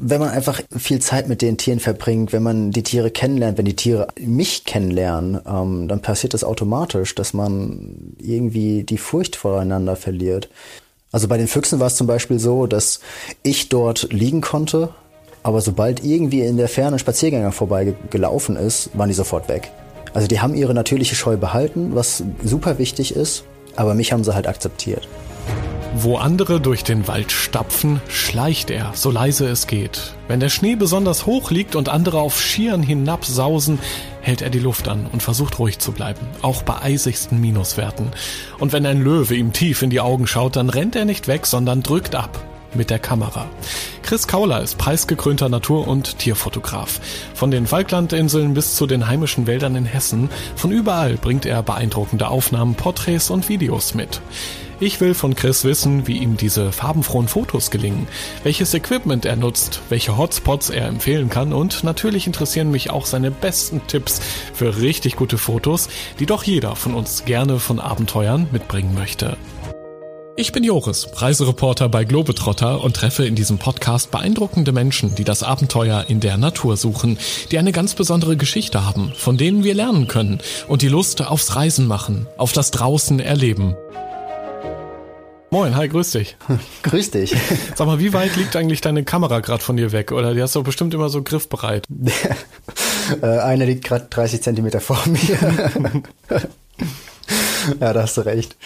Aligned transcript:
wenn 0.00 0.20
man 0.20 0.30
einfach 0.30 0.62
viel 0.76 1.00
Zeit 1.00 1.28
mit 1.28 1.42
den 1.42 1.58
Tieren 1.58 1.80
verbringt, 1.80 2.32
wenn 2.32 2.42
man 2.42 2.70
die 2.70 2.84
Tiere 2.84 3.10
kennenlernt, 3.10 3.58
wenn 3.58 3.64
die 3.64 3.74
Tiere 3.74 4.06
mich 4.18 4.64
kennenlernen, 4.64 5.40
ähm, 5.44 5.88
dann 5.88 6.00
passiert 6.02 6.34
das 6.34 6.44
automatisch, 6.44 7.16
dass 7.16 7.34
man 7.34 8.14
irgendwie 8.18 8.84
die 8.84 8.98
Furcht 8.98 9.34
voreinander 9.34 9.96
verliert. 9.96 10.48
Also 11.10 11.26
bei 11.26 11.36
den 11.36 11.48
Füchsen 11.48 11.80
war 11.80 11.88
es 11.88 11.96
zum 11.96 12.06
Beispiel 12.06 12.38
so, 12.38 12.66
dass 12.66 13.00
ich 13.42 13.68
dort 13.70 14.12
liegen 14.12 14.40
konnte, 14.40 14.90
aber 15.42 15.60
sobald 15.60 16.04
irgendwie 16.04 16.42
in 16.42 16.58
der 16.58 16.68
Ferne 16.68 16.96
ein 16.96 17.00
Spaziergänger 17.00 17.50
vorbei 17.50 17.94
gelaufen 18.10 18.56
ist, 18.56 18.90
waren 18.96 19.08
die 19.08 19.14
sofort 19.14 19.48
weg. 19.48 19.72
Also 20.14 20.28
die 20.28 20.40
haben 20.40 20.54
ihre 20.54 20.74
natürliche 20.74 21.16
Scheu 21.16 21.36
behalten, 21.36 21.94
was 21.94 22.22
super 22.44 22.78
wichtig 22.78 23.16
ist, 23.16 23.44
aber 23.74 23.94
mich 23.94 24.12
haben 24.12 24.22
sie 24.22 24.34
halt 24.34 24.46
akzeptiert. 24.46 25.08
Wo 25.94 26.16
andere 26.16 26.60
durch 26.60 26.84
den 26.84 27.08
Wald 27.08 27.32
stapfen, 27.32 28.00
schleicht 28.08 28.70
er, 28.70 28.92
so 28.94 29.10
leise 29.10 29.48
es 29.48 29.66
geht. 29.66 30.14
Wenn 30.28 30.38
der 30.38 30.50
Schnee 30.50 30.76
besonders 30.76 31.24
hoch 31.24 31.50
liegt 31.50 31.74
und 31.74 31.88
andere 31.88 32.20
auf 32.20 32.40
Schieren 32.40 32.82
hinabsausen, 32.82 33.78
hält 34.20 34.42
er 34.42 34.50
die 34.50 34.58
Luft 34.58 34.86
an 34.86 35.06
und 35.10 35.22
versucht 35.22 35.58
ruhig 35.58 35.78
zu 35.78 35.92
bleiben, 35.92 36.20
auch 36.42 36.62
bei 36.62 36.80
eisigsten 36.82 37.40
Minuswerten. 37.40 38.10
Und 38.58 38.72
wenn 38.72 38.84
ein 38.84 39.02
Löwe 39.02 39.34
ihm 39.34 39.52
tief 39.52 39.82
in 39.82 39.90
die 39.90 40.00
Augen 40.00 40.26
schaut, 40.26 40.56
dann 40.56 40.68
rennt 40.68 40.94
er 40.94 41.06
nicht 41.06 41.26
weg, 41.26 41.46
sondern 41.46 41.82
drückt 41.82 42.14
ab 42.14 42.44
mit 42.74 42.90
der 42.90 42.98
Kamera. 42.98 43.46
Chris 44.02 44.26
Kauler 44.26 44.60
ist 44.60 44.76
preisgekrönter 44.76 45.48
Natur- 45.48 45.88
und 45.88 46.18
Tierfotograf. 46.18 47.00
Von 47.34 47.50
den 47.50 47.66
Falklandinseln 47.66 48.52
bis 48.52 48.76
zu 48.76 48.86
den 48.86 49.08
heimischen 49.08 49.46
Wäldern 49.46 49.74
in 49.74 49.86
Hessen, 49.86 50.28
von 50.54 50.70
überall 50.70 51.14
bringt 51.16 51.46
er 51.46 51.62
beeindruckende 51.62 52.28
Aufnahmen, 52.28 52.74
Porträts 52.74 53.30
und 53.30 53.48
Videos 53.48 53.94
mit. 53.94 54.20
Ich 54.80 55.00
will 55.00 55.14
von 55.14 55.34
Chris 55.34 55.64
wissen, 55.64 56.06
wie 56.06 56.18
ihm 56.18 56.36
diese 56.36 56.70
farbenfrohen 56.70 57.26
Fotos 57.26 57.72
gelingen, 57.72 58.06
welches 58.44 58.74
Equipment 58.74 59.24
er 59.24 59.34
nutzt, 59.34 59.80
welche 59.88 60.16
Hotspots 60.16 60.70
er 60.70 60.86
empfehlen 60.86 61.28
kann 61.28 61.52
und 61.52 61.82
natürlich 61.82 62.28
interessieren 62.28 62.70
mich 62.70 62.90
auch 62.90 63.04
seine 63.04 63.32
besten 63.32 63.80
Tipps 63.88 64.20
für 64.54 64.78
richtig 64.78 65.16
gute 65.16 65.36
Fotos, 65.36 65.88
die 66.20 66.26
doch 66.26 66.44
jeder 66.44 66.76
von 66.76 66.94
uns 66.94 67.24
gerne 67.24 67.58
von 67.58 67.80
Abenteuern 67.80 68.46
mitbringen 68.52 68.94
möchte. 68.94 69.36
Ich 70.36 70.52
bin 70.52 70.62
Joris, 70.62 71.08
Reisereporter 71.12 71.88
bei 71.88 72.04
Globetrotter 72.04 72.80
und 72.80 72.94
treffe 72.94 73.26
in 73.26 73.34
diesem 73.34 73.58
Podcast 73.58 74.12
beeindruckende 74.12 74.70
Menschen, 74.70 75.16
die 75.16 75.24
das 75.24 75.42
Abenteuer 75.42 76.04
in 76.06 76.20
der 76.20 76.36
Natur 76.36 76.76
suchen, 76.76 77.18
die 77.50 77.58
eine 77.58 77.72
ganz 77.72 77.96
besondere 77.96 78.36
Geschichte 78.36 78.86
haben, 78.86 79.12
von 79.16 79.36
denen 79.36 79.64
wir 79.64 79.74
lernen 79.74 80.06
können 80.06 80.38
und 80.68 80.82
die 80.82 80.88
Lust 80.88 81.26
aufs 81.26 81.56
Reisen 81.56 81.88
machen, 81.88 82.28
auf 82.36 82.52
das 82.52 82.70
Draußen 82.70 83.18
erleben. 83.18 83.74
Moin, 85.50 85.74
hi, 85.76 85.88
grüß 85.88 86.10
dich. 86.10 86.36
grüß 86.82 87.10
dich. 87.12 87.34
Sag 87.74 87.86
mal, 87.86 87.98
wie 87.98 88.12
weit 88.12 88.36
liegt 88.36 88.54
eigentlich 88.54 88.82
deine 88.82 89.04
Kamera 89.04 89.40
gerade 89.40 89.62
von 89.62 89.78
dir 89.78 89.92
weg? 89.92 90.12
Oder 90.12 90.34
die 90.34 90.42
hast 90.42 90.54
du 90.54 90.62
bestimmt 90.62 90.92
immer 90.92 91.08
so 91.08 91.22
griffbereit? 91.22 91.86
äh, 93.22 93.26
eine 93.26 93.64
liegt 93.64 93.84
gerade 93.84 94.08
30 94.10 94.42
Zentimeter 94.42 94.80
vor 94.80 95.02
mir. 95.06 95.38
ja, 97.80 97.92
da 97.94 98.02
hast 98.02 98.18
du 98.18 98.20
recht 98.22 98.56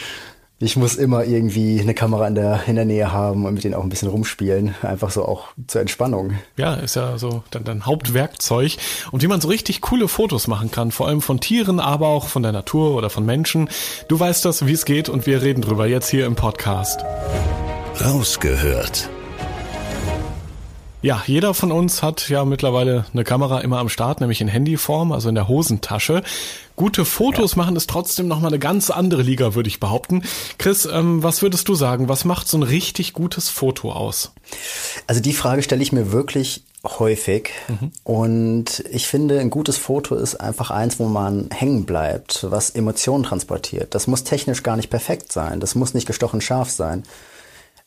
ich 0.63 0.77
muss 0.77 0.95
immer 0.95 1.25
irgendwie 1.25 1.81
eine 1.81 1.93
Kamera 1.93 2.29
in 2.29 2.37
der, 2.37 2.63
in 2.69 2.77
der 2.77 2.85
Nähe 2.85 3.13
haben 3.13 3.47
und 3.47 3.55
mit 3.55 3.65
denen 3.65 3.75
auch 3.75 3.83
ein 3.83 3.89
bisschen 3.89 4.09
rumspielen. 4.09 4.77
Einfach 4.83 5.11
so 5.11 5.25
auch 5.25 5.49
zur 5.67 5.81
Entspannung. 5.81 6.35
Ja, 6.57 6.75
ist 6.75 6.95
ja 6.95 7.19
so 7.19 7.43
dein, 7.51 7.65
dein 7.65 7.85
Hauptwerkzeug. 7.85 8.77
Und 9.11 9.23
wie 9.23 9.27
man 9.27 9.41
so 9.41 9.49
richtig 9.49 9.81
coole 9.81 10.07
Fotos 10.07 10.47
machen 10.47 10.71
kann, 10.71 10.93
vor 10.93 11.09
allem 11.09 11.21
von 11.21 11.41
Tieren, 11.41 11.81
aber 11.81 12.09
auch 12.09 12.29
von 12.29 12.45
der 12.45 12.53
Natur 12.53 12.95
oder 12.95 13.11
von 13.11 13.27
Menschen. 13.27 13.69
Du 14.07 14.19
weißt 14.19 14.45
das, 14.45 14.65
wie 14.65 14.73
es 14.73 14.85
geht 14.85 15.09
und 15.09 15.27
wir 15.27 15.43
reden 15.43 15.63
drüber 15.63 15.89
jetzt 15.89 16.09
hier 16.09 16.27
im 16.27 16.37
Podcast. 16.37 17.05
Rausgehört. 18.01 19.11
Ja, 21.03 21.21
jeder 21.27 21.53
von 21.53 21.73
uns 21.73 22.01
hat 22.01 22.29
ja 22.29 22.45
mittlerweile 22.45 23.07
eine 23.13 23.25
Kamera 23.25 23.59
immer 23.61 23.79
am 23.79 23.89
Start, 23.89 24.21
nämlich 24.21 24.41
in 24.41 24.47
Handyform, 24.47 25.11
also 25.11 25.29
in 25.29 25.35
der 25.35 25.49
Hosentasche. 25.49 26.23
Gute 26.77 27.05
Fotos 27.05 27.53
ja. 27.53 27.59
machen 27.59 27.75
ist 27.75 27.91
trotzdem 27.91 28.29
nochmal 28.29 28.51
eine 28.51 28.61
ganz 28.61 28.89
andere 28.89 29.23
Liga, 29.23 29.57
würde 29.57 29.69
ich 29.69 29.81
behaupten. 29.81 30.23
Chris, 30.59 30.87
ähm, 30.87 31.21
was 31.25 31.43
würdest 31.43 31.69
du 31.69 31.75
sagen? 31.75 32.09
Was 32.09 32.25
macht 32.25 32.47
so 32.47 32.57
ein 32.57 32.63
richtig 32.63 33.15
gutes 33.15 33.49
Foto 33.49 33.91
aus? 33.91 34.33
Also 35.09 35.21
die 35.21 35.33
Frage 35.33 35.65
stelle 35.65 35.83
ich 35.83 35.91
mir 35.91 36.13
wirklich 36.13 36.63
häufig. 36.85 37.51
Mhm. 37.67 37.91
Und 38.05 38.85
ich 38.91 39.09
finde, 39.09 39.41
ein 39.41 39.51
gutes 39.51 39.79
Foto 39.79 40.15
ist 40.15 40.37
einfach 40.37 40.71
eins, 40.71 41.01
wo 41.01 41.07
man 41.07 41.49
hängen 41.53 41.85
bleibt, 41.85 42.47
was 42.49 42.71
Emotionen 42.71 43.25
transportiert. 43.25 43.95
Das 43.97 44.07
muss 44.07 44.23
technisch 44.23 44.63
gar 44.63 44.77
nicht 44.77 44.91
perfekt 44.91 45.33
sein. 45.33 45.59
Das 45.59 45.75
muss 45.75 45.95
nicht 45.95 46.07
gestochen 46.07 46.41
scharf 46.41 46.71
sein. 46.71 47.03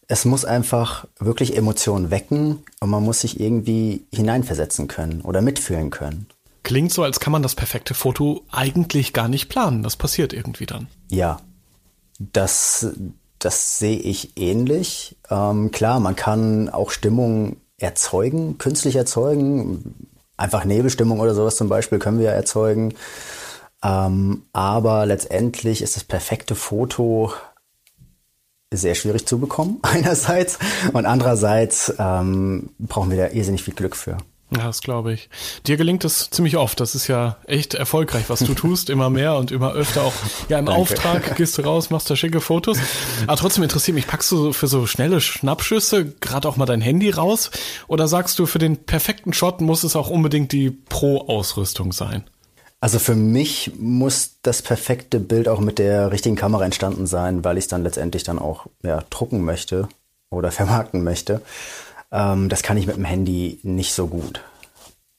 Es 0.08 0.26
muss 0.26 0.46
einfach 0.46 1.08
wirklich 1.20 1.58
Emotionen 1.58 2.12
wecken 2.12 2.64
und 2.80 2.90
man 2.90 3.04
muss 3.04 3.22
sich 3.22 3.40
irgendwie 3.40 4.06
hineinversetzen 4.14 4.88
können 4.88 5.22
oder 5.22 5.42
mitfühlen 5.42 5.90
können. 5.90 6.28
Klingt 6.64 6.92
so, 6.92 7.04
als 7.04 7.20
kann 7.20 7.32
man 7.32 7.44
das 7.44 7.56
perfekte 7.56 7.94
Foto 7.94 8.44
eigentlich 8.52 9.14
gar 9.14 9.28
nicht 9.28 9.50
planen. 9.50 9.84
Das 9.84 9.96
passiert 9.96 10.34
irgendwie 10.34 10.66
dann. 10.66 10.88
Ja, 11.10 11.40
das, 12.20 12.88
das 13.40 13.78
sehe 13.78 14.00
ich 14.00 14.38
ähnlich. 14.38 15.16
Ähm, 15.30 15.72
klar, 15.72 16.00
man 16.00 16.16
kann 16.16 16.70
auch 16.70 16.92
Stimmung 16.92 17.58
erzeugen, 17.78 18.58
künstlich 18.58 18.96
erzeugen. 18.96 20.08
Einfach 20.38 20.66
Nebelstimmung 20.66 21.20
oder 21.20 21.36
sowas 21.36 21.56
zum 21.56 21.70
Beispiel 21.70 22.00
können 22.00 22.20
wir 22.20 22.32
erzeugen. 22.32 22.96
Ähm, 23.84 24.44
aber 24.52 25.06
letztendlich 25.06 25.82
ist 25.82 25.96
das 25.96 26.04
perfekte 26.04 26.56
Foto 26.56 27.32
sehr 28.74 28.96
schwierig 28.96 29.26
zu 29.26 29.40
bekommen, 29.40 29.80
einerseits. 29.82 30.60
Und 30.94 31.06
andererseits 31.06 31.94
ähm, 31.98 32.70
brauchen 32.80 33.12
wir 33.12 33.18
da 33.18 33.28
irrsinnig 33.30 33.64
viel 33.64 33.74
Glück 33.74 33.96
für. 33.96 34.18
Ja, 34.52 34.68
das 34.68 34.82
glaube 34.82 35.12
ich. 35.12 35.28
Dir 35.66 35.76
gelingt 35.76 36.06
es 36.06 36.30
ziemlich 36.30 36.56
oft. 36.56 36.80
Das 36.80 36.94
ist 36.94 37.08
ja 37.08 37.38
echt 37.48 37.74
erfolgreich, 37.74 38.26
was 38.28 38.40
du 38.40 38.54
tust. 38.56 38.92
Immer 38.92 39.10
mehr 39.10 39.36
und 39.36 39.52
immer 39.52 39.74
öfter 39.74 40.04
auch. 40.04 40.14
Ja, 40.50 40.60
im 40.60 40.68
Danke. 40.68 40.82
Auftrag 40.82 41.36
gehst 41.38 41.58
du 41.58 41.64
raus, 41.64 41.90
machst 41.90 42.10
da 42.10 42.16
schicke 42.16 42.42
Fotos. 42.42 42.78
Aber 43.26 43.38
trotzdem 43.38 43.64
interessiert 43.64 43.96
mich, 43.96 44.06
packst 44.08 44.32
du 44.32 44.54
für 44.54 44.68
so 44.68 44.86
schnelle 44.86 45.20
Schnappschüsse 45.20 46.06
gerade 46.06 46.48
auch 46.48 46.58
mal 46.58 46.68
dein 46.68 46.82
Handy 46.82 47.10
raus? 47.10 47.50
Oder 47.88 48.08
sagst 48.08 48.38
du, 48.38 48.46
für 48.46 48.60
den 48.60 48.86
perfekten 48.86 49.34
Shot 49.34 49.62
muss 49.62 49.84
es 49.84 49.96
auch 49.96 50.10
unbedingt 50.12 50.52
die 50.52 50.70
Pro-Ausrüstung 50.70 51.92
sein? 51.92 52.24
Also 52.86 53.00
für 53.00 53.16
mich 53.16 53.72
muss 53.80 54.36
das 54.44 54.62
perfekte 54.62 55.20
Bild 55.20 55.48
auch 55.48 55.60
mit 55.60 55.80
der 55.80 56.12
richtigen 56.12 56.36
Kamera 56.36 56.66
entstanden 56.66 57.08
sein, 57.08 57.44
weil 57.44 57.58
ich 57.58 57.64
es 57.64 57.68
dann 57.68 57.82
letztendlich 57.82 58.24
dann 58.24 58.38
auch 58.38 58.68
ja, 58.84 59.04
drucken 59.10 59.44
möchte 59.44 59.90
oder 60.30 60.52
vermarkten 60.60 61.04
möchte. 61.04 61.42
Ähm, 62.12 62.48
das 62.48 62.62
kann 62.62 62.78
ich 62.78 62.86
mit 62.86 62.96
dem 62.96 63.04
Handy 63.04 63.60
nicht 63.64 63.92
so 63.92 64.06
gut. 64.06 64.44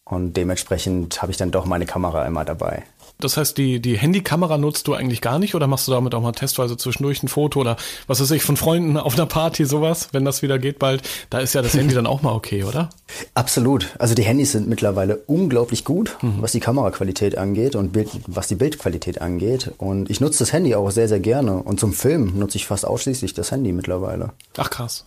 Und 0.05 0.35
dementsprechend 0.35 1.21
habe 1.21 1.33
ich 1.33 1.39
dann 1.39 1.51
doch 1.51 1.65
meine 1.65 1.87
Kamera 1.87 2.25
immer 2.25 2.45
dabei. 2.45 2.85
Das 3.19 3.37
heißt, 3.37 3.57
die, 3.57 3.81
die 3.81 3.97
Handykamera 3.97 4.59
nutzt 4.59 4.87
du 4.89 4.95
eigentlich 4.95 5.21
gar 5.21 5.39
nicht 5.39 5.55
oder 5.55 5.67
machst 5.67 5.89
du 5.89 5.93
damit 5.93 6.15
auch 6.15 6.21
mal 6.21 6.33
testweise 6.33 6.77
zwischendurch 6.77 7.23
ein 7.23 7.29
Foto 7.29 7.61
oder 7.61 7.77
was 8.07 8.21
weiß 8.21 8.31
ich, 8.33 8.43
von 8.43 8.57
Freunden 8.57 8.99
auf 8.99 9.15
einer 9.15 9.27
Party, 9.27 9.65
sowas, 9.65 10.09
wenn 10.13 10.25
das 10.25 10.43
wieder 10.43 10.59
geht 10.59 10.79
bald? 10.79 11.03
Da 11.31 11.39
ist 11.39 11.55
ja 11.55 11.63
das 11.63 11.75
Handy 11.75 11.95
dann 11.95 12.07
auch 12.07 12.23
mal 12.23 12.33
okay, 12.33 12.65
oder? 12.65 12.91
Absolut. 13.35 13.95
Also 13.99 14.15
die 14.15 14.23
Handys 14.23 14.53
sind 14.53 14.69
mittlerweile 14.69 15.17
unglaublich 15.27 15.85
gut, 15.85 16.19
mhm. 16.21 16.43
was 16.43 16.53
die 16.53 16.61
Kameraqualität 16.61 17.39
angeht 17.39 17.75
und 17.75 17.93
Bild, 17.93 18.11
was 18.27 18.49
die 18.49 18.57
Bildqualität 18.57 19.21
angeht. 19.23 19.73
Und 19.79 20.11
ich 20.11 20.21
nutze 20.21 20.41
das 20.41 20.53
Handy 20.53 20.75
auch 20.75 20.91
sehr, 20.91 21.09
sehr 21.09 21.21
gerne. 21.21 21.63
Und 21.63 21.81
zum 21.81 21.93
Filmen 21.93 22.39
nutze 22.39 22.59
ich 22.59 22.67
fast 22.67 22.87
ausschließlich 22.87 23.33
das 23.33 23.51
Handy 23.51 23.73
mittlerweile. 23.73 24.33
Ach 24.59 24.69
krass. 24.69 25.05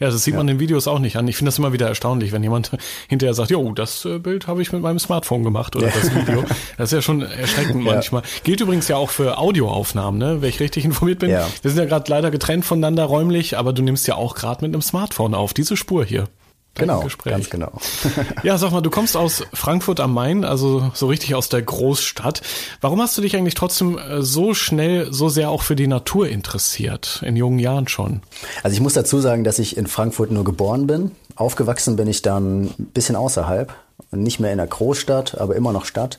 Ja, 0.00 0.10
das 0.10 0.22
sieht 0.24 0.34
ja. 0.34 0.38
man 0.38 0.48
in 0.48 0.60
Videos 0.60 0.86
auch 0.86 1.00
nicht 1.00 1.16
an. 1.16 1.26
Ich 1.26 1.36
finde 1.36 1.48
das 1.48 1.58
immer 1.58 1.72
wieder 1.72 1.88
erstaunlich, 1.88 2.32
wenn 2.32 2.42
jemand 2.42 2.70
hinterher 3.08 3.34
sagt, 3.34 3.50
jo, 3.50 3.72
das 3.72 4.04
äh, 4.04 4.18
Bild 4.18 4.46
habe 4.46 4.62
ich 4.62 4.72
mit 4.72 4.82
meinem 4.82 4.98
Smartphone 4.98 5.42
gemacht 5.42 5.74
oder 5.74 5.88
ja. 5.88 5.92
das 5.94 6.14
Video. 6.14 6.44
Das 6.76 6.90
ist 6.90 6.96
ja 6.96 7.02
schon 7.02 7.22
erschreckend 7.22 7.84
ja. 7.84 7.92
manchmal. 7.92 8.22
Gilt 8.44 8.60
übrigens 8.60 8.88
ja 8.88 8.96
auch 8.96 9.10
für 9.10 9.38
Audioaufnahmen, 9.38 10.18
ne? 10.18 10.40
wenn 10.40 10.48
ich 10.48 10.60
richtig 10.60 10.84
informiert 10.84 11.18
bin. 11.18 11.30
Ja. 11.30 11.46
Wir 11.62 11.70
sind 11.70 11.78
ja 11.80 11.86
gerade 11.86 12.10
leider 12.10 12.30
getrennt 12.30 12.64
voneinander 12.64 13.04
räumlich, 13.04 13.58
aber 13.58 13.72
du 13.72 13.82
nimmst 13.82 14.06
ja 14.06 14.14
auch 14.14 14.34
gerade 14.34 14.64
mit 14.64 14.74
einem 14.74 14.82
Smartphone 14.82 15.34
auf, 15.34 15.52
diese 15.52 15.76
Spur 15.76 16.04
hier. 16.04 16.28
Genau, 16.74 17.00
Gespräch. 17.00 17.32
ganz 17.32 17.50
genau. 17.50 17.72
ja, 18.44 18.56
sag 18.56 18.70
mal, 18.70 18.80
du 18.80 18.90
kommst 18.90 19.16
aus 19.16 19.42
Frankfurt 19.52 19.98
am 19.98 20.14
Main, 20.14 20.44
also 20.44 20.92
so 20.94 21.08
richtig 21.08 21.34
aus 21.34 21.48
der 21.48 21.60
Großstadt. 21.60 22.40
Warum 22.80 23.00
hast 23.02 23.18
du 23.18 23.22
dich 23.22 23.36
eigentlich 23.36 23.54
trotzdem 23.54 23.98
äh, 23.98 24.22
so 24.22 24.54
schnell, 24.54 25.12
so 25.12 25.28
sehr 25.28 25.50
auch 25.50 25.62
für 25.62 25.74
die 25.74 25.88
Natur 25.88 26.28
interessiert, 26.28 27.20
in 27.26 27.34
jungen 27.34 27.58
Jahren 27.58 27.88
schon? 27.88 28.22
Also 28.62 28.74
ich 28.74 28.80
muss 28.80 28.92
dazu 28.92 29.20
sagen, 29.20 29.42
dass 29.42 29.58
ich 29.58 29.76
in 29.76 29.88
Frankfurt 29.88 30.30
nur 30.30 30.44
geboren 30.44 30.86
bin 30.86 31.10
Aufgewachsen 31.38 31.94
bin 31.94 32.08
ich 32.08 32.22
dann 32.22 32.64
ein 32.64 32.90
bisschen 32.92 33.14
außerhalb. 33.14 33.72
Nicht 34.10 34.40
mehr 34.40 34.50
in 34.50 34.58
der 34.58 34.66
Großstadt, 34.66 35.40
aber 35.40 35.54
immer 35.54 35.72
noch 35.72 35.84
Stadt. 35.84 36.18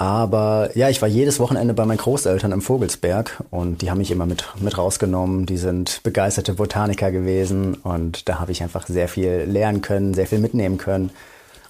Aber 0.00 0.70
ja, 0.74 0.88
ich 0.88 1.02
war 1.02 1.10
jedes 1.10 1.40
Wochenende 1.40 1.74
bei 1.74 1.84
meinen 1.84 1.98
Großeltern 1.98 2.52
im 2.52 2.62
Vogelsberg 2.62 3.44
und 3.50 3.82
die 3.82 3.90
haben 3.90 3.98
mich 3.98 4.10
immer 4.10 4.24
mit, 4.24 4.46
mit 4.58 4.78
rausgenommen. 4.78 5.44
Die 5.44 5.58
sind 5.58 6.00
begeisterte 6.02 6.54
Botaniker 6.54 7.12
gewesen 7.12 7.74
und 7.74 8.26
da 8.26 8.38
habe 8.38 8.50
ich 8.50 8.62
einfach 8.62 8.86
sehr 8.86 9.08
viel 9.08 9.44
lernen 9.46 9.82
können, 9.82 10.14
sehr 10.14 10.26
viel 10.26 10.38
mitnehmen 10.38 10.78
können. 10.78 11.10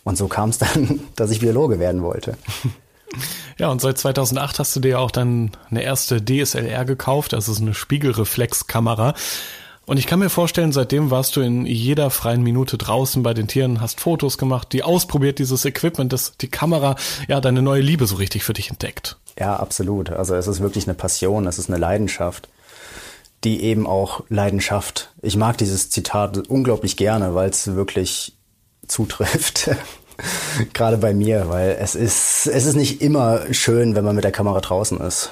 Und 0.04 0.16
so 0.16 0.28
kam 0.28 0.50
es 0.50 0.58
dann, 0.58 1.00
dass 1.16 1.32
ich 1.32 1.40
Biologe 1.40 1.80
werden 1.80 2.04
wollte. 2.04 2.34
Ja, 3.58 3.68
und 3.68 3.80
seit 3.80 3.98
2008 3.98 4.60
hast 4.60 4.76
du 4.76 4.80
dir 4.80 5.00
auch 5.00 5.10
dann 5.10 5.50
eine 5.68 5.82
erste 5.82 6.24
DSLR 6.24 6.84
gekauft, 6.84 7.32
ist 7.32 7.60
eine 7.60 7.74
Spiegelreflexkamera. 7.74 9.14
Und 9.90 9.96
ich 9.96 10.06
kann 10.06 10.20
mir 10.20 10.30
vorstellen, 10.30 10.70
seitdem 10.70 11.10
warst 11.10 11.34
du 11.34 11.40
in 11.40 11.66
jeder 11.66 12.10
freien 12.10 12.44
Minute 12.44 12.78
draußen 12.78 13.24
bei 13.24 13.34
den 13.34 13.48
Tieren, 13.48 13.80
hast 13.80 13.98
Fotos 13.98 14.38
gemacht, 14.38 14.72
die 14.72 14.84
ausprobiert, 14.84 15.40
dieses 15.40 15.64
Equipment, 15.64 16.12
das, 16.12 16.36
die 16.40 16.46
Kamera, 16.46 16.94
ja, 17.26 17.40
deine 17.40 17.60
neue 17.60 17.80
Liebe 17.80 18.06
so 18.06 18.14
richtig 18.14 18.44
für 18.44 18.52
dich 18.52 18.70
entdeckt. 18.70 19.18
Ja, 19.36 19.56
absolut. 19.56 20.10
Also 20.10 20.36
es 20.36 20.46
ist 20.46 20.60
wirklich 20.60 20.86
eine 20.86 20.94
Passion, 20.94 21.44
es 21.48 21.58
ist 21.58 21.68
eine 21.68 21.78
Leidenschaft, 21.78 22.48
die 23.42 23.64
eben 23.64 23.84
auch 23.84 24.22
Leidenschaft. 24.28 25.10
Ich 25.22 25.36
mag 25.36 25.58
dieses 25.58 25.90
Zitat 25.90 26.38
unglaublich 26.46 26.96
gerne, 26.96 27.34
weil 27.34 27.50
es 27.50 27.74
wirklich 27.74 28.36
zutrifft. 28.86 29.70
Gerade 30.72 30.98
bei 30.98 31.14
mir, 31.14 31.48
weil 31.48 31.76
es 31.80 31.96
ist, 31.96 32.46
es 32.46 32.64
ist 32.64 32.76
nicht 32.76 33.02
immer 33.02 33.52
schön, 33.52 33.96
wenn 33.96 34.04
man 34.04 34.14
mit 34.14 34.22
der 34.22 34.30
Kamera 34.30 34.60
draußen 34.60 35.00
ist. 35.00 35.30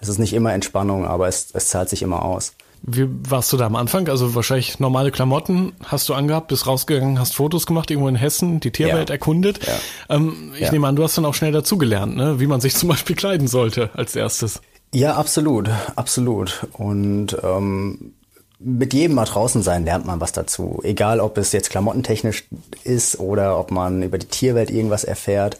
Es 0.00 0.08
ist 0.08 0.18
nicht 0.18 0.32
immer 0.32 0.54
Entspannung, 0.54 1.04
aber 1.04 1.28
es, 1.28 1.48
es 1.52 1.68
zahlt 1.68 1.90
sich 1.90 2.00
immer 2.00 2.22
aus. 2.22 2.54
Wie 2.84 3.06
warst 3.28 3.52
du 3.52 3.56
da 3.56 3.66
am 3.66 3.76
Anfang? 3.76 4.08
Also 4.08 4.34
wahrscheinlich 4.34 4.80
normale 4.80 5.12
Klamotten 5.12 5.72
hast 5.84 6.08
du 6.08 6.14
angehabt, 6.14 6.48
bist 6.48 6.66
rausgegangen, 6.66 7.20
hast 7.20 7.34
Fotos 7.34 7.64
gemacht, 7.64 7.90
irgendwo 7.90 8.08
in 8.08 8.16
Hessen, 8.16 8.58
die 8.58 8.72
Tierwelt 8.72 9.08
ja. 9.08 9.14
erkundet. 9.14 9.64
Ja. 9.64 10.16
Ähm, 10.16 10.52
ich 10.54 10.62
ja. 10.62 10.72
nehme 10.72 10.88
an, 10.88 10.96
du 10.96 11.04
hast 11.04 11.16
dann 11.16 11.24
auch 11.24 11.34
schnell 11.34 11.52
dazugelernt, 11.52 12.16
ne? 12.16 12.40
wie 12.40 12.48
man 12.48 12.60
sich 12.60 12.74
zum 12.76 12.88
Beispiel 12.88 13.14
kleiden 13.14 13.46
sollte 13.46 13.90
als 13.94 14.16
erstes. 14.16 14.60
Ja, 14.92 15.14
absolut, 15.14 15.70
absolut. 15.94 16.66
Und 16.72 17.36
ähm, 17.42 18.14
mit 18.58 18.92
jedem 18.94 19.14
mal 19.14 19.24
draußen 19.24 19.62
sein 19.62 19.84
lernt 19.84 20.06
man 20.06 20.20
was 20.20 20.32
dazu. 20.32 20.80
Egal, 20.82 21.20
ob 21.20 21.38
es 21.38 21.52
jetzt 21.52 21.70
klamottentechnisch 21.70 22.44
ist 22.84 23.18
oder 23.20 23.58
ob 23.58 23.70
man 23.70 24.02
über 24.02 24.18
die 24.18 24.26
Tierwelt 24.26 24.70
irgendwas 24.70 25.04
erfährt. 25.04 25.56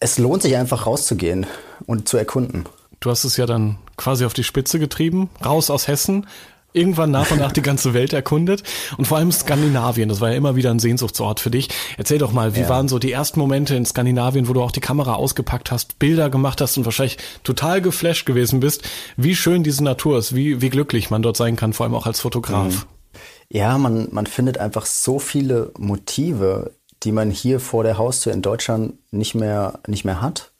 Es 0.00 0.18
lohnt 0.18 0.42
sich 0.42 0.56
einfach 0.56 0.86
rauszugehen 0.86 1.46
und 1.86 2.08
zu 2.08 2.16
erkunden. 2.16 2.64
Du 3.06 3.12
hast 3.12 3.22
es 3.22 3.36
ja 3.36 3.46
dann 3.46 3.78
quasi 3.96 4.24
auf 4.24 4.34
die 4.34 4.42
Spitze 4.42 4.80
getrieben, 4.80 5.30
raus 5.44 5.70
aus 5.70 5.86
Hessen, 5.86 6.26
irgendwann 6.72 7.12
nach 7.12 7.30
und 7.30 7.38
nach 7.38 7.52
die 7.52 7.62
ganze 7.62 7.94
Welt 7.94 8.12
erkundet 8.12 8.64
und 8.98 9.04
vor 9.04 9.18
allem 9.18 9.30
Skandinavien, 9.30 10.08
das 10.08 10.20
war 10.20 10.30
ja 10.30 10.36
immer 10.36 10.56
wieder 10.56 10.72
ein 10.72 10.80
Sehnsuchtsort 10.80 11.38
für 11.38 11.52
dich. 11.52 11.68
Erzähl 11.98 12.18
doch 12.18 12.32
mal, 12.32 12.56
wie 12.56 12.62
ja. 12.62 12.68
waren 12.68 12.88
so 12.88 12.98
die 12.98 13.12
ersten 13.12 13.38
Momente 13.38 13.76
in 13.76 13.86
Skandinavien, 13.86 14.48
wo 14.48 14.54
du 14.54 14.60
auch 14.60 14.72
die 14.72 14.80
Kamera 14.80 15.14
ausgepackt 15.14 15.70
hast, 15.70 16.00
Bilder 16.00 16.30
gemacht 16.30 16.60
hast 16.60 16.76
und 16.78 16.84
wahrscheinlich 16.84 17.18
total 17.44 17.80
geflasht 17.80 18.26
gewesen 18.26 18.58
bist, 18.58 18.82
wie 19.16 19.36
schön 19.36 19.62
diese 19.62 19.84
Natur 19.84 20.18
ist, 20.18 20.34
wie, 20.34 20.60
wie 20.60 20.70
glücklich 20.70 21.08
man 21.08 21.22
dort 21.22 21.36
sein 21.36 21.54
kann, 21.54 21.74
vor 21.74 21.86
allem 21.86 21.94
auch 21.94 22.06
als 22.06 22.18
Fotograf. 22.18 22.74
Mhm. 22.74 23.20
Ja, 23.50 23.78
man, 23.78 24.08
man 24.10 24.26
findet 24.26 24.58
einfach 24.58 24.84
so 24.84 25.20
viele 25.20 25.70
Motive, 25.78 26.72
die 27.04 27.12
man 27.12 27.30
hier 27.30 27.60
vor 27.60 27.84
der 27.84 27.98
Haustür 27.98 28.32
in 28.32 28.42
Deutschland 28.42 28.94
nicht 29.12 29.36
mehr, 29.36 29.78
nicht 29.86 30.04
mehr 30.04 30.20
hat. 30.20 30.50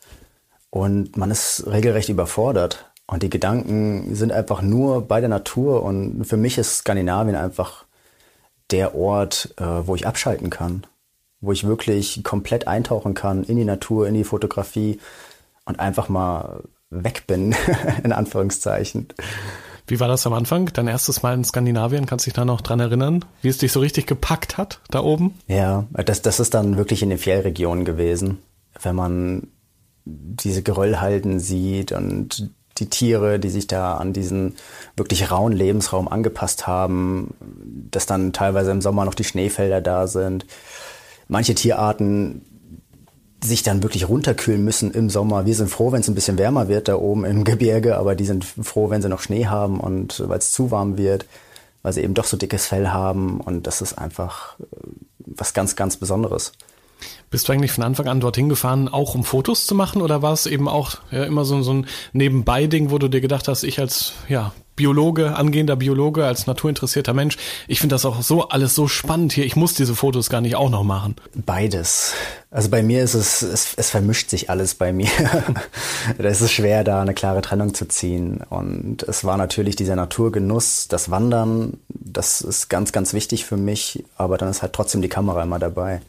Und 0.71 1.17
man 1.17 1.31
ist 1.31 1.65
regelrecht 1.67 2.09
überfordert. 2.09 2.91
Und 3.07 3.23
die 3.23 3.31
Gedanken 3.31 4.15
sind 4.15 4.33
einfach 4.33 4.63
nur 4.63 5.07
bei 5.07 5.21
der 5.21 5.29
Natur. 5.29 5.83
Und 5.83 6.25
für 6.25 6.37
mich 6.37 6.59
ist 6.59 6.79
Skandinavien 6.79 7.37
einfach 7.37 7.85
der 8.71 8.95
Ort, 8.95 9.55
äh, 9.59 9.65
wo 9.87 9.95
ich 9.95 10.07
abschalten 10.07 10.51
kann. 10.51 10.85
Wo 11.41 11.53
ich 11.53 11.65
wirklich 11.65 12.25
komplett 12.25 12.67
eintauchen 12.67 13.15
kann 13.15 13.45
in 13.45 13.57
die 13.57 13.65
Natur, 13.65 14.09
in 14.09 14.15
die 14.15 14.25
Fotografie 14.25 14.99
und 15.65 15.79
einfach 15.79 16.09
mal 16.09 16.65
weg 16.91 17.25
bin, 17.27 17.55
in 18.05 18.13
Anführungszeichen. 18.13 19.09
Wie 19.87 20.01
war 20.01 20.09
das 20.09 20.27
am 20.27 20.33
Anfang? 20.33 20.71
Dein 20.73 20.89
erstes 20.89 21.23
Mal 21.23 21.35
in 21.35 21.45
Skandinavien? 21.45 22.07
Kannst 22.07 22.27
du 22.27 22.31
dich 22.31 22.35
da 22.35 22.45
noch 22.45 22.61
dran 22.61 22.81
erinnern, 22.81 23.25
wie 23.41 23.49
es 23.49 23.59
dich 23.59 23.71
so 23.71 23.79
richtig 23.79 24.07
gepackt 24.07 24.59
hat, 24.59 24.81
da 24.91 25.01
oben? 25.01 25.39
Ja, 25.47 25.85
das, 25.93 26.23
das 26.23 26.41
ist 26.41 26.55
dann 26.55 26.77
wirklich 26.77 27.05
in 27.05 27.11
den 27.11 27.19
Fjellregionen 27.19 27.85
gewesen. 27.85 28.39
Wenn 28.83 28.97
man 28.97 29.49
diese 30.07 30.63
Geröllhalden 30.63 31.41
sieht 31.41 31.93
und 31.93 32.51
die 32.79 32.89
Tiere, 32.89 33.39
die 33.39 33.49
sich 33.49 33.67
da 33.67 33.97
an 33.97 34.13
diesen 34.13 34.55
wirklich 34.97 35.31
rauen 35.31 35.53
Lebensraum 35.53 36.09
angepasst 36.09 36.67
haben, 36.67 37.35
dass 37.91 38.07
dann 38.07 38.33
teilweise 38.33 38.71
im 38.71 38.81
Sommer 38.81 39.05
noch 39.05 39.15
die 39.15 39.25
Schneefelder 39.25 39.81
da 39.81 40.07
sind. 40.07 40.47
Manche 41.29 41.55
Tierarten 41.55 42.43
sich 43.43 43.63
dann 43.63 43.83
wirklich 43.83 44.09
runterkühlen 44.09 44.65
müssen 44.65 44.93
im 44.93 45.11
Sommer. 45.11 45.47
Wir 45.47 45.55
sind 45.55 45.71
froh, 45.71 45.93
wenn 45.93 46.01
es 46.01 46.09
ein 46.09 46.15
bisschen 46.15 46.39
wärmer 46.39 46.69
wird 46.69 46.89
da 46.89 46.97
oben 46.97 47.25
im 47.25 47.45
Gebirge, 47.45 47.97
aber 47.97 48.15
die 48.15 48.25
sind 48.25 48.45
froh, 48.45 48.91
wenn 48.91 49.03
sie 49.03 49.09
noch 49.09 49.21
Schnee 49.21 49.47
haben 49.47 49.81
und 49.81 50.23
weil 50.27 50.39
es 50.39 50.53
zu 50.53 50.71
warm 50.71 50.97
wird, 50.97 51.27
weil 51.83 51.93
sie 51.93 52.03
eben 52.03 52.15
doch 52.15 52.25
so 52.25 52.37
dickes 52.37 52.67
Fell 52.67 52.89
haben 52.89 53.41
und 53.41 53.67
das 53.67 53.83
ist 53.83 53.99
einfach 53.99 54.59
äh, 54.61 54.65
was 55.19 55.55
ganz, 55.55 55.77
ganz 55.77 55.97
Besonderes. 55.97 56.53
Bist 57.31 57.49
du 57.49 57.53
eigentlich 57.53 57.73
von 57.73 57.85
Anfang 57.85 58.09
an 58.09 58.21
dorthin 58.21 58.49
gefahren, 58.49 58.89
auch 58.89 59.15
um 59.15 59.25
Fotos 59.25 59.67
zu 59.67 59.75
machen, 59.75 60.03
oder 60.03 60.23
war 60.23 60.33
es 60.33 60.47
eben 60.47 60.69
auch 60.69 60.97
ja, 61.11 61.25
immer 61.25 61.45
so, 61.45 61.61
so 61.63 61.73
ein 61.73 61.87
Nebenbei-Ding, 62.13 62.91
wo 62.91 62.99
du 62.99 63.09
dir 63.09 63.21
gedacht 63.21 63.49
hast, 63.49 63.63
ich 63.63 63.81
als 63.81 64.13
ja, 64.29 64.53
Biologe, 64.77 65.35
angehender 65.35 65.75
Biologe, 65.75 66.27
als 66.27 66.47
naturinteressierter 66.47 67.15
Mensch, 67.15 67.39
ich 67.67 67.81
finde 67.81 67.95
das 67.95 68.05
auch 68.05 68.21
so 68.21 68.49
alles 68.49 68.75
so 68.75 68.89
spannend 68.89 69.33
hier, 69.33 69.47
ich 69.47 69.57
muss 69.57 69.75
diese 69.75 69.95
Fotos 69.95 70.29
gar 70.29 70.43
nicht 70.43 70.55
auch 70.55 70.69
noch 70.69 70.85
machen. 70.85 71.17
Beides. 71.35 72.13
Also 72.51 72.69
bei 72.69 72.83
mir 72.83 73.03
ist 73.03 73.15
es, 73.15 73.43
es, 73.43 73.73
es 73.77 73.91
vermischt 73.91 74.29
sich 74.29 74.51
alles 74.51 74.75
bei 74.75 74.93
mir. 74.93 75.09
da 76.19 76.29
ist 76.29 76.43
es 76.43 76.53
schwer, 76.53 76.85
da 76.85 77.01
eine 77.01 77.15
klare 77.15 77.41
Trennung 77.41 77.75
zu 77.75 77.89
ziehen. 77.89 78.43
Und 78.51 79.03
es 79.03 79.25
war 79.25 79.39
natürlich 79.39 79.77
dieser 79.77 79.97
Naturgenuss, 79.97 80.89
das 80.89 81.11
Wandern, 81.11 81.79
das 81.89 82.43
ist 82.43 82.69
ganz, 82.69 82.93
ganz 82.93 83.15
wichtig 83.15 83.47
für 83.47 83.57
mich, 83.57 84.05
aber 84.17 84.37
dann 84.37 84.51
ist 84.51 84.63
halt 84.63 84.75
trotzdem 84.75 85.03
die 85.03 85.09
Kamera 85.09 85.43
immer 85.43 85.59
dabei. 85.59 86.01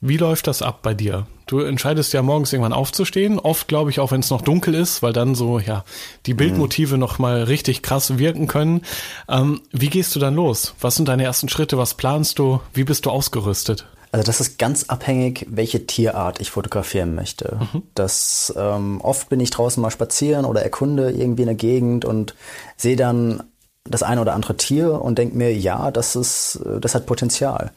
Wie 0.00 0.16
läuft 0.16 0.46
das 0.46 0.62
ab 0.62 0.80
bei 0.82 0.94
dir? 0.94 1.26
Du 1.46 1.60
entscheidest 1.60 2.12
ja 2.12 2.22
morgens 2.22 2.52
irgendwann 2.52 2.72
aufzustehen, 2.72 3.38
oft 3.38 3.68
glaube 3.68 3.90
ich 3.90 4.00
auch, 4.00 4.12
wenn 4.12 4.20
es 4.20 4.30
noch 4.30 4.42
dunkel 4.42 4.74
ist, 4.74 5.02
weil 5.02 5.12
dann 5.12 5.34
so 5.34 5.58
ja 5.58 5.84
die 6.26 6.34
Bildmotive 6.34 6.94
mhm. 6.94 7.00
noch 7.00 7.18
mal 7.18 7.42
richtig 7.42 7.82
krass 7.82 8.18
wirken 8.18 8.46
können. 8.46 8.82
Ähm, 9.28 9.60
wie 9.70 9.90
gehst 9.90 10.14
du 10.16 10.20
dann 10.20 10.34
los? 10.34 10.74
Was 10.80 10.94
sind 10.96 11.08
deine 11.08 11.24
ersten 11.24 11.48
Schritte? 11.48 11.76
Was 11.76 11.94
planst 11.94 12.38
du? 12.38 12.60
Wie 12.72 12.84
bist 12.84 13.06
du 13.06 13.10
ausgerüstet? 13.10 13.86
Also 14.10 14.24
das 14.24 14.40
ist 14.40 14.58
ganz 14.58 14.84
abhängig, 14.84 15.44
welche 15.50 15.86
Tierart 15.86 16.40
ich 16.40 16.52
fotografieren 16.52 17.16
möchte. 17.16 17.58
Mhm. 17.60 17.82
Das 17.94 18.54
ähm, 18.56 19.00
oft 19.00 19.28
bin 19.28 19.40
ich 19.40 19.50
draußen 19.50 19.82
mal 19.82 19.90
spazieren 19.90 20.44
oder 20.44 20.62
erkunde 20.62 21.10
irgendwie 21.10 21.42
eine 21.42 21.56
Gegend 21.56 22.04
und 22.04 22.36
sehe 22.76 22.94
dann 22.94 23.42
das 23.82 24.02
eine 24.02 24.20
oder 24.20 24.34
andere 24.34 24.56
Tier 24.56 25.02
und 25.02 25.18
denke 25.18 25.36
mir, 25.36 25.54
ja, 25.54 25.90
das 25.90 26.14
ist, 26.14 26.60
das 26.80 26.94
hat 26.94 27.06
Potenzial. 27.06 27.72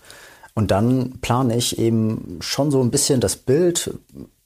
Und 0.58 0.72
dann 0.72 1.20
plane 1.22 1.56
ich 1.56 1.78
eben 1.78 2.40
schon 2.40 2.72
so 2.72 2.82
ein 2.82 2.90
bisschen 2.90 3.22
das 3.22 3.36
Bild, 3.36 3.94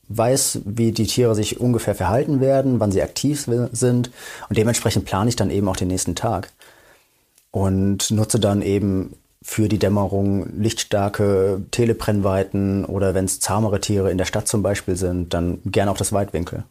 weiß, 0.09 0.59
wie 0.65 0.91
die 0.91 1.07
Tiere 1.07 1.35
sich 1.35 1.61
ungefähr 1.61 1.95
verhalten 1.95 2.41
werden, 2.41 2.81
wann 2.81 2.91
sie 2.91 3.01
aktiv 3.01 3.47
sind 3.71 4.11
und 4.49 4.57
dementsprechend 4.57 5.05
plane 5.05 5.29
ich 5.29 5.37
dann 5.37 5.49
eben 5.49 5.69
auch 5.69 5.77
den 5.77 5.87
nächsten 5.87 6.13
Tag 6.13 6.51
und 7.51 8.11
nutze 8.11 8.41
dann 8.41 8.61
eben 8.61 9.13
für 9.41 9.69
die 9.69 9.79
Dämmerung 9.79 10.49
lichtstarke 10.59 11.61
Telebrennweiten 11.71 12.83
oder 12.83 13.13
wenn 13.13 13.23
es 13.23 13.39
zahmere 13.39 13.79
Tiere 13.79 14.11
in 14.11 14.17
der 14.17 14.25
Stadt 14.25 14.49
zum 14.49 14.61
Beispiel 14.61 14.97
sind, 14.97 15.33
dann 15.33 15.59
gerne 15.63 15.91
auch 15.91 15.97
das 15.97 16.11
Weitwinkel. 16.11 16.65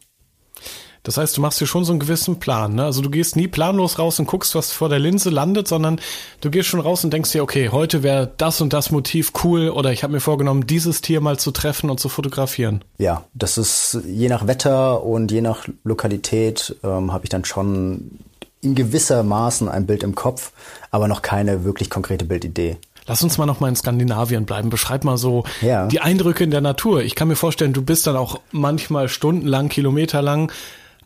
Das 1.03 1.17
heißt, 1.17 1.35
du 1.35 1.41
machst 1.41 1.59
dir 1.59 1.65
schon 1.65 1.83
so 1.83 1.91
einen 1.91 1.99
gewissen 1.99 2.39
Plan. 2.39 2.75
Ne? 2.75 2.85
Also 2.85 3.01
du 3.01 3.09
gehst 3.09 3.35
nie 3.35 3.47
planlos 3.47 3.97
raus 3.97 4.19
und 4.19 4.27
guckst, 4.27 4.53
was 4.53 4.71
vor 4.71 4.87
der 4.87 4.99
Linse 4.99 5.29
landet, 5.29 5.67
sondern 5.67 5.99
du 6.41 6.51
gehst 6.51 6.69
schon 6.69 6.79
raus 6.79 7.03
und 7.03 7.11
denkst 7.11 7.31
dir, 7.31 7.41
okay, 7.41 7.69
heute 7.69 8.03
wäre 8.03 8.31
das 8.37 8.61
und 8.61 8.73
das 8.73 8.91
Motiv 8.91 9.31
cool 9.43 9.69
oder 9.69 9.91
ich 9.91 10.03
habe 10.03 10.13
mir 10.13 10.19
vorgenommen, 10.19 10.67
dieses 10.67 11.01
Tier 11.01 11.19
mal 11.19 11.39
zu 11.39 11.51
treffen 11.51 11.89
und 11.89 11.99
zu 11.99 12.07
fotografieren. 12.07 12.83
Ja, 12.99 13.23
das 13.33 13.57
ist 13.57 13.99
je 14.05 14.29
nach 14.29 14.45
Wetter 14.45 15.03
und 15.03 15.31
je 15.31 15.41
nach 15.41 15.67
Lokalität 15.83 16.75
ähm, 16.83 17.11
habe 17.11 17.25
ich 17.25 17.29
dann 17.29 17.45
schon 17.45 18.19
in 18.61 18.75
gewisser 18.75 19.23
Maßen 19.23 19.69
ein 19.69 19.87
Bild 19.87 20.03
im 20.03 20.13
Kopf, 20.13 20.51
aber 20.91 21.07
noch 21.07 21.23
keine 21.23 21.63
wirklich 21.63 21.89
konkrete 21.89 22.25
Bildidee. 22.25 22.77
Lass 23.07 23.23
uns 23.23 23.39
mal 23.39 23.47
noch 23.47 23.59
mal 23.59 23.69
in 23.69 23.75
Skandinavien 23.75 24.45
bleiben. 24.45 24.69
Beschreib 24.69 25.03
mal 25.03 25.17
so 25.17 25.43
ja. 25.61 25.87
die 25.87 25.99
Eindrücke 25.99 26.43
in 26.43 26.51
der 26.51 26.61
Natur. 26.61 27.01
Ich 27.01 27.15
kann 27.15 27.27
mir 27.27 27.35
vorstellen, 27.35 27.73
du 27.73 27.81
bist 27.81 28.05
dann 28.05 28.15
auch 28.15 28.39
manchmal 28.51 29.09
stundenlang, 29.09 29.69
kilometerlang 29.69 30.51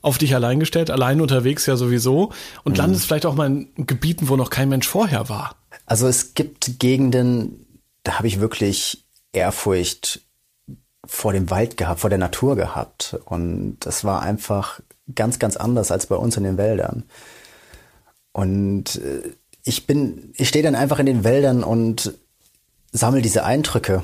auf 0.05 0.19
dich 0.19 0.35
allein 0.35 0.59
gestellt, 0.59 0.91
allein 0.91 1.19
unterwegs 1.19 1.65
ja 1.65 1.77
sowieso 1.77 2.31
und 2.63 2.74
mhm. 2.74 2.77
landest 2.77 3.05
vielleicht 3.07 3.25
auch 3.25 3.33
mal 3.33 3.47
in 3.47 3.88
Gebieten, 3.88 4.29
wo 4.29 4.35
noch 4.35 4.51
kein 4.51 4.69
Mensch 4.69 4.88
vorher 4.88 5.29
war. 5.29 5.55
Also 5.88 6.07
es 6.07 6.35
gibt 6.35 6.79
Gegenden, 6.79 7.65
da 8.03 8.19
habe 8.19 8.27
ich 8.27 8.39
wirklich 8.39 9.03
Ehrfurcht 9.33 10.21
vor 11.07 11.33
dem 11.33 11.50
Wald 11.50 11.75
gehabt, 11.77 12.01
vor 12.01 12.12
der 12.12 12.19
Natur 12.19 12.55
gehabt. 12.55 13.17
Und 13.25 13.77
das 13.79 14.03
war 14.03 14.21
einfach 14.21 14.79
ganz, 15.13 15.39
ganz 15.39 15.57
anders 15.57 15.91
als 15.91 16.05
bei 16.05 16.15
uns 16.15 16.38
in 16.38 16.43
den 16.43 16.57
Wäldern. 16.57 17.03
Und 18.31 18.97
äh, 18.97 19.24
ich 19.63 19.88
bin, 19.88 20.33
ich 20.35 20.50
stehe 20.50 20.63
dann 20.63 20.75
einfach 20.75 21.00
in 21.00 21.07
den 21.07 21.24
Wäldern 21.24 21.63
und 21.63 22.13
sammle 22.91 23.24
diese 23.24 23.43
Eindrücke, 23.43 24.03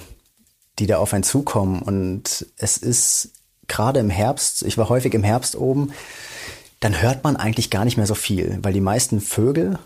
die 0.79 0.87
da 0.87 0.97
auf 0.97 1.13
einen 1.13 1.23
zukommen. 1.23 1.83
Und 1.83 2.47
es 2.57 2.77
ist 2.77 3.33
gerade 3.71 3.99
im 3.99 4.09
Herbst, 4.09 4.63
ich 4.63 4.77
war 4.77 4.89
häufig 4.89 5.13
im 5.13 5.23
Herbst 5.23 5.55
oben, 5.55 5.91
dann 6.81 7.01
hört 7.01 7.23
man 7.23 7.37
eigentlich 7.37 7.69
gar 7.69 7.85
nicht 7.85 7.97
mehr 7.97 8.07
so 8.07 8.15
viel, 8.15 8.59
weil 8.61 8.73
die 8.73 8.81
meisten 8.81 9.21
Vögel 9.21 9.79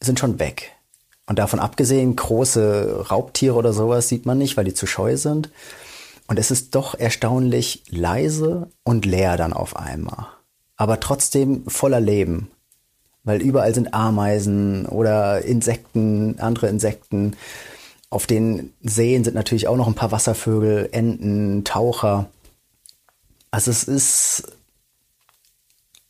sind 0.00 0.18
schon 0.18 0.38
weg. 0.38 0.72
Und 1.26 1.38
davon 1.38 1.60
abgesehen, 1.60 2.14
große 2.14 3.06
Raubtiere 3.10 3.54
oder 3.54 3.72
sowas 3.72 4.08
sieht 4.08 4.26
man 4.26 4.38
nicht, 4.38 4.56
weil 4.56 4.64
die 4.64 4.74
zu 4.74 4.86
scheu 4.86 5.16
sind. 5.16 5.50
Und 6.26 6.38
es 6.38 6.50
ist 6.50 6.74
doch 6.74 6.98
erstaunlich 6.98 7.84
leise 7.88 8.68
und 8.84 9.06
leer 9.06 9.36
dann 9.36 9.52
auf 9.52 9.76
einmal. 9.76 10.26
Aber 10.76 11.00
trotzdem 11.00 11.64
voller 11.68 12.00
Leben. 12.00 12.50
Weil 13.24 13.40
überall 13.40 13.74
sind 13.74 13.94
Ameisen 13.94 14.86
oder 14.86 15.42
Insekten, 15.42 16.40
andere 16.40 16.68
Insekten. 16.68 17.36
Auf 18.10 18.26
den 18.26 18.72
Seen 18.82 19.22
sind 19.24 19.34
natürlich 19.34 19.68
auch 19.68 19.76
noch 19.76 19.86
ein 19.86 19.94
paar 19.94 20.12
Wasservögel, 20.12 20.88
Enten, 20.92 21.64
Taucher. 21.64 22.28
Also 23.52 23.70
es 23.70 23.84
ist, 23.84 24.42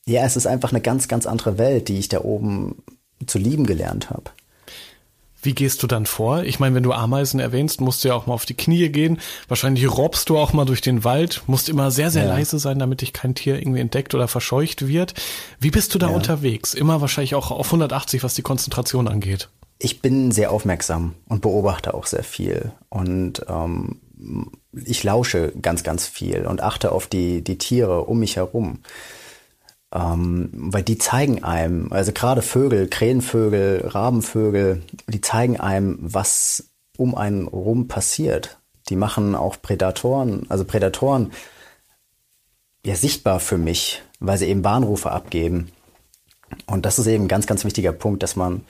ja, 0.07 0.25
es 0.25 0.37
ist 0.37 0.47
einfach 0.47 0.71
eine 0.71 0.81
ganz, 0.81 1.09
ganz 1.09 1.27
andere 1.27 1.59
Welt, 1.59 1.89
die 1.89 1.99
ich 1.99 2.09
da 2.09 2.23
oben 2.23 2.83
zu 3.27 3.39
lieben 3.39 3.67
gelernt 3.67 4.09
habe. 4.09 4.31
Wie 5.45 5.55
gehst 5.55 5.83
du 5.83 5.89
dann 5.89 6.07
vor? 6.07 6.45
Ich 6.45 6.61
meine, 6.61 6.77
wenn 6.77 6.85
du 6.85 6.93
Ameisen 6.93 7.41
erwähnst, 7.41 7.81
musst 7.81 8.05
du 8.05 8.09
ja 8.09 8.15
auch 8.15 8.27
mal 8.27 8.35
auf 8.35 8.47
die 8.47 8.55
Knie 8.55 8.89
gehen. 8.91 9.19
Wahrscheinlich 9.49 9.91
robbst 9.91 10.29
du 10.29 10.39
auch 10.39 10.53
mal 10.53 10.65
durch 10.65 10.83
den 10.83 11.03
Wald, 11.03 11.43
musst 11.49 11.69
immer 11.69 11.91
sehr, 11.91 12.13
sehr 12.13 12.27
ja. 12.27 12.35
leise 12.35 12.61
sein, 12.61 12.79
damit 12.79 13.01
dich 13.01 13.13
kein 13.13 13.35
Tier 13.35 13.59
irgendwie 13.59 13.81
entdeckt 13.81 14.15
oder 14.15 14.29
verscheucht 14.29 14.87
wird. 14.87 15.15
Wie 15.59 15.73
bist 15.73 15.93
du 15.95 15.99
da 15.99 16.11
ja. 16.11 16.15
unterwegs? 16.15 16.75
Immer 16.75 17.01
wahrscheinlich 17.01 17.35
auch 17.35 17.51
auf 17.51 17.67
180, 17.67 18.23
was 18.23 18.35
die 18.35 18.43
Konzentration 18.43 19.09
angeht. 19.09 19.49
Ich 19.81 20.01
bin 20.01 20.31
sehr 20.31 20.53
aufmerksam 20.53 21.17
und 21.29 21.43
beobachte 21.43 21.93
auch 21.93 22.07
sehr 22.07 22.23
viel. 22.23 22.71
Und 22.89 23.45
ähm, 23.49 24.01
ich 24.73 25.03
lausche 25.05 25.53
ganz, 25.61 25.83
ganz 25.83 26.07
viel 26.07 26.47
und 26.47 26.63
achte 26.63 26.93
auf 26.93 27.07
die, 27.07 27.43
die 27.43 27.59
Tiere 27.59 28.05
um 28.05 28.19
mich 28.19 28.37
herum. 28.37 28.81
Ähm, 29.95 30.51
weil 30.53 30.83
die 30.83 30.99
zeigen 30.99 31.45
einem, 31.45 31.93
also 31.93 32.13
gerade 32.13 32.41
Vögel, 32.41 32.89
Krähenvögel, 32.89 33.87
Rabenvögel, 33.87 34.83
die 35.07 35.21
zeigen 35.21 35.61
einem, 35.61 35.99
was 36.01 36.71
um 36.97 37.15
einen 37.15 37.47
rum 37.47 37.89
passiert. 37.89 38.59
Die 38.89 38.97
machen 38.97 39.35
auch 39.35 39.61
Prädatoren, 39.61 40.47
also 40.49 40.65
Prädatoren, 40.65 41.33
ja 42.85 42.97
sichtbar 42.97 43.39
für 43.39 43.59
mich, 43.59 44.03
weil 44.19 44.39
sie 44.39 44.47
eben 44.47 44.65
Warnrufe 44.65 45.11
abgeben. 45.11 45.71
Und 46.67 46.87
das 46.87 46.99
ist 46.99 47.07
eben 47.07 47.25
ein 47.25 47.29
ganz, 47.29 47.47
ganz 47.47 47.65
wichtiger 47.65 47.93
Punkt, 47.93 48.23
dass 48.23 48.37
man 48.37 48.65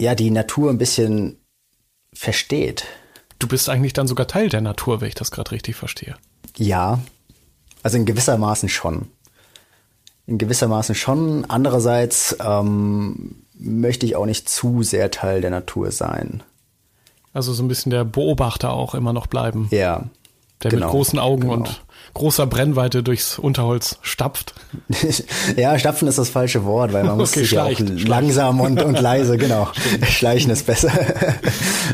ja 0.00 0.14
die 0.14 0.30
Natur 0.30 0.70
ein 0.70 0.78
bisschen 0.78 1.38
versteht. 2.12 2.86
Du 3.38 3.48
bist 3.48 3.68
eigentlich 3.68 3.92
dann 3.92 4.06
sogar 4.06 4.26
Teil 4.26 4.48
der 4.48 4.60
Natur, 4.60 5.00
wenn 5.00 5.08
ich 5.08 5.14
das 5.14 5.30
gerade 5.30 5.50
richtig 5.52 5.76
verstehe. 5.76 6.16
Ja, 6.56 7.00
also 7.82 7.96
in 7.96 8.06
gewisser 8.06 8.38
Maßen 8.38 8.68
schon. 8.68 9.08
In 10.26 10.38
gewisser 10.38 10.68
Maßen 10.68 10.94
schon. 10.94 11.44
Andererseits 11.48 12.36
ähm, 12.42 13.44
möchte 13.54 14.06
ich 14.06 14.16
auch 14.16 14.26
nicht 14.26 14.48
zu 14.48 14.82
sehr 14.82 15.10
Teil 15.10 15.40
der 15.40 15.50
Natur 15.50 15.90
sein. 15.90 16.42
Also 17.32 17.52
so 17.52 17.62
ein 17.62 17.68
bisschen 17.68 17.90
der 17.90 18.04
Beobachter 18.04 18.72
auch 18.72 18.94
immer 18.94 19.12
noch 19.12 19.26
bleiben. 19.26 19.68
Ja. 19.70 20.04
Der 20.64 20.70
genau, 20.70 20.86
mit 20.86 20.92
großen 20.92 21.18
Augen 21.18 21.42
genau. 21.42 21.54
und 21.54 21.82
großer 22.14 22.46
Brennweite 22.46 23.02
durchs 23.02 23.38
Unterholz 23.38 23.98
stapft. 24.02 24.54
ja, 25.56 25.78
stapfen 25.78 26.08
ist 26.08 26.18
das 26.18 26.30
falsche 26.30 26.64
Wort, 26.64 26.92
weil 26.92 27.04
man 27.04 27.16
muss 27.18 27.32
okay, 27.32 27.40
sich 27.40 27.50
schleicht, 27.50 27.80
ja 27.80 27.86
auch 27.86 27.90
schleicht. 27.90 28.08
langsam 28.08 28.60
und, 28.60 28.82
und 28.82 29.00
leise, 29.00 29.36
genau. 29.36 29.68
Schleichen 30.08 30.50
ist 30.50 30.66
besser. 30.66 30.92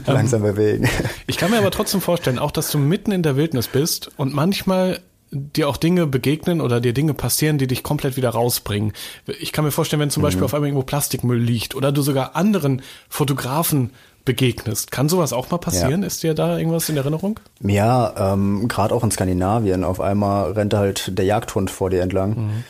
langsam 0.06 0.42
bewegen. 0.42 0.88
Ich 1.26 1.36
kann 1.36 1.50
mir 1.50 1.58
aber 1.58 1.70
trotzdem 1.70 2.00
vorstellen, 2.00 2.38
auch 2.38 2.50
dass 2.50 2.70
du 2.70 2.78
mitten 2.78 3.12
in 3.12 3.22
der 3.22 3.36
Wildnis 3.36 3.68
bist 3.68 4.10
und 4.16 4.34
manchmal 4.34 5.00
dir 5.30 5.68
auch 5.68 5.76
Dinge 5.76 6.06
begegnen 6.06 6.60
oder 6.60 6.80
dir 6.80 6.92
Dinge 6.92 7.14
passieren, 7.14 7.58
die 7.58 7.66
dich 7.66 7.82
komplett 7.82 8.16
wieder 8.16 8.30
rausbringen. 8.30 8.92
Ich 9.40 9.52
kann 9.52 9.64
mir 9.64 9.70
vorstellen, 9.70 10.00
wenn 10.00 10.10
zum 10.10 10.22
mhm. 10.22 10.24
Beispiel 10.24 10.44
auf 10.44 10.54
einmal 10.54 10.68
irgendwo 10.68 10.84
Plastikmüll 10.84 11.38
liegt 11.38 11.74
oder 11.74 11.92
du 11.92 12.02
sogar 12.02 12.36
anderen 12.36 12.82
Fotografen 13.08 13.90
begegnest. 14.24 14.90
Kann 14.90 15.08
sowas 15.08 15.32
auch 15.32 15.50
mal 15.50 15.58
passieren? 15.58 16.02
Ja. 16.02 16.06
Ist 16.06 16.22
dir 16.22 16.34
da 16.34 16.58
irgendwas 16.58 16.88
in 16.88 16.96
Erinnerung? 16.96 17.40
Ja, 17.60 18.32
ähm, 18.32 18.68
gerade 18.68 18.94
auch 18.94 19.04
in 19.04 19.10
Skandinavien. 19.10 19.84
Auf 19.84 20.00
einmal 20.00 20.52
rennt 20.52 20.74
halt 20.74 21.18
der 21.18 21.24
Jagdhund 21.24 21.70
vor 21.70 21.90
dir 21.90 22.02
entlang. 22.02 22.30
Mhm. 22.30 22.64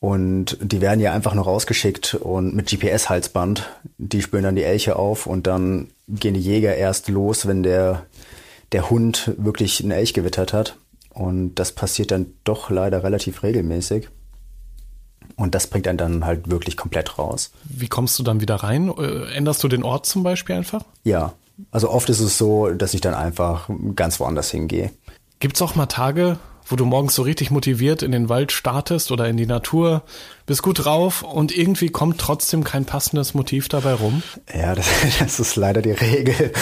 Und 0.00 0.58
die 0.60 0.82
werden 0.82 1.00
ja 1.00 1.12
einfach 1.12 1.32
nur 1.32 1.44
rausgeschickt 1.44 2.14
und 2.14 2.54
mit 2.54 2.68
GPS-Halsband. 2.68 3.70
Die 3.96 4.20
spüren 4.20 4.44
dann 4.44 4.56
die 4.56 4.64
Elche 4.64 4.96
auf 4.96 5.26
und 5.26 5.46
dann 5.46 5.88
gehen 6.08 6.34
die 6.34 6.40
Jäger 6.40 6.76
erst 6.76 7.08
los, 7.08 7.46
wenn 7.46 7.62
der, 7.62 8.02
der 8.72 8.90
Hund 8.90 9.32
wirklich 9.38 9.80
einen 9.80 9.92
Elch 9.92 10.12
gewittert 10.12 10.52
hat. 10.52 10.76
Und 11.14 11.54
das 11.54 11.72
passiert 11.72 12.10
dann 12.10 12.26
doch 12.44 12.70
leider 12.70 13.02
relativ 13.04 13.42
regelmäßig. 13.42 14.08
Und 15.36 15.54
das 15.54 15.66
bringt 15.66 15.88
einen 15.88 15.98
dann 15.98 16.24
halt 16.24 16.50
wirklich 16.50 16.76
komplett 16.76 17.18
raus. 17.18 17.50
Wie 17.64 17.88
kommst 17.88 18.18
du 18.18 18.22
dann 18.22 18.40
wieder 18.40 18.56
rein? 18.56 18.92
Äh, 18.96 19.34
änderst 19.34 19.62
du 19.64 19.68
den 19.68 19.82
Ort 19.82 20.06
zum 20.06 20.22
Beispiel 20.22 20.56
einfach? 20.56 20.84
Ja. 21.02 21.34
Also 21.70 21.90
oft 21.90 22.08
ist 22.08 22.20
es 22.20 22.36
so, 22.36 22.70
dass 22.70 22.94
ich 22.94 23.00
dann 23.00 23.14
einfach 23.14 23.70
ganz 23.94 24.18
woanders 24.18 24.50
hingehe. 24.50 24.90
Gibt 25.38 25.56
es 25.56 25.62
auch 25.62 25.76
mal 25.76 25.86
Tage, 25.86 26.38
wo 26.66 26.76
du 26.76 26.84
morgens 26.84 27.14
so 27.14 27.22
richtig 27.22 27.50
motiviert 27.50 28.02
in 28.02 28.10
den 28.10 28.28
Wald 28.28 28.50
startest 28.50 29.12
oder 29.12 29.28
in 29.28 29.36
die 29.36 29.46
Natur, 29.46 30.02
bist 30.46 30.62
gut 30.62 30.84
drauf 30.84 31.22
und 31.22 31.56
irgendwie 31.56 31.90
kommt 31.90 32.18
trotzdem 32.18 32.64
kein 32.64 32.84
passendes 32.86 33.34
Motiv 33.34 33.68
dabei 33.68 33.94
rum? 33.94 34.22
Ja, 34.52 34.74
das, 34.74 34.86
das 35.18 35.38
ist 35.38 35.56
leider 35.56 35.82
die 35.82 35.92
Regel. 35.92 36.52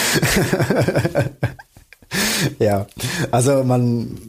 ja, 2.59 2.85
also 3.31 3.63
man, 3.63 4.19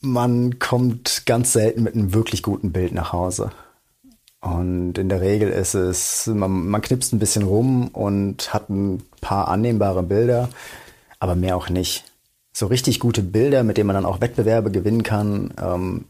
man 0.00 0.58
kommt 0.58 1.24
ganz 1.26 1.52
selten 1.52 1.82
mit 1.82 1.94
einem 1.94 2.14
wirklich 2.14 2.42
guten 2.42 2.72
Bild 2.72 2.92
nach 2.92 3.12
Hause. 3.12 3.50
Und 4.40 4.96
in 4.96 5.10
der 5.10 5.20
Regel 5.20 5.50
ist 5.50 5.74
es, 5.74 6.26
man, 6.26 6.68
man 6.68 6.80
knipst 6.80 7.12
ein 7.12 7.18
bisschen 7.18 7.42
rum 7.42 7.88
und 7.88 8.54
hat 8.54 8.70
ein 8.70 9.02
paar 9.20 9.48
annehmbare 9.48 10.02
Bilder, 10.02 10.48
aber 11.18 11.34
mehr 11.34 11.56
auch 11.56 11.68
nicht. 11.68 12.04
So 12.52 12.66
richtig 12.66 13.00
gute 13.00 13.22
Bilder, 13.22 13.62
mit 13.62 13.76
denen 13.76 13.86
man 13.86 13.94
dann 13.94 14.06
auch 14.06 14.20
Wettbewerbe 14.20 14.70
gewinnen 14.70 15.02
kann, 15.02 15.52
ähm, 15.60 16.06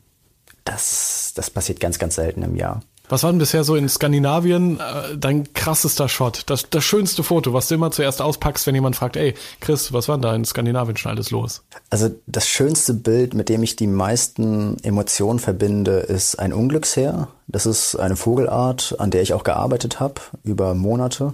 das, 0.64 1.32
das 1.34 1.50
passiert 1.50 1.80
ganz, 1.80 1.98
ganz 1.98 2.14
selten 2.14 2.42
im 2.42 2.54
Jahr. 2.54 2.82
Was 3.10 3.24
war 3.24 3.32
denn 3.32 3.40
bisher 3.40 3.64
so 3.64 3.74
in 3.74 3.88
Skandinavien 3.88 4.78
äh, 4.78 5.18
dein 5.18 5.52
krassester 5.52 6.08
Shot? 6.08 6.44
Das, 6.46 6.70
das 6.70 6.84
schönste 6.84 7.24
Foto, 7.24 7.52
was 7.52 7.66
du 7.66 7.74
immer 7.74 7.90
zuerst 7.90 8.22
auspackst, 8.22 8.68
wenn 8.68 8.76
jemand 8.76 8.94
fragt, 8.94 9.16
ey, 9.16 9.34
Chris, 9.60 9.92
was 9.92 10.06
war 10.06 10.16
denn 10.16 10.22
da 10.22 10.34
in 10.34 10.44
Skandinavien 10.44 10.96
schon 10.96 11.10
alles 11.10 11.32
los? 11.32 11.64
Also 11.90 12.10
das 12.28 12.48
schönste 12.48 12.94
Bild, 12.94 13.34
mit 13.34 13.48
dem 13.48 13.64
ich 13.64 13.74
die 13.74 13.88
meisten 13.88 14.76
Emotionen 14.84 15.40
verbinde, 15.40 15.98
ist 15.98 16.38
ein 16.38 16.52
Unglücksheer. 16.52 17.26
Das 17.48 17.66
ist 17.66 17.96
eine 17.96 18.14
Vogelart, 18.14 18.94
an 19.00 19.10
der 19.10 19.22
ich 19.22 19.34
auch 19.34 19.42
gearbeitet 19.42 19.98
habe 19.98 20.20
über 20.44 20.74
Monate. 20.74 21.32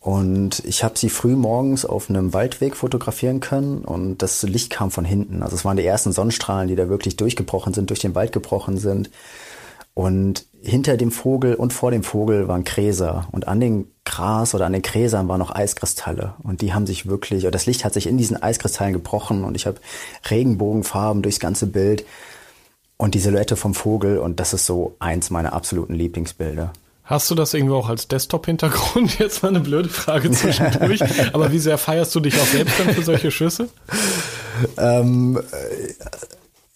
Und 0.00 0.64
ich 0.64 0.82
habe 0.82 0.98
sie 0.98 1.10
früh 1.10 1.36
morgens 1.36 1.84
auf 1.84 2.10
einem 2.10 2.32
Waldweg 2.32 2.74
fotografieren 2.74 3.38
können 3.38 3.84
und 3.84 4.22
das 4.22 4.42
Licht 4.42 4.70
kam 4.70 4.90
von 4.90 5.04
hinten. 5.04 5.42
Also 5.44 5.54
es 5.54 5.64
waren 5.64 5.76
die 5.76 5.84
ersten 5.84 6.10
Sonnenstrahlen, 6.10 6.66
die 6.68 6.74
da 6.74 6.88
wirklich 6.88 7.16
durchgebrochen 7.16 7.74
sind, 7.74 7.90
durch 7.90 8.00
den 8.00 8.14
Wald 8.16 8.32
gebrochen 8.32 8.78
sind. 8.78 9.10
Und 10.00 10.46
hinter 10.62 10.96
dem 10.96 11.10
Vogel 11.10 11.54
und 11.54 11.74
vor 11.74 11.90
dem 11.90 12.02
Vogel 12.02 12.48
waren 12.48 12.64
Gräser 12.64 13.28
und 13.32 13.46
an 13.48 13.60
den 13.60 13.86
Gras 14.06 14.54
oder 14.54 14.64
an 14.64 14.72
den 14.72 14.80
Gräsern 14.80 15.28
waren 15.28 15.40
noch 15.40 15.54
Eiskristalle 15.54 16.32
und 16.42 16.62
die 16.62 16.72
haben 16.72 16.86
sich 16.86 17.04
wirklich, 17.04 17.42
oder 17.42 17.50
das 17.50 17.66
Licht 17.66 17.84
hat 17.84 17.92
sich 17.92 18.06
in 18.06 18.16
diesen 18.16 18.42
Eiskristallen 18.42 18.94
gebrochen 18.94 19.44
und 19.44 19.56
ich 19.56 19.66
habe 19.66 19.78
Regenbogenfarben 20.30 21.20
durchs 21.20 21.38
ganze 21.38 21.66
Bild 21.66 22.06
und 22.96 23.14
die 23.14 23.18
Silhouette 23.18 23.56
vom 23.56 23.74
Vogel 23.74 24.16
und 24.16 24.40
das 24.40 24.54
ist 24.54 24.64
so 24.64 24.96
eins 25.00 25.28
meiner 25.28 25.52
absoluten 25.52 25.92
Lieblingsbilder. 25.92 26.72
Hast 27.04 27.30
du 27.30 27.34
das 27.34 27.52
irgendwo 27.52 27.74
auch 27.74 27.90
als 27.90 28.08
Desktop-Hintergrund? 28.08 29.18
Jetzt 29.18 29.42
mal 29.42 29.50
eine 29.50 29.60
blöde 29.60 29.90
Frage 29.90 30.30
zwischendurch. 30.30 31.02
Aber 31.34 31.52
wie 31.52 31.58
sehr 31.58 31.76
feierst 31.76 32.14
du 32.14 32.20
dich 32.20 32.40
auch 32.40 32.46
selbst 32.46 32.80
dann 32.80 32.94
für 32.94 33.02
solche 33.02 33.30
Schüsse? 33.30 33.68
ähm, 34.78 35.38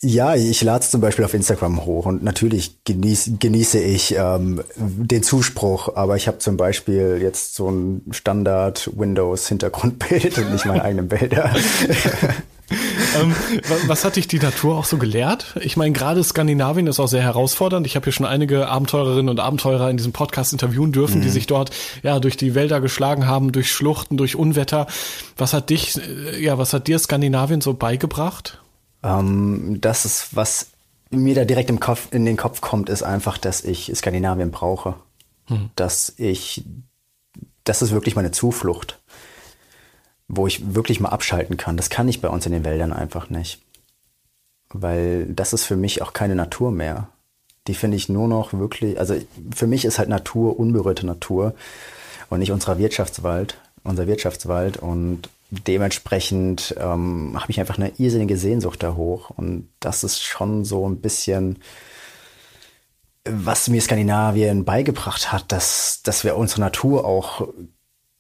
ja, 0.04 0.34
ich 0.34 0.62
lade 0.62 0.84
es 0.84 0.90
zum 0.90 1.00
Beispiel 1.00 1.24
auf 1.24 1.34
Instagram 1.34 1.84
hoch 1.84 2.06
und 2.06 2.22
natürlich 2.22 2.84
genieß, 2.84 3.32
genieße 3.38 3.80
ich 3.80 4.14
ähm, 4.16 4.62
den 4.76 5.22
Zuspruch, 5.22 5.96
aber 5.96 6.16
ich 6.16 6.28
habe 6.28 6.38
zum 6.38 6.56
Beispiel 6.56 7.18
jetzt 7.22 7.54
so 7.54 7.70
ein 7.70 8.02
Standard 8.10 8.90
Windows 8.94 9.48
Hintergrundbild 9.48 10.38
und 10.38 10.52
nicht 10.52 10.66
meine 10.66 10.82
eigenen 10.84 11.08
Bilder. 11.08 11.50
ähm, 13.18 13.34
was 13.86 14.04
hat 14.04 14.16
dich 14.16 14.28
die 14.28 14.38
Natur 14.38 14.76
auch 14.76 14.84
so 14.84 14.98
gelehrt? 14.98 15.54
Ich 15.60 15.76
meine, 15.76 15.92
gerade 15.92 16.22
Skandinavien 16.22 16.86
ist 16.86 17.00
auch 17.00 17.08
sehr 17.08 17.22
herausfordernd. 17.22 17.86
Ich 17.86 17.96
habe 17.96 18.04
hier 18.04 18.12
schon 18.12 18.26
einige 18.26 18.68
Abenteurerinnen 18.68 19.30
und 19.30 19.40
Abenteurer 19.40 19.88
in 19.88 19.96
diesem 19.96 20.12
Podcast 20.12 20.52
interviewen 20.52 20.92
dürfen, 20.92 21.18
mhm. 21.18 21.22
die 21.22 21.30
sich 21.30 21.46
dort 21.46 21.70
ja 22.02 22.20
durch 22.20 22.36
die 22.36 22.54
Wälder 22.54 22.80
geschlagen 22.80 23.26
haben, 23.26 23.52
durch 23.52 23.72
Schluchten, 23.72 24.18
durch 24.18 24.36
Unwetter. 24.36 24.86
Was 25.38 25.54
hat 25.54 25.70
dich, 25.70 25.96
äh, 25.96 26.42
ja, 26.42 26.58
was 26.58 26.74
hat 26.74 26.88
dir 26.88 26.98
Skandinavien 26.98 27.62
so 27.62 27.72
beigebracht? 27.74 28.60
Ähm, 29.04 29.78
das 29.80 30.04
ist, 30.04 30.34
was 30.34 30.70
mir 31.10 31.34
da 31.34 31.44
direkt 31.44 31.70
im 31.70 31.78
Kopf, 31.78 32.08
in 32.10 32.24
den 32.24 32.36
Kopf 32.36 32.60
kommt, 32.60 32.88
ist 32.88 33.02
einfach, 33.02 33.38
dass 33.38 33.62
ich 33.62 33.92
Skandinavien 33.94 34.50
brauche. 34.50 34.96
hm. 35.46 35.70
dass 35.76 36.14
ich, 36.16 36.64
das 37.64 37.82
ist 37.82 37.92
wirklich 37.92 38.16
meine 38.16 38.30
Zuflucht, 38.30 39.00
wo 40.28 40.46
ich 40.46 40.74
wirklich 40.74 41.00
mal 41.00 41.10
abschalten 41.10 41.56
kann. 41.56 41.76
Das 41.76 41.90
kann 41.90 42.08
ich 42.08 42.20
bei 42.20 42.28
uns 42.28 42.46
in 42.46 42.52
den 42.52 42.64
Wäldern 42.64 42.92
einfach 42.92 43.30
nicht. 43.30 43.60
Weil 44.70 45.26
das 45.26 45.52
ist 45.52 45.64
für 45.64 45.76
mich 45.76 46.02
auch 46.02 46.12
keine 46.12 46.34
Natur 46.34 46.72
mehr. 46.72 47.08
Die 47.66 47.74
finde 47.74 47.96
ich 47.96 48.08
nur 48.08 48.28
noch 48.28 48.52
wirklich, 48.52 48.98
also 48.98 49.14
für 49.54 49.66
mich 49.66 49.84
ist 49.84 49.98
halt 49.98 50.08
Natur 50.08 50.58
unberührte 50.58 51.06
Natur 51.06 51.54
und 52.30 52.40
nicht 52.40 52.52
unser 52.52 52.78
Wirtschaftswald, 52.78 53.58
unser 53.84 54.06
Wirtschaftswald 54.06 54.78
und 54.78 55.28
dementsprechend 55.66 56.74
ähm, 56.78 57.32
habe 57.40 57.50
ich 57.50 57.60
einfach 57.60 57.78
eine 57.78 57.92
irrsinnige 57.98 58.36
Sehnsucht 58.36 58.82
da 58.82 58.94
hoch 58.94 59.30
und 59.30 59.68
das 59.80 60.04
ist 60.04 60.22
schon 60.22 60.64
so 60.64 60.88
ein 60.88 61.00
bisschen, 61.00 61.58
was 63.24 63.68
mir 63.68 63.80
Skandinavien 63.80 64.64
beigebracht 64.64 65.32
hat, 65.32 65.50
dass, 65.52 66.02
dass 66.02 66.24
wir 66.24 66.36
unsere 66.36 66.60
Natur 66.60 67.04
auch 67.04 67.48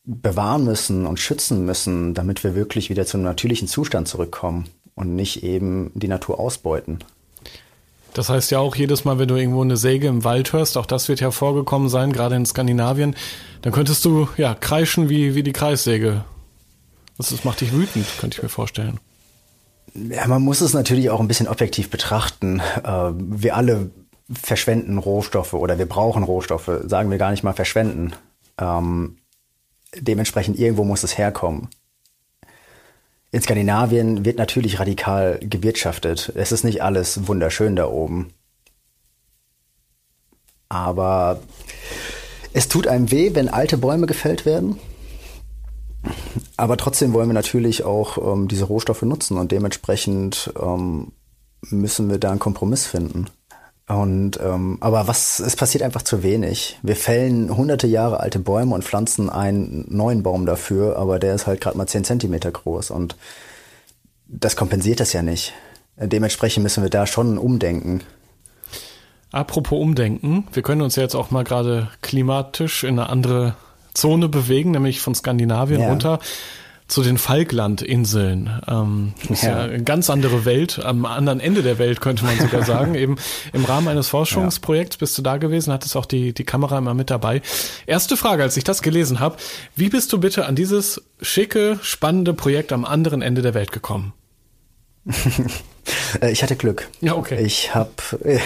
bewahren 0.04 0.64
müssen 0.64 1.06
und 1.06 1.18
schützen 1.18 1.64
müssen, 1.64 2.14
damit 2.14 2.44
wir 2.44 2.54
wirklich 2.54 2.90
wieder 2.90 3.06
zum 3.06 3.22
natürlichen 3.22 3.68
Zustand 3.68 4.06
zurückkommen 4.06 4.66
und 4.94 5.16
nicht 5.16 5.42
eben 5.42 5.90
die 5.94 6.08
Natur 6.08 6.38
ausbeuten. 6.38 6.98
Das 8.12 8.28
heißt 8.28 8.52
ja 8.52 8.60
auch 8.60 8.76
jedes 8.76 9.04
Mal, 9.04 9.18
wenn 9.18 9.26
du 9.26 9.34
irgendwo 9.34 9.62
eine 9.62 9.76
Säge 9.76 10.06
im 10.06 10.22
Wald 10.22 10.52
hörst, 10.52 10.78
auch 10.78 10.86
das 10.86 11.08
wird 11.08 11.20
ja 11.20 11.32
vorgekommen 11.32 11.88
sein, 11.88 12.12
gerade 12.12 12.36
in 12.36 12.46
Skandinavien, 12.46 13.16
dann 13.62 13.72
könntest 13.72 14.04
du 14.04 14.28
ja 14.36 14.54
kreischen 14.54 15.08
wie, 15.08 15.34
wie 15.34 15.42
die 15.42 15.52
Kreissäge. 15.52 16.24
Das, 17.16 17.28
das 17.28 17.44
macht 17.44 17.60
dich 17.60 17.72
wütend, 17.72 18.06
könnte 18.18 18.38
ich 18.38 18.42
mir 18.42 18.48
vorstellen. 18.48 18.98
Ja, 19.94 20.26
man 20.26 20.42
muss 20.42 20.60
es 20.60 20.74
natürlich 20.74 21.10
auch 21.10 21.20
ein 21.20 21.28
bisschen 21.28 21.48
objektiv 21.48 21.90
betrachten. 21.90 22.60
Äh, 22.82 23.12
wir 23.14 23.56
alle 23.56 23.90
verschwenden 24.32 24.98
Rohstoffe 24.98 25.52
oder 25.52 25.78
wir 25.78 25.86
brauchen 25.86 26.24
Rohstoffe, 26.24 26.70
sagen 26.86 27.10
wir 27.10 27.18
gar 27.18 27.30
nicht 27.30 27.44
mal 27.44 27.52
verschwenden. 27.52 28.14
Ähm, 28.58 29.18
dementsprechend 29.96 30.58
irgendwo 30.58 30.84
muss 30.84 31.04
es 31.04 31.18
herkommen. 31.18 31.68
In 33.30 33.42
Skandinavien 33.42 34.24
wird 34.24 34.38
natürlich 34.38 34.78
radikal 34.78 35.38
gewirtschaftet. 35.40 36.32
Es 36.34 36.52
ist 36.52 36.64
nicht 36.64 36.82
alles 36.82 37.26
wunderschön 37.26 37.76
da 37.76 37.88
oben. 37.88 38.32
Aber 40.68 41.40
es 42.52 42.68
tut 42.68 42.86
einem 42.86 43.10
weh, 43.10 43.34
wenn 43.34 43.48
alte 43.48 43.76
Bäume 43.76 44.06
gefällt 44.06 44.46
werden. 44.46 44.78
Aber 46.56 46.76
trotzdem 46.76 47.12
wollen 47.12 47.28
wir 47.28 47.34
natürlich 47.34 47.84
auch 47.84 48.18
ähm, 48.18 48.48
diese 48.48 48.64
Rohstoffe 48.64 49.02
nutzen 49.02 49.38
und 49.38 49.52
dementsprechend 49.52 50.52
ähm, 50.60 51.12
müssen 51.70 52.10
wir 52.10 52.18
da 52.18 52.30
einen 52.30 52.38
Kompromiss 52.38 52.86
finden. 52.86 53.26
Und 53.86 54.40
ähm, 54.42 54.78
aber 54.80 55.08
was 55.08 55.40
es 55.40 55.56
passiert 55.56 55.82
einfach 55.82 56.02
zu 56.02 56.22
wenig. 56.22 56.78
Wir 56.82 56.96
fällen 56.96 57.54
hunderte 57.54 57.86
Jahre 57.86 58.20
alte 58.20 58.38
Bäume 58.38 58.74
und 58.74 58.82
pflanzen 58.82 59.28
einen 59.28 59.84
neuen 59.88 60.22
Baum 60.22 60.46
dafür, 60.46 60.96
aber 60.96 61.18
der 61.18 61.34
ist 61.34 61.46
halt 61.46 61.60
gerade 61.60 61.76
mal 61.76 61.86
zehn 61.86 62.04
Zentimeter 62.04 62.50
groß 62.50 62.90
und 62.90 63.16
das 64.26 64.56
kompensiert 64.56 65.00
das 65.00 65.12
ja 65.12 65.22
nicht. 65.22 65.52
Dementsprechend 65.96 66.62
müssen 66.62 66.82
wir 66.82 66.90
da 66.90 67.06
schon 67.06 67.36
umdenken. 67.36 68.00
Apropos 69.30 69.80
umdenken, 69.80 70.46
wir 70.52 70.62
können 70.62 70.80
uns 70.80 70.96
ja 70.96 71.02
jetzt 71.02 71.14
auch 71.14 71.30
mal 71.30 71.44
gerade 71.44 71.90
klimatisch 72.00 72.84
in 72.84 72.98
eine 72.98 73.10
andere 73.10 73.54
Zone 73.94 74.28
bewegen, 74.28 74.72
nämlich 74.72 75.00
von 75.00 75.14
Skandinavien 75.14 75.80
ja. 75.80 75.88
runter 75.88 76.18
zu 76.86 77.02
den 77.02 77.16
Falklandinseln. 77.16 78.60
Ähm, 78.68 79.14
das 79.22 79.38
ist 79.38 79.42
ja. 79.44 79.50
ja 79.50 79.62
eine 79.64 79.82
ganz 79.82 80.10
andere 80.10 80.44
Welt, 80.44 80.80
am 80.84 81.06
anderen 81.06 81.40
Ende 81.40 81.62
der 81.62 81.78
Welt 81.78 82.00
könnte 82.00 82.24
man 82.24 82.38
sogar 82.38 82.62
sagen. 82.66 82.94
Eben 82.94 83.16
im 83.52 83.64
Rahmen 83.64 83.88
eines 83.88 84.08
Forschungsprojekts 84.08 84.98
bist 84.98 85.16
du 85.16 85.22
da 85.22 85.38
gewesen, 85.38 85.72
hattest 85.72 85.96
auch 85.96 86.04
die, 86.04 86.34
die 86.34 86.44
Kamera 86.44 86.78
immer 86.78 86.94
mit 86.94 87.10
dabei. 87.10 87.40
Erste 87.86 88.16
Frage, 88.16 88.42
als 88.42 88.56
ich 88.56 88.64
das 88.64 88.82
gelesen 88.82 89.18
habe, 89.18 89.36
wie 89.76 89.88
bist 89.88 90.12
du 90.12 90.20
bitte 90.20 90.46
an 90.46 90.56
dieses 90.56 91.02
schicke, 91.22 91.78
spannende 91.82 92.34
Projekt 92.34 92.72
am 92.72 92.84
anderen 92.84 93.22
Ende 93.22 93.42
der 93.42 93.54
Welt 93.54 93.72
gekommen? 93.72 94.12
Äh, 96.22 96.30
ich 96.32 96.42
hatte 96.42 96.56
Glück. 96.56 96.88
Ja, 97.02 97.14
okay. 97.14 97.44
Ich 97.44 97.74
habe, 97.74 97.90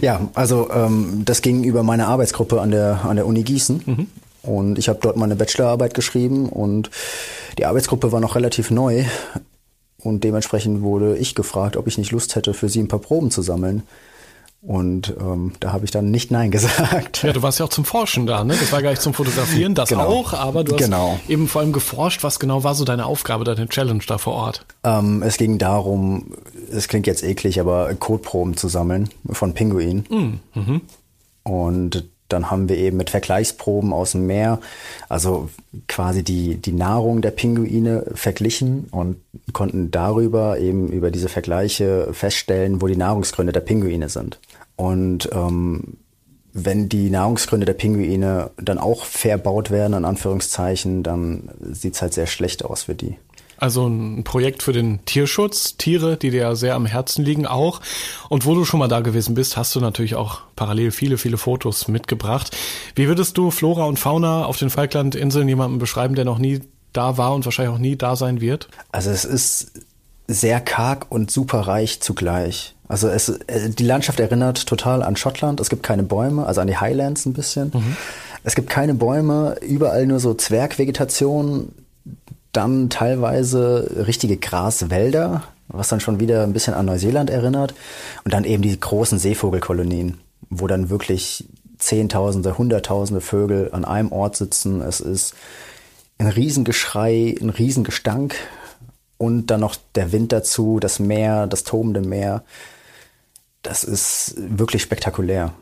ja, 0.00 0.28
also 0.34 0.70
ähm, 0.70 1.22
das 1.24 1.42
ging 1.42 1.64
über 1.64 1.82
meine 1.82 2.06
Arbeitsgruppe 2.06 2.60
an 2.60 2.70
der 2.70 3.04
an 3.04 3.16
der 3.16 3.26
Uni 3.26 3.42
Gießen. 3.42 3.82
Mhm. 3.84 4.06
Und 4.46 4.78
ich 4.78 4.88
habe 4.88 5.00
dort 5.02 5.16
meine 5.16 5.36
Bachelorarbeit 5.36 5.94
geschrieben 5.94 6.48
und 6.48 6.90
die 7.58 7.66
Arbeitsgruppe 7.66 8.12
war 8.12 8.20
noch 8.20 8.36
relativ 8.36 8.70
neu. 8.70 9.04
Und 9.98 10.22
dementsprechend 10.22 10.82
wurde 10.82 11.16
ich 11.18 11.34
gefragt, 11.34 11.76
ob 11.76 11.88
ich 11.88 11.98
nicht 11.98 12.12
Lust 12.12 12.36
hätte, 12.36 12.54
für 12.54 12.68
sie 12.68 12.80
ein 12.80 12.88
paar 12.88 13.00
Proben 13.00 13.30
zu 13.30 13.42
sammeln. 13.42 13.82
Und 14.62 15.14
ähm, 15.20 15.52
da 15.60 15.72
habe 15.72 15.84
ich 15.84 15.90
dann 15.90 16.10
nicht 16.10 16.30
Nein 16.30 16.50
gesagt. 16.52 17.22
Ja, 17.22 17.32
du 17.32 17.42
warst 17.42 17.58
ja 17.58 17.66
auch 17.66 17.70
zum 17.70 17.84
Forschen 17.84 18.26
da, 18.26 18.42
ne? 18.42 18.56
Das 18.58 18.72
war 18.72 18.82
gar 18.82 18.90
nicht 18.90 19.02
zum 19.02 19.14
Fotografieren, 19.14 19.74
das 19.74 19.88
genau. 19.88 20.06
auch, 20.06 20.32
aber 20.32 20.64
du 20.64 20.72
hast 20.72 20.82
genau. 20.82 21.18
eben 21.28 21.46
vor 21.46 21.60
allem 21.60 21.72
geforscht. 21.72 22.24
Was 22.24 22.40
genau 22.40 22.64
war 22.64 22.74
so 22.74 22.84
deine 22.84 23.06
Aufgabe, 23.06 23.44
deine 23.44 23.68
Challenge 23.68 24.02
da 24.06 24.18
vor 24.18 24.34
Ort? 24.34 24.64
Ähm, 24.82 25.22
es 25.22 25.36
ging 25.36 25.58
darum, 25.58 26.32
es 26.70 26.88
klingt 26.88 27.06
jetzt 27.06 27.22
eklig, 27.22 27.60
aber 27.60 27.94
Kotproben 27.94 28.56
zu 28.56 28.68
sammeln 28.68 29.08
von 29.30 29.54
Pinguinen. 29.54 30.40
Mm, 30.54 30.58
mhm. 30.58 30.80
Und 31.44 32.04
dann 32.28 32.50
haben 32.50 32.68
wir 32.68 32.76
eben 32.76 32.96
mit 32.96 33.10
Vergleichsproben 33.10 33.92
aus 33.92 34.12
dem 34.12 34.26
Meer, 34.26 34.60
also 35.08 35.48
quasi 35.88 36.22
die, 36.22 36.56
die 36.56 36.72
Nahrung 36.72 37.22
der 37.22 37.30
Pinguine 37.30 38.04
verglichen 38.14 38.86
und 38.90 39.16
konnten 39.52 39.90
darüber 39.90 40.58
eben 40.58 40.88
über 40.88 41.10
diese 41.10 41.28
Vergleiche 41.28 42.08
feststellen, 42.12 42.82
wo 42.82 42.86
die 42.86 42.96
Nahrungsgründe 42.96 43.52
der 43.52 43.60
Pinguine 43.60 44.08
sind. 44.08 44.40
Und 44.76 45.28
ähm, 45.32 45.98
wenn 46.52 46.88
die 46.88 47.10
Nahrungsgründe 47.10 47.66
der 47.66 47.74
Pinguine 47.74 48.50
dann 48.56 48.78
auch 48.78 49.04
verbaut 49.04 49.70
werden, 49.70 49.92
in 49.92 50.04
Anführungszeichen, 50.06 51.02
dann 51.02 51.50
sieht's 51.60 52.00
halt 52.00 52.14
sehr 52.14 52.26
schlecht 52.26 52.64
aus 52.64 52.84
für 52.84 52.94
die. 52.94 53.18
Also 53.58 53.86
ein 53.86 54.24
Projekt 54.24 54.62
für 54.62 54.72
den 54.72 55.04
Tierschutz, 55.04 55.76
Tiere, 55.76 56.16
die 56.16 56.30
dir 56.30 56.40
ja 56.40 56.54
sehr 56.54 56.74
am 56.74 56.86
Herzen 56.86 57.24
liegen 57.24 57.46
auch. 57.46 57.80
Und 58.28 58.44
wo 58.44 58.54
du 58.54 58.64
schon 58.64 58.80
mal 58.80 58.88
da 58.88 59.00
gewesen 59.00 59.34
bist, 59.34 59.56
hast 59.56 59.74
du 59.74 59.80
natürlich 59.80 60.14
auch 60.14 60.40
parallel 60.56 60.90
viele, 60.90 61.18
viele 61.18 61.38
Fotos 61.38 61.88
mitgebracht. 61.88 62.56
Wie 62.94 63.08
würdest 63.08 63.38
du 63.38 63.50
Flora 63.50 63.84
und 63.84 63.98
Fauna 63.98 64.44
auf 64.44 64.58
den 64.58 64.70
Falklandinseln 64.70 65.48
jemandem 65.48 65.78
beschreiben, 65.78 66.14
der 66.14 66.24
noch 66.24 66.38
nie 66.38 66.60
da 66.92 67.18
war 67.18 67.34
und 67.34 67.44
wahrscheinlich 67.44 67.74
auch 67.74 67.80
nie 67.80 67.96
da 67.96 68.16
sein 68.16 68.40
wird? 68.40 68.68
Also 68.92 69.10
es 69.10 69.24
ist 69.24 69.72
sehr 70.28 70.60
karg 70.60 71.06
und 71.08 71.30
super 71.30 71.60
reich 71.60 72.00
zugleich. 72.00 72.74
Also 72.88 73.08
es, 73.08 73.28
äh, 73.28 73.70
die 73.70 73.84
Landschaft 73.84 74.20
erinnert 74.20 74.66
total 74.66 75.02
an 75.02 75.16
Schottland. 75.16 75.60
Es 75.60 75.70
gibt 75.70 75.82
keine 75.82 76.02
Bäume, 76.02 76.46
also 76.46 76.60
an 76.60 76.66
die 76.66 76.76
Highlands 76.76 77.26
ein 77.26 77.32
bisschen. 77.32 77.70
Mhm. 77.74 77.96
Es 78.44 78.54
gibt 78.54 78.70
keine 78.70 78.94
Bäume, 78.94 79.56
überall 79.60 80.06
nur 80.06 80.20
so 80.20 80.34
Zwergvegetation 80.34 81.72
dann 82.56 82.90
teilweise 82.90 84.04
richtige 84.06 84.36
Graswälder, 84.36 85.42
was 85.68 85.88
dann 85.88 86.00
schon 86.00 86.20
wieder 86.20 86.42
ein 86.42 86.52
bisschen 86.52 86.74
an 86.74 86.86
Neuseeland 86.86 87.30
erinnert. 87.30 87.74
Und 88.24 88.34
dann 88.34 88.44
eben 88.44 88.62
die 88.62 88.78
großen 88.78 89.18
Seevogelkolonien, 89.18 90.18
wo 90.50 90.66
dann 90.66 90.90
wirklich 90.90 91.46
Zehntausende, 91.78 92.56
Hunderttausende 92.56 93.20
Vögel 93.20 93.70
an 93.72 93.84
einem 93.84 94.10
Ort 94.10 94.36
sitzen. 94.36 94.80
Es 94.80 95.00
ist 95.00 95.34
ein 96.18 96.28
Riesengeschrei, 96.28 97.34
ein 97.40 97.50
Riesengestank 97.50 98.34
und 99.18 99.46
dann 99.48 99.60
noch 99.60 99.76
der 99.94 100.12
Wind 100.12 100.32
dazu, 100.32 100.80
das 100.80 100.98
Meer, 100.98 101.46
das 101.46 101.64
tobende 101.64 102.00
Meer. 102.00 102.42
Das 103.62 103.84
ist 103.84 104.34
wirklich 104.36 104.82
spektakulär. 104.82 105.52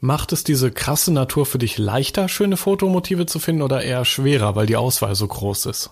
Macht 0.00 0.32
es 0.32 0.44
diese 0.44 0.70
krasse 0.70 1.12
Natur 1.12 1.44
für 1.44 1.58
dich 1.58 1.76
leichter, 1.76 2.28
schöne 2.28 2.56
Fotomotive 2.56 3.26
zu 3.26 3.40
finden 3.40 3.62
oder 3.62 3.82
eher 3.82 4.04
schwerer, 4.04 4.54
weil 4.54 4.66
die 4.66 4.76
Auswahl 4.76 5.14
so 5.14 5.26
groß 5.26 5.66
ist? 5.66 5.90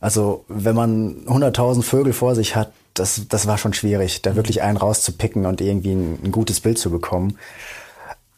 Also, 0.00 0.44
wenn 0.48 0.74
man 0.74 1.24
100.000 1.26 1.82
Vögel 1.82 2.12
vor 2.12 2.34
sich 2.34 2.54
hat, 2.56 2.72
das, 2.94 3.22
das 3.28 3.46
war 3.46 3.56
schon 3.56 3.72
schwierig, 3.72 4.20
da 4.22 4.36
wirklich 4.36 4.62
einen 4.62 4.76
rauszupicken 4.76 5.46
und 5.46 5.60
irgendwie 5.60 5.92
ein, 5.92 6.18
ein 6.24 6.32
gutes 6.32 6.60
Bild 6.60 6.78
zu 6.78 6.90
bekommen. 6.90 7.38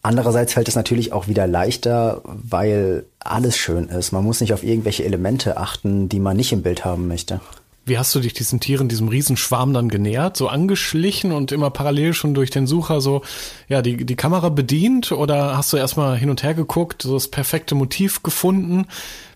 Andererseits 0.02 0.52
fällt 0.52 0.68
es 0.68 0.74
natürlich 0.74 1.12
auch 1.12 1.28
wieder 1.28 1.46
leichter, 1.46 2.20
weil 2.24 3.06
alles 3.20 3.56
schön 3.56 3.88
ist. 3.88 4.12
Man 4.12 4.24
muss 4.24 4.40
nicht 4.40 4.52
auf 4.52 4.64
irgendwelche 4.64 5.04
Elemente 5.04 5.56
achten, 5.56 6.08
die 6.08 6.20
man 6.20 6.36
nicht 6.36 6.52
im 6.52 6.62
Bild 6.62 6.84
haben 6.84 7.08
möchte. 7.08 7.40
Wie 7.85 7.99
hast 7.99 8.14
du 8.14 8.21
dich 8.21 8.33
diesen 8.33 8.61
Tieren, 8.61 8.88
diesem 8.88 9.09
Riesenschwarm 9.09 9.75
dann 9.75 9.88
genähert? 9.88 10.37
So 10.37 10.49
angeschlichen 10.49 11.33
und 11.33 11.51
immer 11.51 11.71
parallel 11.71 12.14
schon 12.14 12.33
durch 12.33 12.51
den 12.51 12.66
Sucher 12.68 13.01
so, 13.01 13.23
ja, 13.68 13.83
die, 13.83 14.05
die 14.05 14.16
Kamera 14.16 14.51
bedient? 14.51 15.11
Oder 15.11 15.57
hast 15.57 15.73
du 15.73 15.77
erstmal 15.77 16.16
hin 16.16 16.31
und 16.31 16.42
her 16.42 16.55
geguckt, 16.55 17.03
so 17.03 17.14
das 17.14 17.29
perfekte 17.29 17.75
Motiv 17.75 18.23
gefunden? 18.23 18.87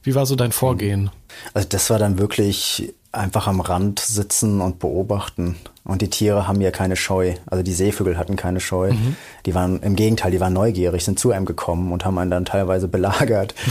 Wie 0.03 0.15
war 0.15 0.27
so 0.27 0.37
dein 0.37 0.53
Vorgehen? 0.53 1.11
Also 1.55 1.69
das 1.69 1.91
war 1.91 1.99
dann 1.99 2.19
wirklich 2.19 2.95
einfach 3.11 3.47
am 3.49 3.61
Rand 3.61 3.99
sitzen 3.99 4.61
und 4.61 4.79
beobachten. 4.79 5.57
Und 5.85 6.03
die 6.03 6.11
Tiere 6.11 6.47
haben 6.47 6.61
ja 6.61 6.71
keine 6.71 6.97
Scheu. 6.97 7.35
Also 7.47 7.63
die 7.63 7.73
Seevögel 7.73 8.19
hatten 8.19 8.37
keine 8.37 8.61
Scheu. 8.61 8.93
Mhm. 8.93 9.17
Die 9.47 9.55
waren, 9.55 9.83
im 9.83 9.97
Gegenteil, 9.97 10.31
die 10.31 10.41
waren 10.41 10.53
neugierig, 10.53 11.05
sind 11.05 11.19
zu 11.19 11.33
einem 11.33 11.47
gekommen 11.47 11.93
und 11.93 12.05
haben 12.05 12.19
einen 12.19 12.31
dann 12.31 12.45
teilweise 12.45 12.89
belagert. 12.89 13.55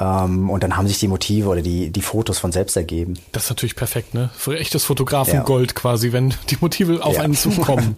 Ähm, 0.00 0.48
und 0.48 0.64
dann 0.64 0.76
haben 0.76 0.88
sich 0.88 0.98
die 0.98 1.08
Motive 1.08 1.48
oder 1.48 1.60
die, 1.60 1.90
die 1.90 2.00
Fotos 2.00 2.38
von 2.38 2.52
selbst 2.52 2.76
ergeben. 2.76 3.18
Das 3.32 3.44
ist 3.44 3.50
natürlich 3.50 3.76
perfekt, 3.76 4.14
ne? 4.14 4.30
Für 4.34 4.58
echtes 4.58 4.84
Fotografengold 4.84 5.70
ja. 5.70 5.74
quasi, 5.74 6.12
wenn 6.12 6.32
die 6.48 6.56
Motive 6.60 7.04
auf 7.04 7.16
ja. 7.16 7.22
einen 7.22 7.34
zukommen. 7.34 7.96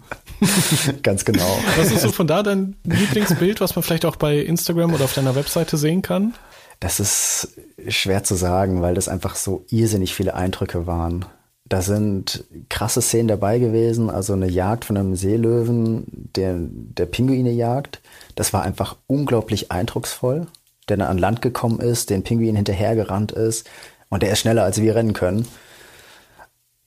Ganz 1.02 1.24
genau. 1.24 1.58
Was 1.76 1.92
ist 1.92 2.02
so 2.02 2.10
von 2.10 2.26
da 2.26 2.42
dein 2.42 2.74
Lieblingsbild, 2.84 3.60
was 3.60 3.76
man 3.76 3.84
vielleicht 3.84 4.04
auch 4.04 4.16
bei 4.16 4.38
Instagram 4.38 4.92
oder 4.92 5.04
auf 5.04 5.14
deiner 5.14 5.36
Webseite 5.36 5.76
sehen 5.76 6.02
kann? 6.02 6.34
Das 6.80 6.98
ist 6.98 7.56
schwer 7.86 8.24
zu 8.24 8.34
sagen, 8.34 8.82
weil 8.82 8.94
das 8.94 9.06
einfach 9.06 9.36
so 9.36 9.64
irrsinnig 9.70 10.14
viele 10.14 10.34
Eindrücke 10.34 10.88
waren. 10.88 11.24
Da 11.64 11.80
sind 11.80 12.44
krasse 12.68 13.00
Szenen 13.00 13.28
dabei 13.28 13.60
gewesen, 13.60 14.10
also 14.10 14.32
eine 14.32 14.48
Jagd 14.48 14.84
von 14.84 14.96
einem 14.96 15.14
Seelöwen, 15.14 16.04
der, 16.34 16.56
der 16.58 17.06
Pinguine 17.06 17.52
jagt. 17.52 18.02
Das 18.34 18.52
war 18.52 18.62
einfach 18.62 18.96
unglaublich 19.06 19.70
eindrucksvoll 19.70 20.48
der 20.92 21.06
dann 21.06 21.10
an 21.10 21.18
Land 21.18 21.42
gekommen 21.42 21.80
ist, 21.80 22.10
den 22.10 22.22
Pinguin 22.22 22.56
hinterhergerannt 22.56 23.32
ist 23.32 23.68
und 24.08 24.22
der 24.22 24.32
ist 24.32 24.40
schneller 24.40 24.64
als 24.64 24.80
wir 24.80 24.94
rennen 24.94 25.12
können. 25.12 25.46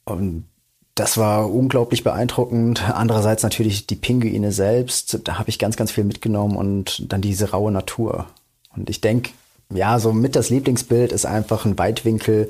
Und 0.06 0.46
das 0.94 1.18
war 1.18 1.52
unglaublich 1.52 2.04
beeindruckend. 2.04 2.89
Andererseits 2.89 3.44
natürlich 3.44 3.88
die 3.88 3.96
Pinguine 3.96 4.52
selbst, 4.52 5.20
da 5.24 5.38
habe 5.39 5.50
ich 5.50 5.60
ganz, 5.60 5.76
ganz 5.76 5.91
viel 5.91 6.04
mitgenommen 6.04 6.56
und 6.56 7.12
dann 7.12 7.22
diese 7.22 7.52
raue 7.52 7.72
Natur. 7.72 8.28
Und 8.76 8.89
ich 8.89 9.02
denke, 9.02 9.32
ja, 9.74 10.00
so 10.00 10.13
mit 10.13 10.36
das 10.36 10.50
Lieblingsbild 10.50 11.12
ist 11.12 11.26
einfach 11.26 11.65
ein 11.65 11.78
Weitwinkel 11.78 12.50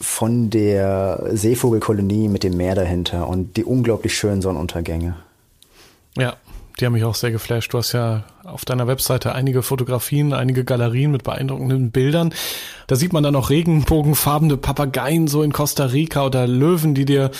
von 0.00 0.48
der 0.48 1.22
Seevogelkolonie 1.30 2.28
mit 2.28 2.42
dem 2.42 2.56
Meer 2.56 2.74
dahinter 2.74 3.28
und 3.28 3.56
die 3.56 3.64
unglaublich 3.64 4.16
schönen 4.16 4.40
Sonnenuntergänge. 4.40 5.16
Ja, 6.16 6.36
die 6.80 6.86
haben 6.86 6.94
mich 6.94 7.04
auch 7.04 7.14
sehr 7.14 7.30
geflasht. 7.30 7.72
Du 7.72 7.78
hast 7.78 7.92
ja 7.92 8.24
auf 8.44 8.64
deiner 8.64 8.86
Webseite 8.86 9.34
einige 9.34 9.62
Fotografien, 9.62 10.32
einige 10.32 10.64
Galerien 10.64 11.10
mit 11.10 11.24
beeindruckenden 11.24 11.90
Bildern. 11.90 12.32
Da 12.86 12.96
sieht 12.96 13.12
man 13.12 13.22
dann 13.22 13.36
auch 13.36 13.50
regenbogenfarbene 13.50 14.56
Papageien 14.56 15.28
so 15.28 15.42
in 15.42 15.52
Costa 15.52 15.86
Rica 15.86 16.24
oder 16.24 16.46
Löwen, 16.46 16.94
die 16.94 17.04
dir 17.04 17.30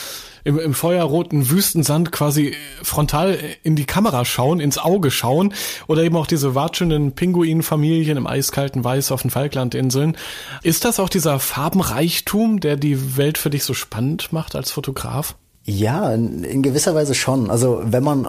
im, 0.45 0.59
im 0.59 0.75
feuerroten 0.75 1.51
Wüstensand 1.51 2.13
quasi 2.13 2.55
frontal 2.83 3.39
in 3.63 3.77
die 3.77 3.85
Kamera 3.85 4.25
schauen, 4.25 4.61
ins 4.61 4.79
Auge 4.79 5.11
schauen. 5.11 5.55
Oder 5.87 6.03
eben 6.03 6.17
auch 6.17 6.27
diese 6.27 6.55
watschenden 6.55 7.13
Pinguinfamilien 7.13 8.17
im 8.17 8.27
eiskalten 8.27 8.85
Weiß 8.85 9.13
auf 9.13 9.23
den 9.23 9.31
Falklandinseln. 9.31 10.17
Ist 10.63 10.85
das 10.85 11.01
auch 11.01 11.09
dieser 11.09 11.39
Farbenreichtum, 11.39 12.61
der 12.61 12.77
die 12.77 13.17
Welt 13.17 13.39
für 13.39 13.51
dich 13.51 13.65
so 13.65 13.75
spannend 13.75 14.33
macht 14.33 14.55
als 14.55 14.71
Fotograf? 14.71 15.37
Ja, 15.65 16.13
in, 16.13 16.45
in 16.45 16.63
gewisser 16.63 16.95
Weise 16.95 17.15
schon. 17.15 17.51
Also 17.51 17.83
wenn 17.85 18.03
man 18.03 18.29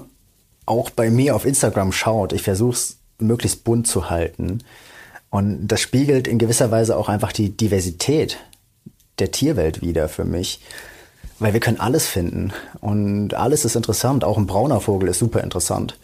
auch 0.66 0.90
bei 0.90 1.10
mir 1.10 1.36
auf 1.36 1.46
Instagram 1.46 1.92
schaut, 1.92 2.34
ich 2.34 2.44
versuche 2.44 2.74
es 2.74 2.98
möglichst 3.20 3.64
bunt 3.64 3.88
zu 3.88 4.10
halten. 4.10 4.64
Und 5.30 5.68
das 5.68 5.82
spiegelt 5.82 6.28
in 6.28 6.40
gewisser 6.40 6.72
Weise 6.72 6.98
auch 6.98 7.10
einfach 7.10 7.32
die 7.32 7.50
Diversität 7.50 8.38
der 9.20 9.32
Tierwelt 9.32 9.82
wieder 9.82 10.10
für 10.10 10.26
mich. 10.26 10.62
Weil 11.40 11.54
wir 11.54 11.60
können 11.60 11.80
alles 11.80 12.08
finden 12.08 12.54
und 12.82 13.34
alles 13.34 13.66
ist 13.66 13.76
interessant. 13.76 14.24
Auch 14.24 14.38
ein 14.38 14.46
brauner 14.46 14.80
Vogel 14.80 15.10
ist 15.10 15.20
super 15.20 15.42
interessant. 15.42 15.98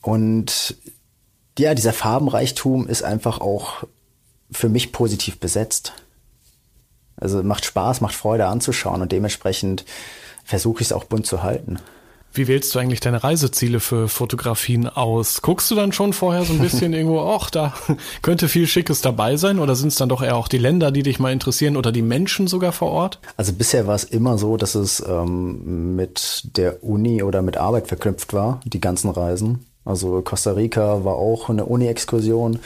Und 0.00 0.76
ja, 1.58 1.74
dieser 1.74 1.92
Farbenreichtum 1.92 2.88
ist 2.88 3.02
einfach 3.02 3.40
auch 3.40 3.84
für 4.50 4.68
mich 4.68 4.92
positiv 4.92 5.38
besetzt. 5.38 5.92
Also 7.16 7.42
macht 7.42 7.64
Spaß, 7.64 8.00
macht 8.00 8.14
Freude 8.14 8.46
anzuschauen 8.46 9.02
und 9.02 9.12
dementsprechend 9.12 9.84
versuche 10.44 10.82
ich 10.82 10.88
es 10.88 10.92
auch 10.92 11.04
bunt 11.04 11.26
zu 11.26 11.42
halten. 11.42 11.78
Wie 12.36 12.48
wählst 12.48 12.74
du 12.74 12.80
eigentlich 12.80 12.98
deine 12.98 13.22
Reiseziele 13.22 13.78
für 13.78 14.08
Fotografien 14.08 14.88
aus? 14.88 15.40
Guckst 15.40 15.70
du 15.70 15.76
dann 15.76 15.92
schon 15.92 16.12
vorher 16.12 16.44
so 16.44 16.52
ein 16.52 16.58
bisschen 16.58 16.92
irgendwo, 16.92 17.20
ach, 17.20 17.48
da 17.48 17.72
könnte 18.22 18.48
viel 18.48 18.66
Schickes 18.66 19.00
dabei 19.00 19.36
sein? 19.36 19.60
Oder 19.60 19.76
sind 19.76 19.88
es 19.88 19.94
dann 19.94 20.08
doch 20.08 20.20
eher 20.20 20.34
auch 20.36 20.48
die 20.48 20.58
Länder, 20.58 20.90
die 20.90 21.04
dich 21.04 21.20
mal 21.20 21.32
interessieren 21.32 21.76
oder 21.76 21.92
die 21.92 22.02
Menschen 22.02 22.48
sogar 22.48 22.72
vor 22.72 22.90
Ort? 22.90 23.20
Also 23.36 23.52
bisher 23.52 23.86
war 23.86 23.94
es 23.94 24.02
immer 24.02 24.36
so, 24.36 24.56
dass 24.56 24.74
es 24.74 25.00
ähm, 25.06 25.94
mit 25.94 26.56
der 26.56 26.82
Uni 26.82 27.22
oder 27.22 27.40
mit 27.40 27.56
Arbeit 27.56 27.86
verknüpft 27.86 28.32
war, 28.32 28.60
die 28.64 28.80
ganzen 28.80 29.10
Reisen. 29.10 29.66
Also 29.84 30.20
Costa 30.22 30.52
Rica 30.52 31.04
war 31.04 31.14
auch 31.14 31.50
eine 31.50 31.66
Uni-Exkursion. 31.66 32.58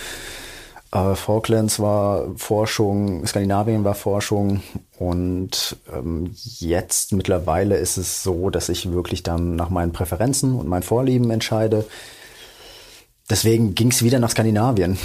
Äh, 0.91 1.15
Falklands 1.15 1.81
war 1.81 2.29
Forschung, 2.37 3.27
Skandinavien 3.27 3.85
war 3.85 3.95
Forschung 3.95 4.63
und 4.99 5.77
ähm, 5.93 6.31
jetzt 6.35 7.13
mittlerweile 7.13 7.77
ist 7.77 7.99
es 7.99 8.23
so, 8.23 8.51
dass 8.51 8.69
ich 8.69 8.91
wirklich 8.93 9.23
dann 9.23 9.55
nach 9.57 9.69
meinen 9.69 9.93
Präferenzen 9.93 10.55
und 10.55 10.69
meinen 10.69 10.83
Vorlieben 10.83 11.31
entscheide. 11.31 11.85
Deswegen 13.29 13.75
ging 13.75 13.91
es 13.91 14.03
wieder 14.03 14.19
nach 14.19 14.31
Skandinavien. 14.31 14.99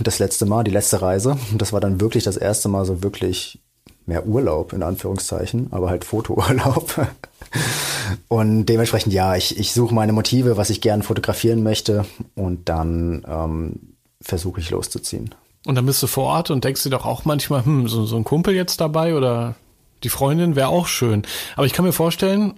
Das 0.00 0.18
letzte 0.18 0.44
Mal, 0.44 0.64
die 0.64 0.70
letzte 0.70 1.00
Reise. 1.00 1.38
Das 1.56 1.72
war 1.72 1.80
dann 1.80 2.00
wirklich 2.00 2.24
das 2.24 2.36
erste 2.36 2.68
Mal 2.68 2.84
so 2.84 3.02
wirklich 3.02 3.58
mehr 4.04 4.26
Urlaub 4.26 4.74
in 4.74 4.82
Anführungszeichen, 4.82 5.68
aber 5.70 5.88
halt 5.88 6.04
Fotourlaub. 6.04 6.94
Und 8.28 8.66
dementsprechend, 8.66 9.14
ja, 9.14 9.36
ich, 9.36 9.58
ich 9.58 9.72
suche 9.72 9.94
meine 9.94 10.12
Motive, 10.12 10.58
was 10.58 10.68
ich 10.68 10.80
gerne 10.80 11.02
fotografieren 11.02 11.62
möchte 11.62 12.04
und 12.34 12.68
dann 12.68 13.24
ähm, 13.28 13.89
versuche 14.22 14.60
ich 14.60 14.70
loszuziehen. 14.70 15.34
Und 15.66 15.74
dann 15.74 15.86
bist 15.86 16.02
du 16.02 16.06
vor 16.06 16.24
Ort 16.24 16.50
und 16.50 16.64
denkst 16.64 16.82
dir 16.82 16.90
doch 16.90 17.04
auch 17.04 17.24
manchmal, 17.24 17.64
hm, 17.64 17.88
so, 17.88 18.06
so 18.06 18.16
ein 18.16 18.24
Kumpel 18.24 18.54
jetzt 18.54 18.80
dabei 18.80 19.14
oder 19.14 19.56
die 20.02 20.08
Freundin 20.08 20.56
wäre 20.56 20.68
auch 20.68 20.86
schön. 20.86 21.22
Aber 21.56 21.66
ich 21.66 21.72
kann 21.72 21.84
mir 21.84 21.92
vorstellen, 21.92 22.54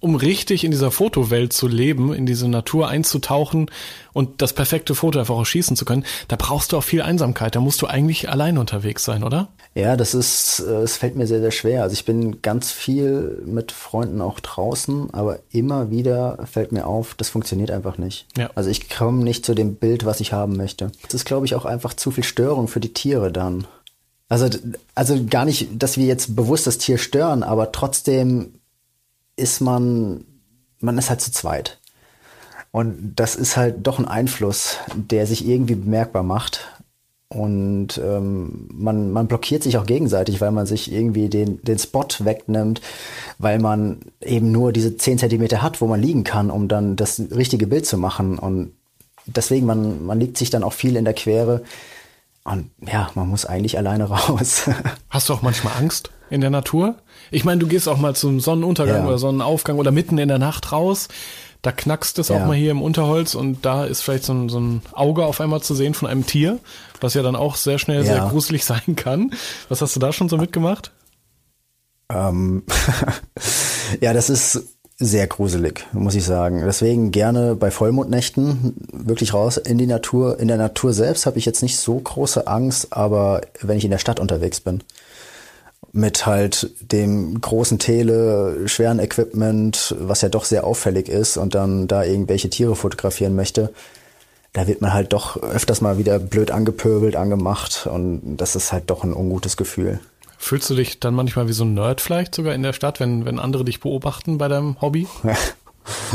um 0.00 0.16
richtig 0.16 0.64
in 0.64 0.70
dieser 0.70 0.90
Fotowelt 0.90 1.54
zu 1.54 1.66
leben, 1.66 2.12
in 2.12 2.26
diese 2.26 2.46
Natur 2.46 2.88
einzutauchen 2.88 3.70
und 4.12 4.42
das 4.42 4.52
perfekte 4.52 4.94
Foto 4.94 5.18
einfach 5.18 5.34
auch 5.34 5.46
schießen 5.46 5.76
zu 5.76 5.86
können, 5.86 6.04
da 6.28 6.36
brauchst 6.36 6.72
du 6.72 6.76
auch 6.76 6.84
viel 6.84 7.00
Einsamkeit. 7.00 7.56
Da 7.56 7.60
musst 7.60 7.80
du 7.80 7.86
eigentlich 7.86 8.28
allein 8.28 8.58
unterwegs 8.58 9.02
sein, 9.02 9.24
oder? 9.24 9.48
Ja, 9.74 9.96
das 9.96 10.14
ist, 10.14 10.60
äh, 10.60 10.82
es 10.82 10.96
fällt 10.96 11.16
mir 11.16 11.26
sehr, 11.26 11.40
sehr 11.40 11.50
schwer. 11.50 11.82
Also 11.82 11.94
ich 11.94 12.04
bin 12.04 12.42
ganz 12.42 12.70
viel 12.70 13.42
mit 13.44 13.72
Freunden 13.72 14.20
auch 14.20 14.38
draußen, 14.38 15.12
aber 15.12 15.40
immer 15.50 15.90
wieder 15.90 16.38
fällt 16.50 16.70
mir 16.70 16.86
auf, 16.86 17.14
das 17.16 17.28
funktioniert 17.28 17.72
einfach 17.72 17.98
nicht. 17.98 18.26
Ja. 18.36 18.50
Also 18.54 18.70
ich 18.70 18.88
komme 18.88 19.24
nicht 19.24 19.44
zu 19.44 19.54
dem 19.54 19.74
Bild, 19.74 20.04
was 20.04 20.20
ich 20.20 20.32
haben 20.32 20.56
möchte. 20.56 20.92
Es 21.08 21.14
ist, 21.14 21.24
glaube 21.24 21.46
ich, 21.46 21.56
auch 21.56 21.64
einfach 21.64 21.94
zu 21.94 22.12
viel 22.12 22.22
Störung 22.22 22.68
für 22.68 22.80
die 22.80 22.92
Tiere 22.92 23.32
dann. 23.32 23.66
Also, 24.28 24.48
also 24.94 25.26
gar 25.26 25.44
nicht, 25.44 25.68
dass 25.82 25.96
wir 25.96 26.06
jetzt 26.06 26.36
bewusst 26.36 26.66
das 26.66 26.78
Tier 26.78 26.96
stören, 26.96 27.42
aber 27.42 27.72
trotzdem 27.72 28.60
ist 29.36 29.60
man, 29.60 30.24
man 30.78 30.98
ist 30.98 31.10
halt 31.10 31.20
zu 31.20 31.32
zweit. 31.32 31.78
Und 32.70 33.14
das 33.16 33.36
ist 33.36 33.56
halt 33.56 33.86
doch 33.86 33.98
ein 33.98 34.08
Einfluss, 34.08 34.78
der 34.94 35.26
sich 35.26 35.46
irgendwie 35.46 35.74
bemerkbar 35.74 36.22
macht. 36.22 36.60
Und 37.28 37.98
ähm, 37.98 38.68
man, 38.72 39.10
man 39.10 39.26
blockiert 39.26 39.62
sich 39.62 39.76
auch 39.76 39.86
gegenseitig, 39.86 40.40
weil 40.40 40.52
man 40.52 40.66
sich 40.66 40.92
irgendwie 40.92 41.28
den, 41.28 41.60
den 41.62 41.78
Spot 41.78 42.06
wegnimmt, 42.20 42.80
weil 43.38 43.58
man 43.58 44.00
eben 44.20 44.52
nur 44.52 44.72
diese 44.72 44.96
10 44.96 45.18
Zentimeter 45.18 45.62
hat, 45.62 45.80
wo 45.80 45.86
man 45.86 46.00
liegen 46.00 46.22
kann, 46.22 46.50
um 46.50 46.68
dann 46.68 46.96
das 46.96 47.20
richtige 47.34 47.66
Bild 47.66 47.86
zu 47.86 47.98
machen. 47.98 48.38
Und 48.38 48.72
deswegen, 49.26 49.66
man, 49.66 50.04
man 50.04 50.20
liegt 50.20 50.38
sich 50.38 50.50
dann 50.50 50.62
auch 50.62 50.74
viel 50.74 50.96
in 50.96 51.04
der 51.04 51.14
Quere. 51.14 51.62
Und 52.44 52.70
ja, 52.86 53.10
man 53.14 53.28
muss 53.28 53.46
eigentlich 53.46 53.78
alleine 53.78 54.04
raus. 54.10 54.70
Hast 55.08 55.28
du 55.28 55.32
auch 55.32 55.42
manchmal 55.42 55.72
Angst 55.78 56.10
in 56.30 56.40
der 56.40 56.50
Natur? 56.50 56.94
Ich 57.30 57.44
meine, 57.44 57.58
du 57.58 57.66
gehst 57.66 57.88
auch 57.88 57.98
mal 57.98 58.14
zum 58.14 58.38
Sonnenuntergang 58.38 59.02
ja. 59.02 59.06
oder 59.06 59.18
Sonnenaufgang 59.18 59.78
oder 59.78 59.90
mitten 59.90 60.18
in 60.18 60.28
der 60.28 60.38
Nacht 60.38 60.70
raus. 60.70 61.08
Da 61.64 61.72
knackst 61.72 62.18
es 62.18 62.28
ja. 62.28 62.36
auch 62.36 62.46
mal 62.46 62.54
hier 62.54 62.70
im 62.70 62.82
Unterholz 62.82 63.34
und 63.34 63.64
da 63.64 63.86
ist 63.86 64.02
vielleicht 64.02 64.24
so 64.24 64.34
ein, 64.34 64.50
so 64.50 64.60
ein, 64.60 64.82
Auge 64.92 65.24
auf 65.24 65.40
einmal 65.40 65.62
zu 65.62 65.74
sehen 65.74 65.94
von 65.94 66.06
einem 66.06 66.26
Tier, 66.26 66.58
was 67.00 67.14
ja 67.14 67.22
dann 67.22 67.36
auch 67.36 67.56
sehr 67.56 67.78
schnell 67.78 68.04
ja. 68.04 68.16
sehr 68.16 68.28
gruselig 68.28 68.64
sein 68.66 68.96
kann. 68.96 69.32
Was 69.70 69.80
hast 69.80 69.96
du 69.96 70.00
da 70.00 70.12
schon 70.12 70.28
so 70.28 70.36
mitgemacht? 70.36 70.92
Ähm 72.12 72.64
ja, 74.02 74.12
das 74.12 74.28
ist 74.28 74.76
sehr 74.98 75.26
gruselig, 75.26 75.86
muss 75.92 76.14
ich 76.14 76.24
sagen. 76.24 76.62
Deswegen 76.66 77.12
gerne 77.12 77.54
bei 77.54 77.70
Vollmondnächten 77.70 78.76
wirklich 78.92 79.32
raus 79.32 79.56
in 79.56 79.78
die 79.78 79.86
Natur. 79.86 80.38
In 80.38 80.48
der 80.48 80.58
Natur 80.58 80.92
selbst 80.92 81.24
habe 81.24 81.38
ich 81.38 81.46
jetzt 81.46 81.62
nicht 81.62 81.78
so 81.78 81.98
große 81.98 82.46
Angst, 82.46 82.92
aber 82.92 83.40
wenn 83.62 83.78
ich 83.78 83.86
in 83.86 83.90
der 83.90 83.96
Stadt 83.96 84.20
unterwegs 84.20 84.60
bin, 84.60 84.82
mit 85.94 86.26
halt 86.26 86.70
dem 86.80 87.40
großen 87.40 87.78
Tele, 87.78 88.68
schweren 88.68 88.98
Equipment, 88.98 89.94
was 89.98 90.22
ja 90.22 90.28
doch 90.28 90.44
sehr 90.44 90.64
auffällig 90.64 91.08
ist 91.08 91.36
und 91.36 91.54
dann 91.54 91.86
da 91.86 92.02
irgendwelche 92.02 92.50
Tiere 92.50 92.74
fotografieren 92.74 93.36
möchte, 93.36 93.72
da 94.52 94.66
wird 94.66 94.80
man 94.80 94.92
halt 94.92 95.12
doch 95.12 95.36
öfters 95.36 95.80
mal 95.80 95.96
wieder 95.96 96.18
blöd 96.18 96.50
angepöbelt, 96.50 97.16
angemacht 97.16 97.88
und 97.90 98.36
das 98.36 98.56
ist 98.56 98.72
halt 98.72 98.90
doch 98.90 99.04
ein 99.04 99.14
ungutes 99.14 99.56
Gefühl. 99.56 100.00
Fühlst 100.36 100.68
du 100.68 100.74
dich 100.74 100.98
dann 100.98 101.14
manchmal 101.14 101.48
wie 101.48 101.52
so 101.52 101.64
ein 101.64 101.74
Nerd 101.74 102.00
vielleicht 102.00 102.34
sogar 102.34 102.54
in 102.54 102.62
der 102.62 102.72
Stadt, 102.72 102.98
wenn, 102.98 103.24
wenn 103.24 103.38
andere 103.38 103.64
dich 103.64 103.80
beobachten 103.80 104.36
bei 104.36 104.48
deinem 104.48 104.80
Hobby? 104.80 105.06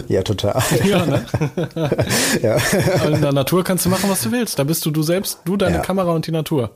Ja, 0.07 0.23
total. 0.23 0.59
Ja, 0.83 1.05
ne? 1.05 1.23
ja. 2.41 2.57
Aber 3.01 3.11
in 3.13 3.21
der 3.21 3.33
Natur 3.33 3.63
kannst 3.63 3.85
du 3.85 3.89
machen, 3.89 4.09
was 4.09 4.23
du 4.23 4.31
willst. 4.31 4.57
Da 4.57 4.63
bist 4.63 4.83
du 4.83 4.89
du 4.89 5.03
selbst, 5.03 5.41
du, 5.45 5.57
deine 5.57 5.75
ja. 5.75 5.81
Kamera 5.83 6.11
und 6.11 6.25
die 6.25 6.31
Natur. 6.31 6.71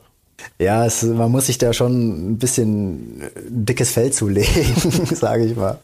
Ja, 0.58 0.86
es, 0.86 1.02
man 1.02 1.30
muss 1.30 1.46
sich 1.46 1.58
da 1.58 1.72
schon 1.72 2.32
ein 2.32 2.38
bisschen 2.38 3.22
dickes 3.48 3.90
Fell 3.90 4.12
zulegen, 4.12 5.06
sage 5.14 5.46
ich 5.46 5.56
mal. 5.56 5.78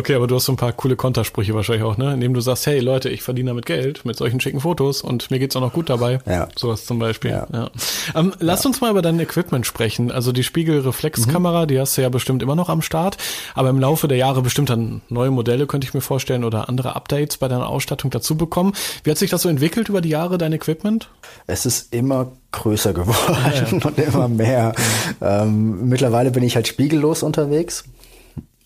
Okay, 0.00 0.14
aber 0.14 0.26
du 0.26 0.34
hast 0.34 0.46
so 0.46 0.52
ein 0.52 0.56
paar 0.56 0.72
coole 0.72 0.96
Kontersprüche 0.96 1.52
wahrscheinlich 1.54 1.84
auch, 1.84 1.98
ne? 1.98 2.14
Indem 2.14 2.32
du 2.32 2.40
sagst, 2.40 2.66
hey 2.66 2.80
Leute, 2.80 3.10
ich 3.10 3.22
verdiene 3.22 3.50
damit 3.50 3.66
Geld 3.66 4.06
mit 4.06 4.16
solchen 4.16 4.40
schicken 4.40 4.60
Fotos 4.60 5.02
und 5.02 5.30
mir 5.30 5.38
geht's 5.38 5.54
auch 5.56 5.60
noch 5.60 5.74
gut 5.74 5.90
dabei. 5.90 6.20
Ja. 6.24 6.48
Sowas 6.56 6.86
zum 6.86 6.98
Beispiel. 6.98 7.32
Ja. 7.32 7.46
Ja. 7.52 7.70
Ähm, 8.14 8.32
lass 8.38 8.64
uns 8.64 8.80
mal 8.80 8.90
über 8.90 9.02
dein 9.02 9.20
Equipment 9.20 9.66
sprechen. 9.66 10.10
Also 10.10 10.32
die 10.32 10.42
Spiegelreflexkamera, 10.42 11.66
die 11.66 11.78
hast 11.78 11.98
du 11.98 12.00
ja 12.00 12.08
bestimmt 12.08 12.42
immer 12.42 12.56
noch 12.56 12.70
am 12.70 12.80
Start, 12.80 13.18
aber 13.54 13.68
im 13.68 13.78
Laufe 13.78 14.08
der 14.08 14.16
Jahre 14.16 14.40
bestimmt 14.40 14.70
dann 14.70 15.02
neue 15.10 15.30
Modelle, 15.30 15.66
könnte 15.66 15.86
ich 15.86 15.92
mir 15.92 16.00
vorstellen, 16.00 16.44
oder 16.44 16.70
andere 16.70 16.96
Updates 16.96 17.36
bei 17.36 17.48
deiner 17.48 17.68
Ausstattung 17.68 18.10
dazu 18.10 18.38
bekommen. 18.38 18.72
Wie 19.04 19.10
hat 19.10 19.18
sich 19.18 19.28
das 19.28 19.42
so 19.42 19.50
entwickelt 19.50 19.90
über 19.90 20.00
die 20.00 20.08
Jahre, 20.08 20.38
dein 20.38 20.54
Equipment? 20.54 21.10
Es 21.46 21.66
ist 21.66 21.92
immer 21.92 22.32
größer 22.52 22.92
geworden 22.94 23.82
und 23.84 23.98
immer 23.98 24.28
mehr. 24.28 24.74
Ähm, 25.22 25.88
mittlerweile 25.88 26.30
bin 26.30 26.42
ich 26.42 26.56
halt 26.56 26.66
spiegellos 26.66 27.22
unterwegs. 27.22 27.84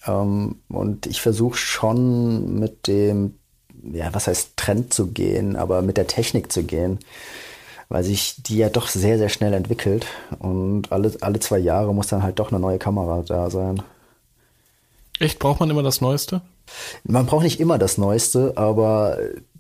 Ähm, 0.07 0.57
und 0.69 1.07
ich 1.07 1.21
versuche 1.21 1.57
schon 1.57 2.59
mit 2.59 2.87
dem, 2.87 3.39
ja, 3.83 4.13
was 4.13 4.27
heißt 4.27 4.57
Trend 4.57 4.93
zu 4.93 5.09
gehen, 5.09 5.57
aber 5.57 5.83
mit 5.83 5.97
der 5.97 6.07
Technik 6.07 6.53
zu 6.53 6.65
gehen. 6.65 6.99
Weil 7.89 8.03
sich 8.03 8.43
die 8.43 8.57
ja 8.57 8.71
doch 8.71 8.89
sehr, 8.89 9.19
sehr 9.19 9.29
schnell 9.29 9.53
entwickelt. 9.53 10.07
Und 10.39 10.91
alle, 10.91 11.13
alle 11.21 11.41
zwei 11.41 11.59
Jahre 11.59 11.95
muss 11.95 12.09
dann 12.09 12.23
halt 12.23 12.39
doch 12.39 12.51
eine 12.51 12.61
neue 12.61 12.79
Kamera 12.79 13.23
da 13.27 13.51
sein. 13.51 13.83
Echt, 15.21 15.39
braucht 15.39 15.61
man 15.61 15.71
immer 15.71 15.83
das 15.83 16.01
Neueste? 16.01 16.41
Man 17.05 17.27
braucht 17.27 17.45
nicht 17.45 17.61
immer 17.61 17.79
das 17.79 17.99
Neueste, 17.99 18.55
aber 18.57 19.19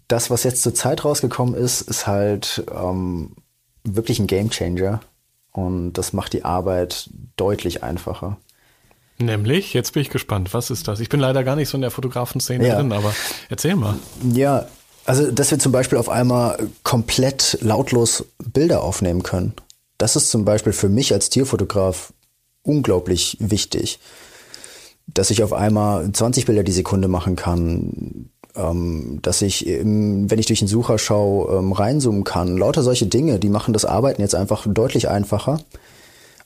das, 0.09 0.31
was 0.31 0.43
jetzt 0.43 0.63
zur 0.63 0.75
Zeit 0.75 1.05
rausgekommen 1.05 1.55
ist, 1.55 1.83
ist 1.83 2.07
halt 2.07 2.65
ähm, 2.75 3.37
wirklich 3.85 4.19
ein 4.19 4.27
Gamechanger. 4.27 5.01
Und 5.53 5.93
das 5.95 6.13
macht 6.13 6.33
die 6.33 6.45
Arbeit 6.45 7.11
deutlich 7.37 7.83
einfacher. 7.83 8.39
Nämlich, 9.19 9.75
jetzt 9.75 9.93
bin 9.93 10.03
ich 10.03 10.11
gespannt, 10.11 10.53
was 10.55 10.71
ist 10.71 10.89
das? 10.89 11.01
Ich 11.01 11.09
bin 11.09 11.21
leider 11.21 11.45
gar 11.45 11.57
nicht 11.57 11.69
so 11.69 11.77
in 11.77 11.83
der 11.83 11.91
Fotografenszene 11.91 12.67
Ja. 12.67 12.77
drin, 12.77 12.93
aber 12.93 13.15
erzähl 13.49 13.77
mal. 13.77 13.95
Ja, 14.33 14.67
also 15.07 15.31
dass 15.31 15.51
wir 15.51 15.59
zum 15.59 15.73
Beispiel 15.73 15.99
auf 15.99 16.09
einmal 16.09 16.59
komplett 16.83 17.59
lautlos 17.61 18.25
Bilder 18.39 18.83
aufnehmen 18.83 19.23
können. 19.23 19.53
Das 19.99 20.17
ist 20.17 20.31
zum 20.31 20.45
Beispiel 20.45 20.73
für 20.73 20.89
mich 20.89 21.13
als 21.13 21.29
Tierfotograf 21.31 22.13
unglaublich 22.63 23.37
wichtig. 23.41 24.01
Dass 25.07 25.31
ich 25.31 25.43
auf 25.43 25.53
einmal 25.53 26.11
20 26.11 26.47
Bilder 26.47 26.65
die 26.65 26.73
Sekunde 26.73 27.09
machen 27.09 27.37
kann, 27.37 28.31
ähm, 28.57 29.19
dass 29.23 29.43
ich, 29.43 29.67
im, 29.67 30.31
wenn 30.31 30.39
ich 30.39 30.47
durch 30.47 30.61
den 30.61 30.69
Sucher 30.69 30.99
schaue, 30.99 31.59
ähm, 31.59 31.73
reinzoomen 31.73 32.25
kann. 32.25 32.57
Lauter 32.57 32.83
solche 32.83 33.07
Dinge, 33.07 33.39
die 33.39 33.49
machen 33.51 33.75
das 33.75 33.85
Arbeiten 33.85 34.23
jetzt 34.23 34.35
einfach 34.35 34.67
deutlich 34.67 35.09
einfacher. 35.09 35.61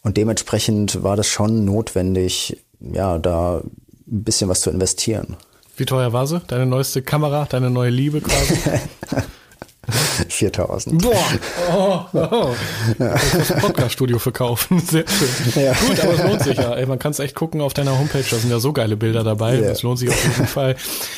Und 0.09 0.17
dementsprechend 0.17 1.03
war 1.03 1.17
das 1.17 1.29
schon 1.29 1.67
notwendig, 1.67 2.57
ja, 2.81 3.19
da 3.19 3.59
ein 3.59 3.71
bisschen 4.07 4.49
was 4.49 4.63
zu 4.63 4.71
investieren. 4.71 5.37
Wie 5.77 5.85
teuer 5.85 6.15
war 6.15 6.27
sie? 6.27 6.41
Deine 6.47 6.65
neueste 6.65 7.03
Kamera, 7.03 7.45
deine 7.45 7.69
neue 7.69 7.91
Liebe 7.91 8.23
quasi? 8.23 8.55
4000. 10.31 11.03
Boah! 11.03 12.09
Oh, 12.15 12.19
oh. 12.19 12.55
Das 12.99 13.49
Podcast-Studio 13.61 14.19
verkaufen. 14.19 14.81
Sehr 14.87 15.05
schön. 15.07 15.63
Ja. 15.63 15.75
Gut, 15.75 16.01
aber 16.01 16.15
es 16.15 16.23
lohnt 16.23 16.43
sich 16.43 16.57
ja. 16.57 16.73
Ey, 16.73 16.87
man 16.87 16.99
kann 16.99 17.11
es 17.11 17.19
echt 17.19 17.35
gucken 17.35 17.61
auf 17.61 17.75
deiner 17.75 17.99
Homepage. 17.99 18.25
Da 18.31 18.39
sind 18.39 18.49
ja 18.49 18.61
so 18.61 18.73
geile 18.73 18.97
Bilder 18.97 19.25
dabei. 19.25 19.57
Ja. 19.57 19.69
Das 19.69 19.83
lohnt 19.83 19.99
sich 19.99 20.09
auf 20.09 20.25
jeden 20.25 20.47
Fall. 20.47 20.77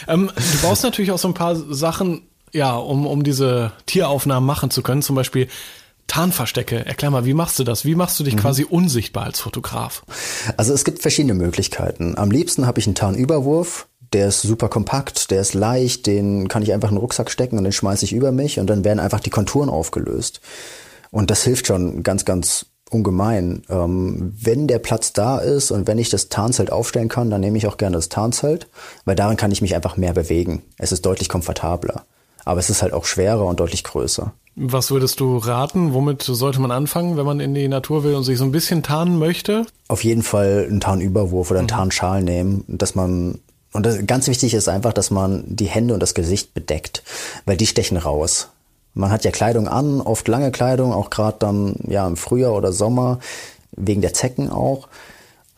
Ähm, 0.09 0.33
du 0.35 0.67
brauchst 0.67 0.83
natürlich 0.83 1.13
auch 1.13 1.19
so 1.19 1.29
ein 1.29 1.35
paar 1.35 1.55
Sachen, 1.55 2.23
ja, 2.53 2.75
um, 2.75 3.07
um 3.07 3.23
diese 3.23 3.71
Tieraufnahmen 3.87 4.45
machen 4.45 4.73
zu 4.73 4.83
können. 4.83 5.03
Zum 5.03 5.15
Beispiel 5.15 5.47
Tarnverstecke. 6.11 6.85
Erklär 6.87 7.13
mal, 7.13 7.25
wie 7.25 7.35
machst 7.35 7.61
du 7.61 7.65
das? 7.65 7.85
Wie 7.85 7.95
machst 7.95 8.19
du 8.19 8.25
dich 8.25 8.37
quasi 8.37 8.65
unsichtbar 8.65 9.27
als 9.27 9.39
Fotograf? 9.39 10.03
Also 10.57 10.75
es 10.75 10.85
gibt 10.85 11.03
verschiedene 11.03 11.35
Möglichkeiten. 11.35 12.19
Am 12.19 12.33
liebsten 12.33 12.67
habe 12.67 12.81
ich 12.81 12.87
einen 12.89 12.97
Tarnüberwurf. 12.97 13.87
Der 14.13 14.27
ist 14.27 14.43
super 14.43 14.69
kompakt, 14.69 15.31
der 15.31 15.41
ist 15.41 15.55
leicht, 15.55 16.09
den 16.09 16.49
kann 16.49 16.65
ich 16.65 16.73
einfach 16.73 16.89
in 16.89 16.97
den 16.97 17.01
Rucksack 17.01 17.31
stecken 17.31 17.59
und 17.59 17.63
den 17.63 17.73
schmeiße 17.73 18.05
ich 18.05 18.13
über 18.13 18.33
mich 18.33 18.59
und 18.59 18.67
dann 18.67 18.83
werden 18.83 18.99
einfach 18.99 19.21
die 19.21 19.31
Konturen 19.31 19.69
aufgelöst. 19.69 20.41
Und 21.13 21.31
das 21.31 21.45
hilft 21.45 21.69
schon 21.69 22.03
ganz, 22.03 22.25
ganz 22.25 22.67
ungemein. 22.91 23.63
Ähm, 23.71 24.35
wenn 24.37 24.67
der 24.67 24.81
Platz 24.81 25.13
da 25.13 25.39
ist 25.39 25.71
und 25.71 25.87
wenn 25.87 25.99
ich 25.99 26.11
das 26.11 26.29
Tarnzelt 26.29 26.73
aufstellen 26.73 27.09
kann, 27.09 27.31
dann 27.31 27.41
nehme 27.41 27.57
ich 27.57 27.69
auch 27.69 27.77
gerne 27.77 27.95
das 27.95 28.09
Tarnzelt, 28.09 28.67
weil 29.05 29.15
darin 29.15 29.37
kann 29.37 29.53
ich 29.53 29.63
mich 29.63 29.77
einfach 29.77 29.97
mehr 29.97 30.13
bewegen. 30.13 30.65
Es 30.77 30.91
ist 30.91 31.07
deutlich 31.07 31.29
komfortabler. 31.29 32.05
Aber 32.51 32.59
es 32.59 32.69
ist 32.69 32.83
halt 32.83 32.93
auch 32.93 33.05
schwerer 33.05 33.47
und 33.47 33.61
deutlich 33.61 33.85
größer. 33.85 34.33
Was 34.57 34.91
würdest 34.91 35.21
du 35.21 35.37
raten? 35.37 35.95
Womit 35.95 36.23
sollte 36.23 36.61
man 36.61 36.73
anfangen, 36.73 37.17
wenn 37.17 37.25
man 37.25 37.39
in 37.39 37.55
die 37.55 37.69
Natur 37.69 38.03
will 38.03 38.17
und 38.17 38.25
sich 38.25 38.39
so 38.39 38.45
ein 38.45 38.51
bisschen 38.51 38.83
tarnen 38.83 39.21
möchte? 39.21 39.67
auf 39.87 40.03
jeden 40.03 40.25
Fall 40.25 40.67
einen 40.69 40.81
Tarnüberwurf 40.81 41.53
oder 41.53 41.61
einen 41.61 41.69
Tarnschal 41.69 42.25
nehmen, 42.25 42.65
dass 42.67 42.97
man 42.97 43.39
und 43.73 43.87
das, 43.87 44.05
ganz 44.05 44.27
wichtig 44.27 44.53
ist 44.55 44.69
einfach, 44.69 44.93
dass 44.93 45.13
man 45.13 45.45
die 45.47 45.67
Hände 45.67 45.95
und 45.95 46.01
das 46.01 46.15
Gesicht 46.15 46.53
bedeckt, 46.55 47.05
weil 47.47 47.57
die 47.57 47.69
stechen 47.69 47.97
raus. 47.97 48.49
Man 48.95 49.13
hat 49.13 49.25
ja 49.25 49.31
Kleidung 49.31 49.69
an, 49.69 50.01
oft 50.01 50.27
lange 50.27 50.51
Kleidung, 50.51 50.93
auch 50.93 51.11
gerade 51.11 51.37
dann 51.39 51.77
ja 51.87 52.05
im 52.05 52.17
Frühjahr 52.17 52.55
oder 52.55 52.73
Sommer 52.73 53.21
wegen 53.77 54.01
der 54.01 54.13
Zecken 54.13 54.51
auch. 54.51 54.89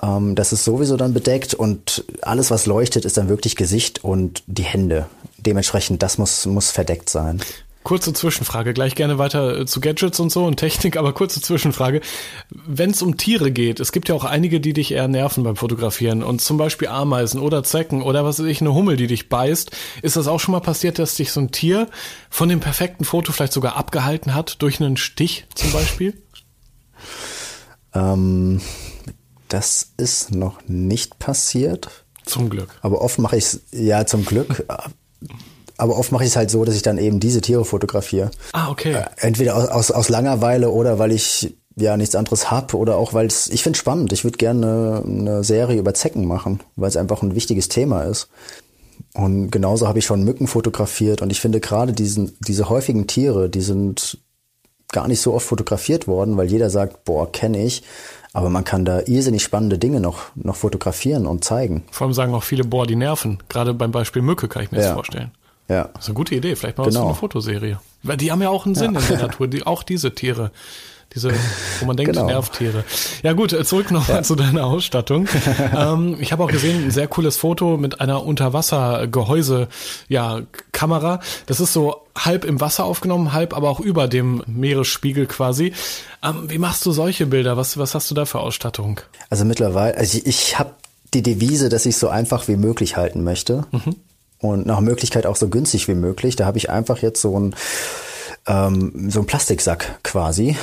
Ähm, 0.02 0.34
das 0.34 0.52
ist 0.52 0.64
sowieso 0.64 0.98
dann 0.98 1.14
bedeckt 1.14 1.54
und 1.54 2.04
alles, 2.20 2.50
was 2.50 2.66
leuchtet, 2.66 3.06
ist 3.06 3.16
dann 3.16 3.30
wirklich 3.30 3.56
Gesicht 3.56 4.04
und 4.04 4.42
die 4.46 4.64
Hände. 4.64 5.06
Dementsprechend, 5.44 6.02
das 6.02 6.18
muss 6.18 6.46
muss 6.46 6.70
verdeckt 6.70 7.10
sein. 7.10 7.40
Kurze 7.82 8.12
Zwischenfrage, 8.12 8.74
gleich 8.74 8.94
gerne 8.94 9.18
weiter 9.18 9.58
äh, 9.58 9.66
zu 9.66 9.80
Gadgets 9.80 10.20
und 10.20 10.30
so 10.30 10.44
und 10.44 10.56
Technik, 10.56 10.96
aber 10.98 11.12
kurze 11.12 11.40
Zwischenfrage. 11.40 12.00
Wenn 12.48 12.90
es 12.90 13.02
um 13.02 13.16
Tiere 13.16 13.50
geht, 13.50 13.80
es 13.80 13.90
gibt 13.90 14.08
ja 14.08 14.14
auch 14.14 14.24
einige, 14.24 14.60
die 14.60 14.72
dich 14.72 14.92
eher 14.92 15.08
nerven 15.08 15.42
beim 15.42 15.56
Fotografieren 15.56 16.22
und 16.22 16.40
zum 16.40 16.58
Beispiel 16.58 16.88
Ameisen 16.88 17.40
oder 17.40 17.64
Zecken 17.64 18.02
oder 18.02 18.24
was 18.24 18.38
weiß 18.38 18.46
ich, 18.46 18.60
eine 18.60 18.72
Hummel, 18.72 18.96
die 18.96 19.08
dich 19.08 19.28
beißt. 19.28 19.72
Ist 20.02 20.16
das 20.16 20.28
auch 20.28 20.38
schon 20.38 20.52
mal 20.52 20.60
passiert, 20.60 21.00
dass 21.00 21.16
dich 21.16 21.32
so 21.32 21.40
ein 21.40 21.50
Tier 21.50 21.88
von 22.30 22.48
dem 22.48 22.60
perfekten 22.60 23.04
Foto 23.04 23.32
vielleicht 23.32 23.52
sogar 23.52 23.76
abgehalten 23.76 24.32
hat 24.34 24.62
durch 24.62 24.80
einen 24.80 24.96
Stich 24.96 25.46
zum 25.54 25.72
Beispiel? 25.72 26.22
Ähm, 27.94 28.60
das 29.48 29.92
ist 29.96 30.32
noch 30.32 30.60
nicht 30.68 31.18
passiert. 31.18 32.04
Zum 32.24 32.48
Glück. 32.48 32.78
Aber 32.82 33.02
oft 33.02 33.18
mache 33.18 33.36
ich 33.36 33.44
es, 33.44 33.62
ja 33.72 34.06
zum 34.06 34.24
Glück, 34.24 34.64
aber 35.76 35.98
oft 35.98 36.12
mache 36.12 36.24
ich 36.24 36.30
es 36.30 36.36
halt 36.36 36.50
so, 36.50 36.64
dass 36.64 36.74
ich 36.74 36.82
dann 36.82 36.98
eben 36.98 37.18
diese 37.18 37.40
Tiere 37.40 37.64
fotografiere. 37.64 38.30
Ah, 38.52 38.70
okay. 38.70 39.04
Entweder 39.16 39.56
aus, 39.56 39.68
aus, 39.68 39.90
aus 39.90 40.08
Langeweile 40.08 40.70
oder 40.70 40.98
weil 40.98 41.12
ich 41.12 41.54
ja 41.76 41.96
nichts 41.96 42.14
anderes 42.14 42.50
hab 42.50 42.74
oder 42.74 42.96
auch 42.96 43.14
weil 43.14 43.26
es, 43.26 43.48
ich 43.48 43.62
finde 43.62 43.78
spannend. 43.78 44.12
Ich 44.12 44.24
würde 44.24 44.36
gerne 44.36 45.02
eine 45.04 45.42
Serie 45.42 45.78
über 45.78 45.94
Zecken 45.94 46.26
machen, 46.26 46.60
weil 46.76 46.88
es 46.88 46.96
einfach 46.96 47.22
ein 47.22 47.34
wichtiges 47.34 47.68
Thema 47.68 48.02
ist. 48.02 48.28
Und 49.14 49.50
genauso 49.50 49.88
habe 49.88 49.98
ich 49.98 50.04
schon 50.04 50.24
Mücken 50.24 50.46
fotografiert 50.46 51.22
und 51.22 51.30
ich 51.30 51.40
finde 51.40 51.60
gerade 51.60 51.92
diesen, 51.92 52.36
diese 52.40 52.68
häufigen 52.68 53.06
Tiere, 53.06 53.48
die 53.48 53.60
sind 53.60 54.18
gar 54.90 55.08
nicht 55.08 55.20
so 55.20 55.34
oft 55.34 55.46
fotografiert 55.46 56.06
worden, 56.06 56.36
weil 56.36 56.50
jeder 56.50 56.70
sagt, 56.70 57.04
boah, 57.04 57.30
kenne 57.30 57.64
ich. 57.64 57.82
Aber 58.34 58.48
man 58.48 58.64
kann 58.64 58.84
da 58.84 59.00
irrsinnig 59.00 59.42
spannende 59.42 59.78
Dinge 59.78 60.00
noch, 60.00 60.30
noch 60.34 60.56
fotografieren 60.56 61.26
und 61.26 61.44
zeigen. 61.44 61.84
Vor 61.90 62.06
allem 62.06 62.14
sagen 62.14 62.34
auch 62.34 62.42
viele, 62.44 62.64
boah, 62.64 62.86
die 62.86 62.96
nerven. 62.96 63.38
Gerade 63.48 63.74
beim 63.74 63.90
Beispiel 63.92 64.22
Mücke 64.22 64.48
kann 64.48 64.62
ich 64.62 64.70
mir 64.72 64.78
das 64.78 64.86
Ja. 64.86 64.94
vorstellen. 64.94 65.30
Ja. 65.68 65.90
Das 65.94 66.04
ist 66.04 66.08
eine 66.08 66.14
gute 66.14 66.34
Idee. 66.34 66.56
Vielleicht 66.56 66.78
mal 66.78 66.84
Genau. 66.88 67.06
eine 67.06 67.14
Fotoserie. 67.14 67.78
Weil 68.02 68.16
die 68.16 68.32
haben 68.32 68.42
ja 68.42 68.48
auch 68.48 68.66
einen 68.66 68.74
Sinn 68.74 68.94
in 68.94 69.06
der 69.08 69.18
Natur. 69.18 69.48
Die, 69.48 69.64
auch 69.66 69.82
diese 69.82 70.14
Tiere. 70.14 70.50
Diese, 71.14 71.32
wo 71.80 71.86
man 71.86 71.96
denkt, 71.96 72.12
Genau. 72.12 72.26
Nervtiere. 72.26 72.84
Ja 73.22 73.32
gut, 73.32 73.52
äh, 73.52 73.64
zurück 73.64 73.90
nochmal 73.90 74.24
zu 74.24 74.34
deiner 74.34 74.64
Ausstattung. 74.66 75.28
ähm, 75.76 76.16
ich 76.20 76.32
habe 76.32 76.44
auch 76.44 76.50
gesehen, 76.50 76.84
ein 76.84 76.90
sehr 76.90 77.08
cooles 77.08 77.36
Foto 77.36 77.76
mit 77.76 78.00
einer 78.00 78.24
Unterwassergehäuse, 78.24 79.68
ja, 80.08 80.40
Kamera. 80.72 81.20
Das 81.46 81.60
ist 81.60 81.72
so 81.72 82.02
halb 82.16 82.44
im 82.44 82.60
Wasser 82.60 82.84
aufgenommen, 82.84 83.32
halb 83.32 83.56
aber 83.56 83.70
auch 83.70 83.80
über 83.80 84.08
dem 84.08 84.42
Meeresspiegel 84.46 85.26
quasi. 85.26 85.72
Ähm, 86.22 86.44
wie 86.48 86.58
machst 86.58 86.84
du 86.86 86.92
solche 86.92 87.26
Bilder? 87.26 87.56
Was, 87.56 87.78
was 87.78 87.94
hast 87.94 88.10
du 88.10 88.14
da 88.14 88.24
für 88.24 88.40
Ausstattung? 88.40 89.00
Also 89.30 89.44
mittlerweile, 89.44 89.96
also 89.96 90.18
ich, 90.18 90.26
ich 90.26 90.58
habe 90.58 90.72
die 91.14 91.22
Devise, 91.22 91.68
dass 91.68 91.86
ich 91.86 91.96
so 91.96 92.08
einfach 92.08 92.48
wie 92.48 92.56
möglich 92.56 92.96
halten 92.96 93.22
möchte. 93.22 93.66
Und 94.38 94.66
nach 94.66 94.80
Möglichkeit 94.80 95.26
auch 95.26 95.36
so 95.36 95.48
günstig 95.48 95.88
wie 95.88 95.94
möglich. 95.94 96.36
Da 96.36 96.46
habe 96.46 96.58
ich 96.58 96.70
einfach 96.70 96.98
jetzt 96.98 97.20
so 97.20 97.38
ein 97.38 97.54
ähm, 98.46 99.10
so 99.10 99.20
ein 99.20 99.26
Plastiksack 99.26 100.02
quasi 100.02 100.56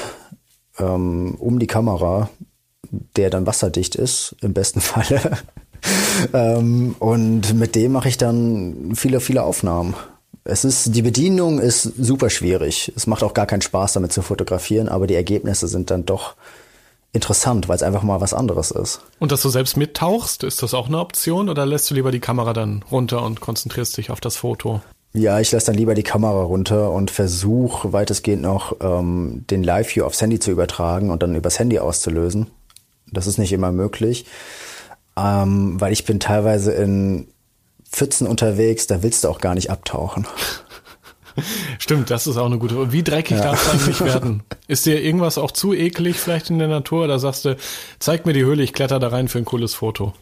ähm, 0.79 1.35
um 1.39 1.59
die 1.59 1.67
Kamera, 1.67 2.29
der 3.15 3.29
dann 3.29 3.45
wasserdicht 3.45 3.95
ist, 3.95 4.35
im 4.41 4.53
besten 4.53 4.81
Falle. 4.81 5.37
ähm, 6.33 6.95
und 6.99 7.53
mit 7.53 7.75
dem 7.75 7.93
mache 7.93 8.09
ich 8.09 8.17
dann 8.17 8.93
viele, 8.95 9.19
viele 9.19 9.43
Aufnahmen. 9.43 9.93
Es 10.43 10.65
ist, 10.65 10.95
die 10.95 11.01
Bedienung 11.01 11.59
ist 11.59 11.83
super 11.83 12.29
schwierig. 12.29 12.91
Es 12.95 13.05
macht 13.07 13.23
auch 13.23 13.33
gar 13.33 13.45
keinen 13.45 13.61
Spaß, 13.61 13.93
damit 13.93 14.13
zu 14.13 14.21
fotografieren, 14.21 14.89
aber 14.89 15.05
die 15.05 15.15
Ergebnisse 15.15 15.67
sind 15.67 15.91
dann 15.91 16.05
doch 16.05 16.35
interessant, 17.11 17.67
weil 17.67 17.75
es 17.75 17.83
einfach 17.83 18.03
mal 18.03 18.21
was 18.21 18.33
anderes 18.33 18.71
ist. 18.71 19.01
Und 19.19 19.31
dass 19.31 19.41
du 19.41 19.49
selbst 19.49 19.77
mittauchst, 19.77 20.43
ist 20.43 20.61
das 20.63 20.73
auch 20.73 20.87
eine 20.87 20.99
Option 20.99 21.49
oder 21.49 21.65
lässt 21.65 21.89
du 21.89 21.95
lieber 21.95 22.11
die 22.11 22.19
Kamera 22.19 22.53
dann 22.53 22.83
runter 22.91 23.23
und 23.23 23.41
konzentrierst 23.41 23.97
dich 23.97 24.11
auf 24.11 24.21
das 24.21 24.37
Foto? 24.37 24.81
Ja, 25.13 25.39
ich 25.39 25.51
lasse 25.51 25.67
dann 25.67 25.75
lieber 25.75 25.95
die 25.95 26.03
Kamera 26.03 26.43
runter 26.43 26.91
und 26.91 27.09
versuche 27.09 27.93
weitestgehend 27.93 28.43
noch 28.43 28.75
ähm, 28.79 29.43
den 29.49 29.63
Live-View 29.63 30.03
aufs 30.03 30.21
Handy 30.21 30.39
zu 30.39 30.51
übertragen 30.51 31.09
und 31.09 31.23
dann 31.23 31.35
übers 31.35 31.57
Handy 31.57 31.79
auszulösen. 31.79 32.47
Das 33.11 33.25
ist 33.25 33.39
nicht 33.39 33.51
immer 33.51 33.71
möglich, 33.71 34.25
ähm, 35.17 35.81
weil 35.81 35.93
ich 35.93 36.05
bin 36.05 36.19
teilweise 36.19 36.73
in 36.73 37.27
Pfützen 37.91 38.27
unterwegs, 38.27 38.85
da 38.85 39.01
willst 39.01 39.23
du 39.23 39.29
auch 39.29 39.41
gar 39.41 39.55
nicht 39.55 39.71
abtauchen. 39.71 40.27
Stimmt, 41.79 42.11
das 42.11 42.27
ist 42.27 42.37
auch 42.37 42.45
eine 42.45 42.59
gute. 42.59 42.91
Wie 42.91 43.01
dreckig 43.01 43.37
ja. 43.37 43.43
darf 43.43 43.65
es 43.65 43.71
eigentlich 43.71 44.01
werden? 44.01 44.43
Ist 44.67 44.85
dir 44.85 45.01
irgendwas 45.01 45.37
auch 45.37 45.51
zu 45.51 45.73
eklig 45.73 46.19
vielleicht 46.19 46.49
in 46.49 46.59
der 46.59 46.67
Natur? 46.67 47.05
Oder 47.05 47.17
sagst 47.17 47.45
du, 47.45 47.55
zeig 47.97 48.25
mir 48.25 48.33
die 48.33 48.43
Höhle, 48.43 48.61
ich 48.61 48.73
kletter 48.73 48.99
da 48.99 49.07
rein 49.07 49.27
für 49.29 49.37
ein 49.37 49.45
cooles 49.45 49.73
Foto? 49.73 50.13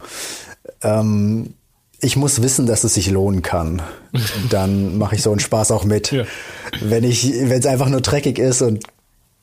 Ähm, 0.84 1.56
ich 1.99 2.15
muss 2.15 2.41
wissen, 2.41 2.65
dass 2.65 2.83
es 2.83 2.93
sich 2.93 3.10
lohnen 3.10 3.41
kann. 3.41 3.81
Dann 4.49 4.97
mache 4.97 5.15
ich 5.15 5.21
so 5.21 5.31
einen 5.31 5.39
Spaß 5.39 5.71
auch 5.71 5.83
mit. 5.83 6.12
Ja. 6.12 6.25
Wenn 6.81 7.03
ich, 7.03 7.31
wenn 7.33 7.60
es 7.60 7.65
einfach 7.65 7.89
nur 7.89 8.01
dreckig 8.01 8.39
ist 8.39 8.62
und 8.62 8.83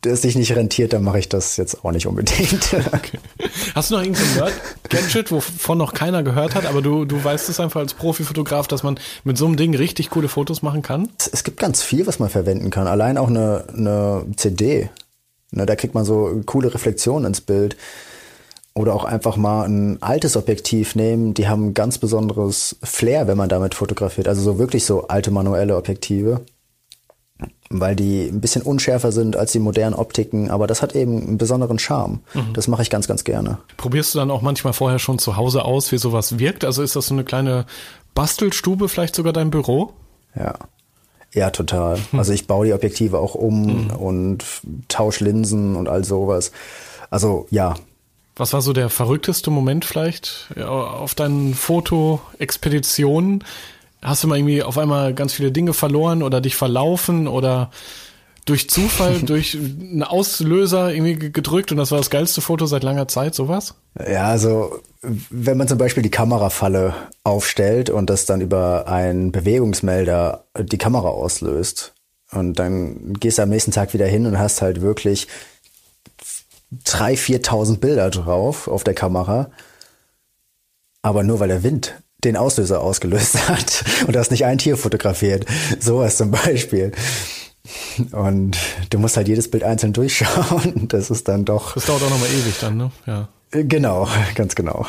es 0.06 0.22
sich 0.22 0.36
nicht 0.36 0.54
rentiert, 0.54 0.92
dann 0.92 1.02
mache 1.02 1.18
ich 1.18 1.30
das 1.30 1.56
jetzt 1.56 1.82
auch 1.84 1.90
nicht 1.90 2.06
unbedingt. 2.06 2.76
Okay. 2.92 3.18
Hast 3.74 3.90
du 3.90 3.96
noch 3.96 4.02
irgendein 4.02 4.34
Nerd-Gadget, 4.34 5.30
wovon 5.30 5.78
noch 5.78 5.94
keiner 5.94 6.22
gehört 6.22 6.54
hat, 6.54 6.66
aber 6.66 6.82
du, 6.82 7.04
du 7.04 7.22
weißt 7.22 7.48
es 7.48 7.58
einfach 7.60 7.80
als 7.80 7.94
Profifotograf, 7.94 8.68
dass 8.68 8.82
man 8.82 8.98
mit 9.24 9.36
so 9.36 9.46
einem 9.46 9.56
Ding 9.56 9.74
richtig 9.74 10.10
coole 10.10 10.28
Fotos 10.28 10.62
machen 10.62 10.82
kann? 10.82 11.08
Es 11.32 11.44
gibt 11.44 11.58
ganz 11.58 11.82
viel, 11.82 12.06
was 12.06 12.18
man 12.18 12.28
verwenden 12.28 12.70
kann. 12.70 12.86
Allein 12.86 13.18
auch 13.18 13.28
eine, 13.28 13.64
eine 13.74 14.26
CD. 14.36 14.90
Ne, 15.50 15.66
da 15.66 15.76
kriegt 15.76 15.94
man 15.94 16.04
so 16.04 16.42
coole 16.46 16.72
Reflexionen 16.72 17.26
ins 17.26 17.40
Bild. 17.40 17.76
Oder 18.76 18.94
auch 18.94 19.04
einfach 19.04 19.36
mal 19.36 19.68
ein 19.68 20.02
altes 20.02 20.36
Objektiv 20.36 20.96
nehmen. 20.96 21.32
Die 21.32 21.46
haben 21.46 21.68
ein 21.68 21.74
ganz 21.74 21.98
besonderes 21.98 22.76
Flair, 22.82 23.28
wenn 23.28 23.36
man 23.36 23.48
damit 23.48 23.74
fotografiert. 23.74 24.26
Also 24.26 24.42
so 24.42 24.58
wirklich 24.58 24.84
so 24.84 25.06
alte 25.06 25.30
manuelle 25.30 25.76
Objektive. 25.76 26.40
Weil 27.70 27.96
die 27.96 28.26
ein 28.26 28.40
bisschen 28.40 28.62
unschärfer 28.62 29.12
sind 29.12 29.36
als 29.36 29.52
die 29.52 29.58
modernen 29.58 29.94
Optiken, 29.94 30.50
aber 30.50 30.66
das 30.66 30.82
hat 30.82 30.94
eben 30.94 31.22
einen 31.22 31.38
besonderen 31.38 31.78
Charme. 31.78 32.20
Mhm. 32.34 32.52
Das 32.52 32.68
mache 32.68 32.82
ich 32.82 32.90
ganz, 32.90 33.08
ganz 33.08 33.24
gerne. 33.24 33.58
Probierst 33.76 34.14
du 34.14 34.18
dann 34.18 34.30
auch 34.30 34.42
manchmal 34.42 34.72
vorher 34.72 34.98
schon 34.98 35.18
zu 35.18 35.36
Hause 35.36 35.64
aus, 35.64 35.90
wie 35.90 35.98
sowas 35.98 36.38
wirkt? 36.38 36.64
Also 36.64 36.82
ist 36.82 36.94
das 36.94 37.06
so 37.06 37.14
eine 37.14 37.24
kleine 37.24 37.66
Bastelstube, 38.14 38.88
vielleicht 38.88 39.14
sogar 39.16 39.32
dein 39.32 39.50
Büro? 39.50 39.92
Ja. 40.36 40.54
Ja, 41.32 41.50
total. 41.50 41.98
Hm. 42.10 42.18
Also 42.18 42.32
ich 42.32 42.46
baue 42.46 42.66
die 42.66 42.72
Objektive 42.72 43.18
auch 43.18 43.34
um 43.34 43.90
hm. 43.90 43.96
und 43.96 44.44
tausche 44.88 45.24
Linsen 45.24 45.74
und 45.74 45.88
all 45.88 46.04
sowas. 46.04 46.52
Also 47.10 47.46
ja, 47.50 47.74
was 48.36 48.52
war 48.52 48.62
so 48.62 48.72
der 48.72 48.90
verrückteste 48.90 49.50
Moment 49.50 49.84
vielleicht 49.84 50.48
auf 50.60 51.14
deinen 51.14 51.54
Fotoexpeditionen? 51.54 53.44
Hast 54.02 54.24
du 54.24 54.28
mal 54.28 54.38
irgendwie 54.38 54.62
auf 54.62 54.76
einmal 54.76 55.14
ganz 55.14 55.32
viele 55.32 55.52
Dinge 55.52 55.72
verloren 55.72 56.22
oder 56.22 56.40
dich 56.40 56.56
verlaufen 56.56 57.28
oder 57.28 57.70
durch 58.44 58.68
Zufall, 58.68 59.18
durch 59.22 59.56
einen 59.56 60.02
Auslöser 60.02 60.92
irgendwie 60.92 61.30
gedrückt 61.30 61.70
und 61.70 61.78
das 61.78 61.90
war 61.90 61.98
das 61.98 62.10
geilste 62.10 62.40
Foto 62.40 62.66
seit 62.66 62.82
langer 62.82 63.08
Zeit, 63.08 63.34
sowas? 63.34 63.74
Ja, 64.06 64.24
also 64.24 64.80
wenn 65.30 65.56
man 65.56 65.68
zum 65.68 65.78
Beispiel 65.78 66.02
die 66.02 66.10
Kamerafalle 66.10 66.94
aufstellt 67.22 67.88
und 67.90 68.10
das 68.10 68.26
dann 68.26 68.40
über 68.40 68.88
einen 68.88 69.32
Bewegungsmelder 69.32 70.44
die 70.58 70.78
Kamera 70.78 71.08
auslöst 71.08 71.94
und 72.32 72.58
dann 72.58 73.14
gehst 73.14 73.38
du 73.38 73.42
am 73.42 73.50
nächsten 73.50 73.70
Tag 73.70 73.94
wieder 73.94 74.06
hin 74.06 74.26
und 74.26 74.38
hast 74.38 74.60
halt 74.60 74.80
wirklich 74.80 75.28
3.000, 76.84 77.44
4.000 77.44 77.78
Bilder 77.78 78.10
drauf 78.10 78.68
auf 78.68 78.84
der 78.84 78.94
Kamera. 78.94 79.50
Aber 81.02 81.22
nur 81.22 81.40
weil 81.40 81.48
der 81.48 81.62
Wind 81.62 81.94
den 82.24 82.36
Auslöser 82.36 82.80
ausgelöst 82.80 83.48
hat 83.48 83.84
und 84.06 84.16
das 84.16 84.30
nicht 84.30 84.44
ein 84.44 84.58
Tier 84.58 84.76
fotografiert. 84.76 85.46
Sowas 85.80 86.16
zum 86.16 86.30
Beispiel. 86.30 86.92
Und 88.12 88.58
du 88.90 88.98
musst 88.98 89.16
halt 89.16 89.28
jedes 89.28 89.50
Bild 89.50 89.64
einzeln 89.64 89.92
durchschauen. 89.92 90.88
Das 90.88 91.10
ist 91.10 91.28
dann 91.28 91.44
doch. 91.44 91.74
Das 91.74 91.86
dauert 91.86 92.02
auch 92.02 92.10
nochmal 92.10 92.28
ewig 92.28 92.58
dann, 92.60 92.76
ne? 92.76 92.90
Ja. 93.06 93.28
Genau, 93.50 94.08
ganz 94.34 94.54
genau. 94.54 94.86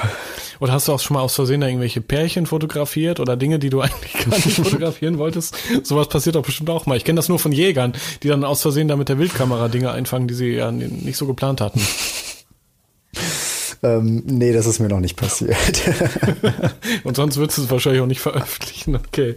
Oder 0.59 0.73
hast 0.73 0.87
du 0.87 0.93
auch 0.93 0.99
schon 0.99 1.15
mal 1.15 1.21
aus 1.21 1.35
Versehen 1.35 1.61
da 1.61 1.67
irgendwelche 1.67 2.01
Pärchen 2.01 2.45
fotografiert 2.45 3.19
oder 3.19 3.35
Dinge, 3.37 3.59
die 3.59 3.69
du 3.69 3.81
eigentlich 3.81 4.13
gar 4.13 4.35
nicht 4.35 4.55
fotografieren 4.55 5.17
wolltest? 5.17 5.55
Sowas 5.83 6.09
passiert 6.09 6.35
doch 6.35 6.43
bestimmt 6.43 6.69
auch 6.69 6.85
mal. 6.85 6.97
Ich 6.97 7.03
kenne 7.03 7.17
das 7.17 7.29
nur 7.29 7.39
von 7.39 7.51
Jägern, 7.51 7.93
die 8.23 8.27
dann 8.27 8.43
aus 8.43 8.61
Versehen 8.61 8.87
da 8.87 8.95
mit 8.95 9.09
der 9.09 9.17
Wildkamera 9.17 9.67
Dinge 9.67 9.91
einfangen, 9.91 10.27
die 10.27 10.33
sie 10.33 10.49
ja 10.49 10.71
nicht 10.71 11.17
so 11.17 11.27
geplant 11.27 11.61
hatten. 11.61 11.81
Ähm, 13.83 14.23
nee, 14.25 14.51
das 14.51 14.65
ist 14.65 14.79
mir 14.79 14.87
noch 14.87 14.99
nicht 14.99 15.15
passiert. 15.15 15.55
Und 17.03 17.15
sonst 17.15 17.37
würdest 17.37 17.59
du 17.59 17.63
es 17.63 17.69
wahrscheinlich 17.69 18.01
auch 18.01 18.07
nicht 18.07 18.21
veröffentlichen. 18.21 18.95
Okay. 18.95 19.35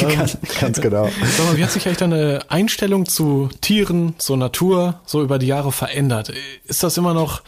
ganz, 0.00 0.38
ganz 0.58 0.80
genau. 0.80 1.10
Sag 1.36 1.46
mal, 1.46 1.56
wie 1.58 1.62
hat 1.62 1.70
sich 1.70 1.84
eigentlich 1.84 1.98
deine 1.98 2.40
Einstellung 2.48 3.06
zu 3.06 3.50
Tieren, 3.60 4.14
zur 4.16 4.38
Natur 4.38 5.00
so 5.04 5.22
über 5.22 5.38
die 5.38 5.48
Jahre 5.48 5.70
verändert? 5.70 6.32
Ist 6.64 6.82
das 6.82 6.96
immer 6.96 7.12
noch 7.12 7.42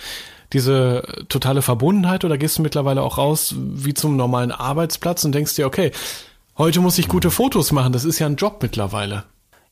diese 0.52 1.02
totale 1.28 1.62
Verbundenheit 1.62 2.24
oder 2.24 2.38
gehst 2.38 2.58
du 2.58 2.62
mittlerweile 2.62 3.02
auch 3.02 3.18
raus 3.18 3.54
wie 3.56 3.94
zum 3.94 4.16
normalen 4.16 4.52
Arbeitsplatz 4.52 5.24
und 5.24 5.34
denkst 5.34 5.56
dir, 5.56 5.66
okay, 5.66 5.92
heute 6.56 6.80
muss 6.80 6.98
ich 6.98 7.08
gute 7.08 7.30
Fotos 7.30 7.72
machen, 7.72 7.92
das 7.92 8.04
ist 8.04 8.18
ja 8.18 8.26
ein 8.26 8.36
Job 8.36 8.58
mittlerweile. 8.62 9.24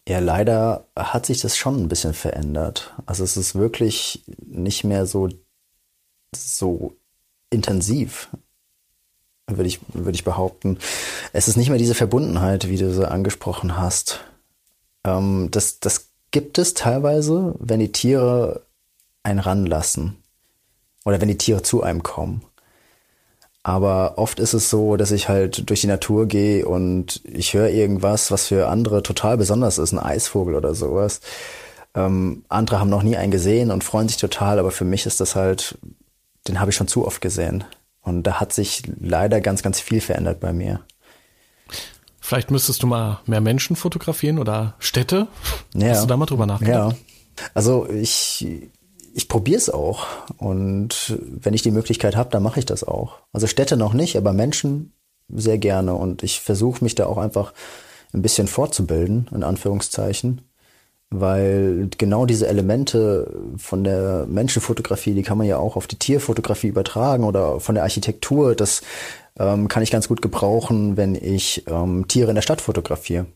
Ja, 0.07 0.19
leider 0.19 0.87
hat 0.97 1.25
sich 1.25 1.41
das 1.41 1.57
schon 1.57 1.83
ein 1.83 1.89
bisschen 1.89 2.13
verändert. 2.13 2.93
Also 3.07 3.25
es 3.25 3.37
ist 3.37 3.55
wirklich 3.55 4.23
nicht 4.45 4.85
mehr 4.85 5.07
so, 5.07 5.29
so 6.37 6.95
intensiv, 7.51 8.29
würde 9.47 9.69
ich, 9.69 9.81
würde 9.93 10.15
ich 10.15 10.25
behaupten. 10.25 10.79
Es 11.33 11.49
ist 11.49 11.57
nicht 11.57 11.71
mehr 11.71 11.79
diese 11.79 11.95
Verbundenheit, 11.95 12.69
wie 12.69 12.77
du 12.77 12.93
sie 12.93 13.11
angesprochen 13.11 13.79
hast. 13.79 14.21
Ähm, 15.07 15.49
das, 15.51 15.81
das 15.81 16.11
gibt 16.31 16.59
es 16.59 16.75
teilweise, 16.75 17.55
wenn 17.59 17.81
die 17.81 17.93
Tiere 17.93 18.63
einen 19.23 19.39
ranlassen. 19.39 20.17
Oder 21.05 21.21
wenn 21.21 21.29
die 21.29 21.39
Tiere 21.39 21.63
zu 21.63 21.83
einem 21.83 22.03
kommen. 22.03 22.43
Aber 23.63 24.19
oft 24.19 24.41
ist 24.41 24.53
es 24.53 24.69
so, 24.69 24.97
dass 24.97 25.11
ich 25.11 25.29
halt 25.29 25.69
durch 25.71 25.81
die 25.81 25.87
Natur 25.87 26.27
gehe 26.27 26.67
und 26.67 27.23
ich 27.25 27.55
höre 27.55 27.71
irgendwas, 27.71 28.31
was 28.31 28.49
für 28.49 28.69
andere 28.69 29.03
total 29.03 29.39
besonders 29.39 29.79
ist, 29.79 29.93
ein 29.93 29.99
Eisvogel 29.99 30.55
oder 30.55 30.75
sowas. 30.75 31.21
Ähm, 31.95 32.45
andere 32.49 32.79
haben 32.79 32.91
noch 32.91 33.03
nie 33.03 33.17
einen 33.17 33.31
gesehen 33.31 33.71
und 33.71 33.83
freuen 33.83 34.09
sich 34.09 34.19
total, 34.19 34.59
aber 34.59 34.71
für 34.71 34.85
mich 34.85 35.07
ist 35.07 35.21
das 35.21 35.35
halt, 35.35 35.79
den 36.47 36.61
habe 36.61 36.73
ich 36.73 36.77
schon 36.77 36.89
zu 36.89 37.07
oft 37.07 37.23
gesehen. 37.23 37.65
Und 38.03 38.25
da 38.25 38.35
hat 38.35 38.53
sich 38.53 38.83
leider 39.01 39.41
ganz, 39.41 39.63
ganz 39.63 39.81
viel 39.81 40.03
verändert 40.03 40.41
bei 40.41 40.53
mir. 40.53 40.81
Vielleicht 42.21 42.51
müsstest 42.51 42.83
du 42.83 42.87
mal 42.87 43.21
mehr 43.25 43.41
Menschen 43.41 43.77
fotografieren 43.77 44.39
oder 44.39 44.75
Städte. 44.79 45.27
Ja. 45.75 45.89
Hast 45.91 46.03
du 46.03 46.07
da 46.07 46.19
mal 46.19 46.27
drüber 46.27 46.47
nachgedacht? 46.47 46.97
Ja. 46.97 47.45
Also 47.55 47.89
ich 47.89 48.69
ich 49.15 49.29
probiere 49.29 49.59
es 49.59 49.71
auch. 49.71 50.07
Und 50.37 51.19
wenn 51.21 51.55
ich 51.55 51.63
die 51.63 51.71
Möglichkeit 51.71 52.17
habe, 52.17 52.31
dann 52.31 52.43
mache 52.43 52.59
ich 52.59 52.67
das 52.67 52.85
auch. 52.85 53.19
Also 53.33 53.47
Städte 53.47 53.77
noch 53.77 53.95
nicht, 53.95 54.17
aber 54.17 54.33
Menschen 54.33 54.93
sehr 55.29 55.59
gerne. 55.59 55.95
Und 55.95 56.23
ich 56.23 56.41
versuche 56.41 56.83
mich 56.83 56.95
da 56.95 57.07
auch 57.07 57.19
einfach 57.19 57.55
ein 58.13 58.23
bisschen 58.23 58.49
fortzubilden, 58.49 59.31
in 59.33 59.45
Anführungszeichen. 59.45 60.43
Weil 61.11 61.89
genau 61.97 62.27
diese 62.27 62.49
Elemente 62.49 63.33
von 63.57 63.85
der 63.85 64.27
Menschenfotografie, 64.27 65.15
die 65.15 65.23
kann 65.23 65.39
man 65.39 65.47
ja 65.47 65.59
auch 65.59 65.77
auf 65.77 65.87
die 65.87 65.99
Tierfotografie 65.99 66.69
übertragen 66.69 67.23
oder 67.23 67.61
von 67.61 67.77
der 67.77 67.85
Architektur. 67.85 68.57
Das 68.57 68.83
ähm, 69.39 69.69
kann 69.69 69.85
ich 69.85 69.93
ganz 69.93 70.09
gut 70.09 70.23
gebrauchen, 70.23 70.97
wenn 70.97 71.15
ich 71.15 71.65
ähm, 71.69 72.09
Tiere 72.09 72.31
in 72.31 72.35
der 72.35 72.43
Stadt 72.43 72.61
fotografiere 72.61 73.27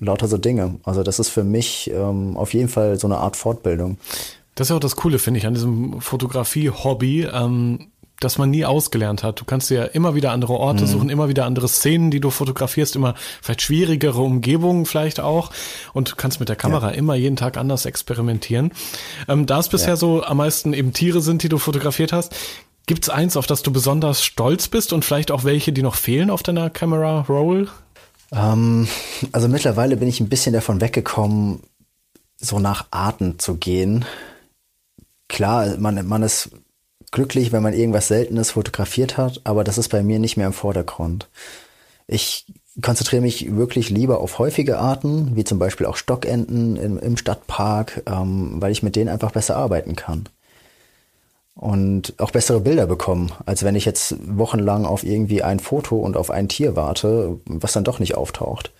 lauter 0.00 0.28
so 0.28 0.38
Dinge. 0.38 0.80
Also 0.82 1.02
das 1.02 1.18
ist 1.18 1.28
für 1.28 1.44
mich 1.44 1.90
ähm, 1.92 2.36
auf 2.36 2.54
jeden 2.54 2.68
Fall 2.68 2.98
so 2.98 3.06
eine 3.06 3.18
Art 3.18 3.36
Fortbildung. 3.36 3.98
Das 4.60 4.66
ist 4.66 4.72
ja 4.72 4.76
auch 4.76 4.80
das 4.80 4.96
Coole, 4.96 5.18
finde 5.18 5.38
ich, 5.38 5.46
an 5.46 5.54
diesem 5.54 6.02
Fotografie-Hobby, 6.02 7.30
ähm, 7.32 7.92
dass 8.20 8.36
man 8.36 8.50
nie 8.50 8.66
ausgelernt 8.66 9.22
hat. 9.22 9.40
Du 9.40 9.46
kannst 9.46 9.70
dir 9.70 9.74
ja 9.78 9.84
immer 9.84 10.14
wieder 10.14 10.32
andere 10.32 10.52
Orte 10.52 10.82
mhm. 10.82 10.86
suchen, 10.86 11.08
immer 11.08 11.30
wieder 11.30 11.46
andere 11.46 11.66
Szenen, 11.66 12.10
die 12.10 12.20
du 12.20 12.28
fotografierst, 12.28 12.94
immer 12.94 13.14
vielleicht 13.40 13.62
schwierigere 13.62 14.20
Umgebungen 14.20 14.84
vielleicht 14.84 15.18
auch. 15.18 15.50
Und 15.94 16.12
du 16.12 16.16
kannst 16.16 16.40
mit 16.40 16.50
der 16.50 16.56
Kamera 16.56 16.90
ja. 16.90 16.94
immer 16.94 17.14
jeden 17.14 17.36
Tag 17.36 17.56
anders 17.56 17.86
experimentieren. 17.86 18.72
Ähm, 19.28 19.46
da 19.46 19.60
es 19.60 19.70
bisher 19.70 19.88
ja. 19.88 19.96
so 19.96 20.22
am 20.24 20.36
meisten 20.36 20.74
eben 20.74 20.92
Tiere 20.92 21.22
sind, 21.22 21.42
die 21.42 21.48
du 21.48 21.56
fotografiert 21.56 22.12
hast, 22.12 22.36
gibt's 22.84 23.08
eins, 23.08 23.38
auf 23.38 23.46
das 23.46 23.62
du 23.62 23.72
besonders 23.72 24.22
stolz 24.22 24.68
bist 24.68 24.92
und 24.92 25.06
vielleicht 25.06 25.30
auch 25.30 25.44
welche, 25.44 25.72
die 25.72 25.82
noch 25.82 25.94
fehlen 25.94 26.28
auf 26.28 26.42
deiner 26.42 26.68
Camera 26.68 27.20
Roll? 27.30 27.70
Ähm, 28.30 28.88
also 29.32 29.48
mittlerweile 29.48 29.96
bin 29.96 30.06
ich 30.08 30.20
ein 30.20 30.28
bisschen 30.28 30.52
davon 30.52 30.82
weggekommen, 30.82 31.60
so 32.36 32.58
nach 32.58 32.88
Arten 32.90 33.38
zu 33.38 33.56
gehen 33.56 34.04
klar, 35.30 35.78
man, 35.78 36.06
man 36.06 36.22
ist 36.22 36.50
glücklich, 37.10 37.52
wenn 37.52 37.62
man 37.62 37.72
irgendwas 37.72 38.08
Seltenes 38.08 38.50
fotografiert 38.52 39.16
hat, 39.16 39.40
aber 39.44 39.64
das 39.64 39.78
ist 39.78 39.88
bei 39.88 40.02
mir 40.02 40.18
nicht 40.18 40.36
mehr 40.36 40.46
im 40.46 40.52
Vordergrund. 40.52 41.28
Ich 42.06 42.46
konzentriere 42.82 43.22
mich 43.22 43.56
wirklich 43.56 43.90
lieber 43.90 44.20
auf 44.20 44.38
häufige 44.38 44.78
Arten, 44.78 45.36
wie 45.36 45.44
zum 45.44 45.58
Beispiel 45.58 45.86
auch 45.86 45.96
Stockenten 45.96 46.76
im, 46.76 46.98
im 46.98 47.16
Stadtpark, 47.16 48.02
ähm, 48.06 48.56
weil 48.60 48.72
ich 48.72 48.82
mit 48.82 48.96
denen 48.96 49.08
einfach 49.08 49.32
besser 49.32 49.56
arbeiten 49.56 49.96
kann. 49.96 50.28
Und 51.54 52.14
auch 52.18 52.30
bessere 52.30 52.60
Bilder 52.60 52.86
bekommen, 52.86 53.32
als 53.44 53.64
wenn 53.64 53.74
ich 53.74 53.84
jetzt 53.84 54.16
wochenlang 54.26 54.86
auf 54.86 55.04
irgendwie 55.04 55.42
ein 55.42 55.60
Foto 55.60 55.96
und 55.96 56.16
auf 56.16 56.30
ein 56.30 56.48
Tier 56.48 56.74
warte, 56.74 57.38
was 57.44 57.72
dann 57.72 57.84
doch 57.84 57.98
nicht 57.98 58.14
auftaucht. 58.14 58.72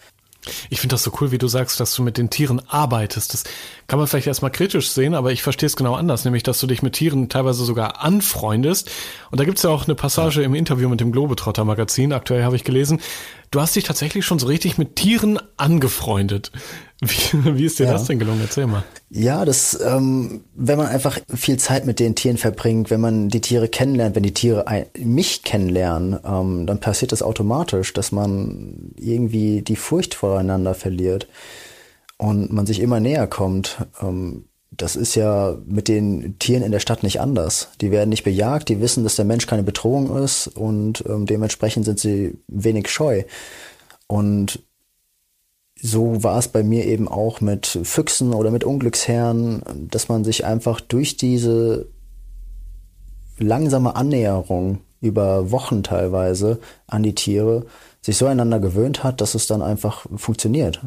Ich 0.70 0.80
finde 0.80 0.94
das 0.94 1.03
so 1.03 1.12
cool, 1.20 1.30
wie 1.30 1.38
du 1.38 1.48
sagst, 1.48 1.80
dass 1.80 1.94
du 1.94 2.03
mit 2.03 2.16
den 2.16 2.30
Tieren 2.30 2.62
arbeitest. 2.68 3.34
Das 3.34 3.44
kann 3.91 3.99
man 3.99 4.07
vielleicht 4.07 4.28
erstmal 4.28 4.53
kritisch 4.53 4.91
sehen, 4.91 5.14
aber 5.14 5.32
ich 5.32 5.43
verstehe 5.43 5.66
es 5.66 5.74
genau 5.74 5.95
anders, 5.95 6.24
nämlich 6.24 6.45
dass 6.45 6.61
du 6.61 6.68
dich 6.68 6.80
mit 6.80 6.93
Tieren 6.93 7.28
teilweise 7.28 7.64
sogar 7.64 8.05
anfreundest. 8.05 8.88
Und 9.32 9.41
da 9.41 9.45
gibt's 9.45 9.64
ja 9.64 9.70
auch 9.70 9.88
eine 9.88 9.97
Passage 9.97 10.45
im 10.45 10.55
Interview 10.55 10.88
mit 10.88 11.01
dem 11.01 11.11
Globetrotter 11.11 11.64
Magazin, 11.64 12.12
aktuell 12.12 12.45
habe 12.45 12.55
ich 12.55 12.62
gelesen. 12.62 13.01
Du 13.51 13.61
hast 13.61 13.74
dich 13.74 13.82
tatsächlich 13.82 14.24
schon 14.24 14.38
so 14.38 14.47
richtig 14.47 14.78
mit 14.78 14.95
Tieren 14.95 15.41
angefreundet. 15.57 16.53
Wie, 17.01 17.57
wie 17.57 17.64
ist 17.64 17.80
dir 17.80 17.86
ja. 17.86 17.93
das 17.95 18.05
denn 18.05 18.20
gelungen? 18.20 18.43
Erzähl 18.43 18.68
mal. 18.68 18.84
Ja, 19.09 19.45
das, 19.45 19.80
ähm, 19.84 20.43
wenn 20.55 20.78
man 20.78 20.86
einfach 20.86 21.18
viel 21.34 21.57
Zeit 21.57 21.84
mit 21.84 21.99
den 21.99 22.14
Tieren 22.14 22.36
verbringt, 22.36 22.91
wenn 22.91 23.01
man 23.01 23.28
die 23.28 23.41
Tiere 23.41 23.66
kennenlernt, 23.66 24.14
wenn 24.14 24.22
die 24.22 24.34
Tiere 24.34 24.68
ein, 24.68 24.86
mich 24.99 25.43
kennenlernen, 25.43 26.16
ähm, 26.24 26.66
dann 26.68 26.78
passiert 26.78 27.11
das 27.11 27.22
automatisch, 27.22 27.93
dass 27.93 28.12
man 28.12 28.93
irgendwie 28.97 29.62
die 29.62 29.74
Furcht 29.74 30.14
voreinander 30.14 30.74
verliert 30.74 31.26
und 32.20 32.52
man 32.52 32.66
sich 32.66 32.80
immer 32.80 33.00
näher 33.00 33.26
kommt. 33.26 33.78
Ähm, 34.02 34.44
das 34.70 34.94
ist 34.94 35.14
ja 35.14 35.56
mit 35.66 35.88
den 35.88 36.38
Tieren 36.38 36.62
in 36.62 36.70
der 36.70 36.78
Stadt 36.78 37.02
nicht 37.02 37.20
anders. 37.20 37.70
Die 37.80 37.90
werden 37.90 38.10
nicht 38.10 38.24
bejagt, 38.24 38.68
die 38.68 38.80
wissen, 38.80 39.04
dass 39.04 39.16
der 39.16 39.24
Mensch 39.24 39.46
keine 39.46 39.62
Bedrohung 39.62 40.16
ist 40.18 40.46
und 40.46 41.02
ähm, 41.08 41.24
dementsprechend 41.24 41.86
sind 41.86 41.98
sie 41.98 42.38
wenig 42.46 42.88
scheu. 42.90 43.24
Und 44.06 44.62
so 45.80 46.22
war 46.22 46.38
es 46.38 46.48
bei 46.48 46.62
mir 46.62 46.84
eben 46.84 47.08
auch 47.08 47.40
mit 47.40 47.66
Füchsen 47.84 48.34
oder 48.34 48.50
mit 48.50 48.64
Unglücksherren, 48.64 49.88
dass 49.90 50.10
man 50.10 50.22
sich 50.22 50.44
einfach 50.44 50.82
durch 50.82 51.16
diese 51.16 51.88
langsame 53.38 53.96
Annäherung 53.96 54.80
über 55.00 55.50
Wochen 55.50 55.82
teilweise 55.82 56.60
an 56.86 57.02
die 57.02 57.14
Tiere 57.14 57.64
sich 58.02 58.18
so 58.18 58.26
einander 58.26 58.60
gewöhnt 58.60 59.02
hat, 59.04 59.22
dass 59.22 59.34
es 59.34 59.46
dann 59.46 59.62
einfach 59.62 60.06
funktioniert. 60.16 60.82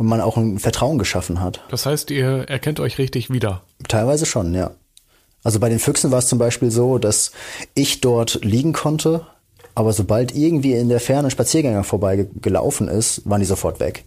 Und 0.00 0.06
man 0.06 0.22
auch 0.22 0.38
ein 0.38 0.58
Vertrauen 0.58 0.96
geschaffen 0.96 1.42
hat. 1.42 1.62
Das 1.68 1.84
heißt, 1.84 2.10
ihr 2.10 2.48
erkennt 2.48 2.80
euch 2.80 2.96
richtig 2.96 3.28
wieder? 3.28 3.64
Teilweise 3.86 4.24
schon, 4.24 4.54
ja. 4.54 4.70
Also 5.44 5.60
bei 5.60 5.68
den 5.68 5.78
Füchsen 5.78 6.10
war 6.10 6.20
es 6.20 6.26
zum 6.26 6.38
Beispiel 6.38 6.70
so, 6.70 6.96
dass 6.96 7.32
ich 7.74 8.00
dort 8.00 8.42
liegen 8.42 8.72
konnte, 8.72 9.26
aber 9.74 9.92
sobald 9.92 10.34
irgendwie 10.34 10.72
in 10.72 10.88
der 10.88 11.00
Ferne 11.00 11.28
ein 11.28 11.30
Spaziergänger 11.30 11.84
vorbei 11.84 12.26
gelaufen 12.40 12.88
ist, 12.88 13.28
waren 13.28 13.40
die 13.40 13.46
sofort 13.46 13.78
weg. 13.78 14.06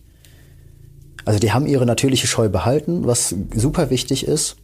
Also 1.25 1.37
die 1.37 1.51
haben 1.51 1.67
ihre 1.67 1.85
natürliche 1.85 2.25
Scheu 2.25 2.49
behalten, 2.49 3.05
was 3.05 3.35
super 3.53 3.91
wichtig 3.91 4.25
ist. 4.25 4.55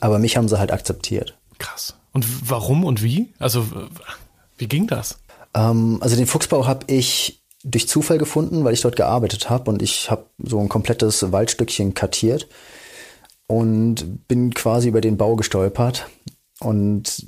Aber 0.00 0.18
mich 0.18 0.36
haben 0.36 0.48
sie 0.48 0.58
halt 0.58 0.70
akzeptiert. 0.70 1.38
Krass. 1.56 1.96
Und 2.12 2.50
warum 2.50 2.84
und 2.84 3.02
wie? 3.02 3.32
Also 3.38 3.66
wie 4.58 4.68
ging 4.68 4.86
das? 4.86 5.18
Ähm, 5.54 5.96
also 6.02 6.14
den 6.14 6.26
Fuchsbau 6.26 6.66
habe 6.66 6.92
ich 6.92 7.40
durch 7.64 7.88
Zufall 7.88 8.18
gefunden, 8.18 8.64
weil 8.64 8.74
ich 8.74 8.82
dort 8.82 8.96
gearbeitet 8.96 9.50
habe 9.50 9.70
und 9.70 9.82
ich 9.82 10.10
habe 10.10 10.26
so 10.38 10.60
ein 10.60 10.68
komplettes 10.68 11.32
Waldstückchen 11.32 11.94
kartiert 11.94 12.46
und 13.46 14.28
bin 14.28 14.52
quasi 14.52 14.88
über 14.88 15.00
den 15.00 15.16
Bau 15.16 15.34
gestolpert 15.34 16.06
und 16.60 17.26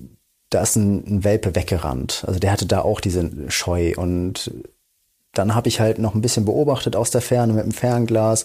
da 0.50 0.62
ist 0.62 0.76
ein, 0.76 1.04
ein 1.06 1.24
Welpe 1.24 1.54
weggerannt. 1.54 2.24
Also 2.26 2.38
der 2.38 2.52
hatte 2.52 2.66
da 2.66 2.82
auch 2.82 3.00
diese 3.00 3.50
Scheu 3.50 3.94
und 3.96 4.52
dann 5.32 5.54
habe 5.54 5.68
ich 5.68 5.80
halt 5.80 5.98
noch 5.98 6.14
ein 6.14 6.22
bisschen 6.22 6.44
beobachtet 6.44 6.96
aus 6.96 7.10
der 7.10 7.20
Ferne 7.20 7.52
mit 7.52 7.64
dem 7.64 7.72
Fernglas 7.72 8.44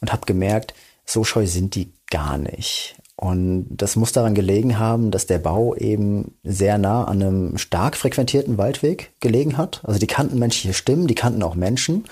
und 0.00 0.12
habe 0.12 0.26
gemerkt, 0.26 0.74
so 1.04 1.22
scheu 1.22 1.46
sind 1.46 1.74
die 1.74 1.92
gar 2.10 2.38
nicht. 2.38 2.96
Und 3.16 3.68
das 3.70 3.96
muss 3.96 4.12
daran 4.12 4.34
gelegen 4.34 4.78
haben, 4.78 5.10
dass 5.10 5.26
der 5.26 5.38
Bau 5.38 5.74
eben 5.74 6.34
sehr 6.44 6.76
nah 6.76 7.04
an 7.04 7.22
einem 7.22 7.58
stark 7.58 7.96
frequentierten 7.96 8.58
Waldweg 8.58 9.10
gelegen 9.20 9.56
hat. 9.56 9.80
Also 9.84 9.98
die 9.98 10.06
kannten 10.06 10.38
menschliche 10.38 10.74
Stimmen, 10.74 11.06
die 11.06 11.14
kannten 11.14 11.42
auch 11.42 11.54
Menschen 11.54 12.04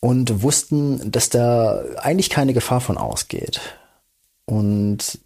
und 0.00 0.42
wussten, 0.42 1.12
dass 1.12 1.28
da 1.28 1.84
eigentlich 1.98 2.28
keine 2.30 2.54
Gefahr 2.54 2.80
von 2.80 2.98
ausgeht. 2.98 3.60
Und 4.46 5.20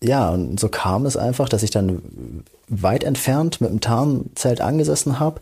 ja, 0.00 0.30
und 0.30 0.60
so 0.60 0.68
kam 0.68 1.06
es 1.06 1.16
einfach, 1.16 1.48
dass 1.48 1.64
ich 1.64 1.72
dann 1.72 2.44
weit 2.68 3.02
entfernt 3.02 3.60
mit 3.60 3.70
dem 3.70 3.80
Tarnzelt 3.80 4.60
angesessen 4.60 5.18
habe 5.18 5.40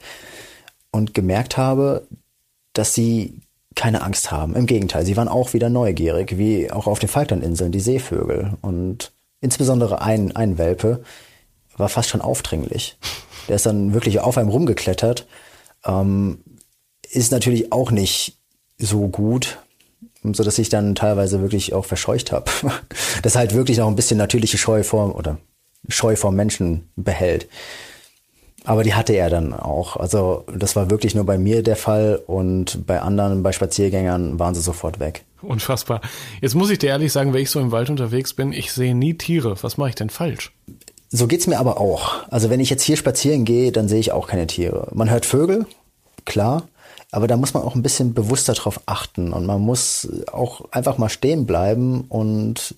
und 0.90 1.12
gemerkt 1.12 1.58
habe, 1.58 2.06
dass 2.72 2.94
sie 2.94 3.40
keine 3.76 4.02
Angst 4.02 4.32
haben. 4.32 4.56
Im 4.56 4.66
Gegenteil, 4.66 5.06
sie 5.06 5.16
waren 5.16 5.28
auch 5.28 5.52
wieder 5.52 5.70
neugierig, 5.70 6.38
wie 6.38 6.70
auch 6.72 6.88
auf 6.88 6.98
den 6.98 7.08
Falklandinseln, 7.08 7.70
die 7.70 7.80
Seevögel. 7.80 8.54
Und 8.62 9.12
insbesondere 9.40 10.00
ein, 10.00 10.34
ein 10.34 10.58
Welpe 10.58 11.04
war 11.76 11.88
fast 11.88 12.08
schon 12.08 12.22
aufdringlich. 12.22 12.96
Der 13.48 13.56
ist 13.56 13.66
dann 13.66 13.94
wirklich 13.94 14.18
auf 14.18 14.38
einem 14.38 14.48
rumgeklettert. 14.48 15.26
Ähm, 15.84 16.38
ist 17.08 17.30
natürlich 17.30 17.72
auch 17.72 17.90
nicht 17.90 18.38
so 18.78 19.08
gut, 19.08 19.58
so 20.22 20.42
dass 20.42 20.58
ich 20.58 20.70
dann 20.70 20.94
teilweise 20.94 21.40
wirklich 21.40 21.72
auch 21.74 21.84
verscheucht 21.84 22.32
habe. 22.32 22.50
das 23.22 23.36
halt 23.36 23.54
wirklich 23.54 23.78
noch 23.78 23.88
ein 23.88 23.96
bisschen 23.96 24.18
natürliche 24.18 24.58
Scheu 24.58 24.82
vor 24.82 25.14
oder 25.14 25.38
Scheu 25.88 26.16
vor 26.16 26.32
Menschen 26.32 26.88
behält. 26.96 27.46
Aber 28.66 28.82
die 28.82 28.94
hatte 28.94 29.12
er 29.12 29.30
dann 29.30 29.54
auch. 29.54 29.96
Also 29.96 30.44
das 30.52 30.74
war 30.74 30.90
wirklich 30.90 31.14
nur 31.14 31.24
bei 31.24 31.38
mir 31.38 31.62
der 31.62 31.76
Fall 31.76 32.20
und 32.26 32.84
bei 32.84 33.00
anderen, 33.00 33.44
bei 33.44 33.52
Spaziergängern 33.52 34.40
waren 34.40 34.56
sie 34.56 34.60
sofort 34.60 34.98
weg. 34.98 35.24
Unfassbar. 35.40 36.00
Jetzt 36.40 36.56
muss 36.56 36.70
ich 36.70 36.78
dir 36.78 36.88
ehrlich 36.88 37.12
sagen, 37.12 37.32
wenn 37.32 37.42
ich 37.42 37.50
so 37.50 37.60
im 37.60 37.70
Wald 37.70 37.90
unterwegs 37.90 38.34
bin, 38.34 38.52
ich 38.52 38.72
sehe 38.72 38.96
nie 38.96 39.14
Tiere. 39.14 39.56
Was 39.62 39.78
mache 39.78 39.90
ich 39.90 39.94
denn 39.94 40.10
falsch? 40.10 40.52
So 41.08 41.28
geht's 41.28 41.46
mir 41.46 41.60
aber 41.60 41.80
auch. 41.80 42.28
Also 42.28 42.50
wenn 42.50 42.58
ich 42.58 42.68
jetzt 42.68 42.82
hier 42.82 42.96
spazieren 42.96 43.44
gehe, 43.44 43.70
dann 43.70 43.86
sehe 43.86 44.00
ich 44.00 44.10
auch 44.10 44.26
keine 44.26 44.48
Tiere. 44.48 44.88
Man 44.92 45.10
hört 45.10 45.26
Vögel, 45.26 45.66
klar, 46.24 46.64
aber 47.12 47.28
da 47.28 47.36
muss 47.36 47.54
man 47.54 47.62
auch 47.62 47.76
ein 47.76 47.82
bisschen 47.82 48.14
bewusster 48.14 48.54
drauf 48.54 48.80
achten 48.86 49.32
und 49.32 49.46
man 49.46 49.60
muss 49.60 50.08
auch 50.32 50.72
einfach 50.72 50.98
mal 50.98 51.08
stehen 51.08 51.46
bleiben 51.46 52.04
und 52.08 52.74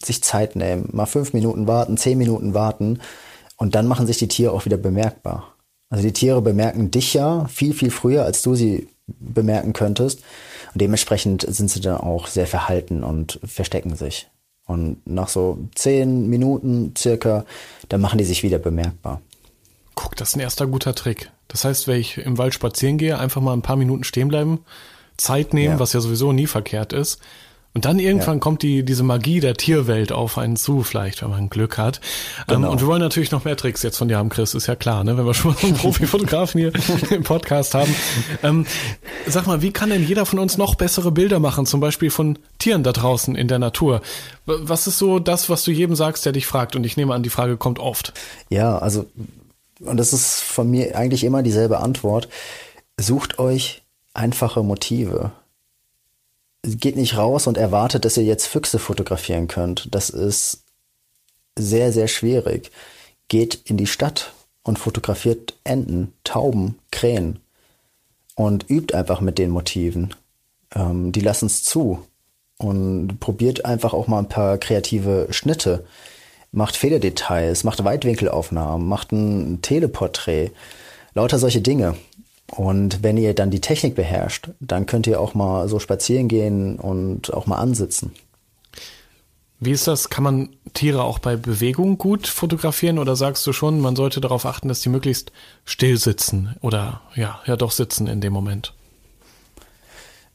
sich 0.00 0.22
Zeit 0.22 0.54
nehmen. 0.54 0.90
Mal 0.92 1.06
fünf 1.06 1.32
Minuten 1.32 1.66
warten, 1.66 1.96
zehn 1.96 2.18
Minuten 2.18 2.54
warten 2.54 3.00
und 3.56 3.74
dann 3.74 3.86
machen 3.86 4.06
sich 4.06 4.18
die 4.18 4.28
Tiere 4.28 4.52
auch 4.52 4.64
wieder 4.64 4.76
bemerkbar. 4.76 5.54
Also 5.90 6.02
die 6.04 6.12
Tiere 6.12 6.42
bemerken 6.42 6.90
dich 6.90 7.14
ja 7.14 7.46
viel, 7.46 7.72
viel 7.72 7.90
früher, 7.90 8.24
als 8.24 8.42
du 8.42 8.54
sie 8.54 8.88
bemerken 9.06 9.72
könntest. 9.72 10.20
Und 10.72 10.80
dementsprechend 10.80 11.46
sind 11.48 11.70
sie 11.70 11.80
dann 11.80 11.98
auch 11.98 12.26
sehr 12.26 12.46
verhalten 12.46 13.04
und 13.04 13.38
verstecken 13.44 13.94
sich. 13.94 14.28
Und 14.66 15.06
nach 15.06 15.28
so 15.28 15.58
zehn 15.74 16.28
Minuten 16.28 16.94
circa, 16.96 17.44
dann 17.88 18.00
machen 18.00 18.18
die 18.18 18.24
sich 18.24 18.42
wieder 18.42 18.58
bemerkbar. 18.58 19.20
Guck, 19.94 20.16
das 20.16 20.30
ist 20.30 20.36
ein 20.36 20.40
erster 20.40 20.66
guter 20.66 20.94
Trick. 20.94 21.30
Das 21.48 21.64
heißt, 21.64 21.86
wenn 21.86 22.00
ich 22.00 22.18
im 22.18 22.38
Wald 22.38 22.54
spazieren 22.54 22.98
gehe, 22.98 23.18
einfach 23.18 23.42
mal 23.42 23.52
ein 23.52 23.62
paar 23.62 23.76
Minuten 23.76 24.04
stehen 24.04 24.28
bleiben, 24.28 24.60
Zeit 25.16 25.54
nehmen, 25.54 25.74
ja. 25.74 25.80
was 25.80 25.92
ja 25.92 26.00
sowieso 26.00 26.32
nie 26.32 26.46
verkehrt 26.46 26.92
ist. 26.92 27.20
Und 27.74 27.84
dann 27.84 27.98
irgendwann 27.98 28.36
ja. 28.36 28.40
kommt 28.40 28.62
die, 28.62 28.84
diese 28.84 29.02
Magie 29.02 29.40
der 29.40 29.54
Tierwelt 29.54 30.12
auf 30.12 30.38
einen 30.38 30.56
zu, 30.56 30.84
vielleicht, 30.84 31.22
wenn 31.22 31.30
man 31.30 31.50
Glück 31.50 31.76
hat. 31.76 32.00
Ähm, 32.48 32.56
genau. 32.56 32.70
und 32.70 32.80
wir 32.80 32.86
wollen 32.86 33.00
natürlich 33.00 33.32
noch 33.32 33.44
mehr 33.44 33.56
Tricks 33.56 33.82
jetzt 33.82 33.98
von 33.98 34.06
dir 34.06 34.16
haben, 34.16 34.28
Chris, 34.28 34.54
ist 34.54 34.68
ja 34.68 34.76
klar, 34.76 35.02
ne? 35.02 35.18
wenn 35.18 35.26
wir 35.26 35.34
schon 35.34 35.52
mal 35.52 35.58
einen 35.62 35.74
Profifotografen 35.78 36.60
hier 36.60 36.72
im 37.10 37.24
Podcast 37.24 37.74
haben. 37.74 37.94
Ähm, 38.44 38.64
sag 39.26 39.46
mal, 39.48 39.60
wie 39.60 39.72
kann 39.72 39.90
denn 39.90 40.06
jeder 40.06 40.24
von 40.24 40.38
uns 40.38 40.56
noch 40.56 40.76
bessere 40.76 41.10
Bilder 41.10 41.40
machen, 41.40 41.66
zum 41.66 41.80
Beispiel 41.80 42.10
von 42.10 42.38
Tieren 42.58 42.84
da 42.84 42.92
draußen 42.92 43.34
in 43.34 43.48
der 43.48 43.58
Natur? 43.58 44.02
Was 44.46 44.86
ist 44.86 44.98
so 44.98 45.18
das, 45.18 45.50
was 45.50 45.64
du 45.64 45.72
jedem 45.72 45.96
sagst, 45.96 46.24
der 46.24 46.32
dich 46.32 46.46
fragt? 46.46 46.76
Und 46.76 46.84
ich 46.84 46.96
nehme 46.96 47.12
an, 47.12 47.24
die 47.24 47.30
Frage 47.30 47.56
kommt 47.56 47.80
oft. 47.80 48.12
Ja, 48.50 48.78
also 48.78 49.06
und 49.80 49.96
das 49.96 50.12
ist 50.12 50.40
von 50.40 50.70
mir 50.70 50.96
eigentlich 50.96 51.24
immer 51.24 51.42
dieselbe 51.42 51.80
Antwort, 51.80 52.28
sucht 52.98 53.38
euch 53.38 53.82
einfache 54.12 54.62
Motive. 54.62 55.32
Geht 56.64 56.96
nicht 56.96 57.16
raus 57.16 57.46
und 57.46 57.58
erwartet, 57.58 58.04
dass 58.04 58.16
ihr 58.16 58.24
jetzt 58.24 58.46
Füchse 58.46 58.78
fotografieren 58.78 59.48
könnt. 59.48 59.94
Das 59.94 60.10
ist 60.10 60.64
sehr, 61.56 61.92
sehr 61.92 62.08
schwierig. 62.08 62.70
Geht 63.28 63.60
in 63.64 63.76
die 63.76 63.86
Stadt 63.86 64.32
und 64.62 64.78
fotografiert 64.78 65.54
Enten, 65.64 66.12
Tauben, 66.24 66.78
Krähen 66.90 67.40
und 68.34 68.68
übt 68.70 68.94
einfach 68.94 69.20
mit 69.20 69.38
den 69.38 69.50
Motiven. 69.50 70.14
Ähm, 70.74 71.12
die 71.12 71.20
lassen 71.20 71.46
es 71.46 71.62
zu 71.62 72.04
und 72.58 73.20
probiert 73.20 73.64
einfach 73.64 73.92
auch 73.92 74.06
mal 74.06 74.20
ein 74.20 74.28
paar 74.28 74.58
kreative 74.58 75.28
Schnitte 75.30 75.84
macht 76.54 76.76
Federdetails, 76.76 77.64
macht 77.64 77.84
Weitwinkelaufnahmen, 77.84 78.86
macht 78.86 79.12
ein 79.12 79.60
Teleporträt, 79.60 80.52
lauter 81.14 81.38
solche 81.38 81.60
Dinge. 81.60 81.96
Und 82.56 83.02
wenn 83.02 83.16
ihr 83.16 83.34
dann 83.34 83.50
die 83.50 83.60
Technik 83.60 83.94
beherrscht, 83.94 84.50
dann 84.60 84.86
könnt 84.86 85.06
ihr 85.06 85.20
auch 85.20 85.34
mal 85.34 85.68
so 85.68 85.78
spazieren 85.78 86.28
gehen 86.28 86.78
und 86.78 87.32
auch 87.32 87.46
mal 87.46 87.56
ansitzen. 87.56 88.12
Wie 89.60 89.72
ist 89.72 89.86
das? 89.86 90.10
Kann 90.10 90.24
man 90.24 90.48
Tiere 90.74 91.04
auch 91.04 91.18
bei 91.18 91.36
Bewegung 91.36 91.96
gut 91.96 92.26
fotografieren 92.26 92.98
oder 92.98 93.16
sagst 93.16 93.46
du 93.46 93.52
schon, 93.52 93.80
man 93.80 93.96
sollte 93.96 94.20
darauf 94.20 94.46
achten, 94.46 94.68
dass 94.68 94.80
die 94.80 94.88
möglichst 94.88 95.32
still 95.64 95.96
sitzen 95.96 96.54
oder 96.60 97.00
ja, 97.14 97.40
ja 97.46 97.56
doch 97.56 97.70
sitzen 97.70 98.06
in 98.06 98.20
dem 98.20 98.32
Moment? 98.32 98.74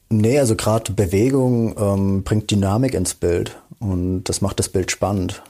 Nee, 0.10 0.40
also 0.40 0.56
gerade 0.56 0.92
Bewegung 0.94 1.76
ähm, 1.78 2.24
bringt 2.24 2.50
Dynamik 2.50 2.96
ins 2.96 3.14
Bild 3.14 3.58
und 3.80 4.24
das 4.24 4.42
macht 4.42 4.58
das 4.58 4.70
Bild 4.70 4.90
spannend. 4.90 5.44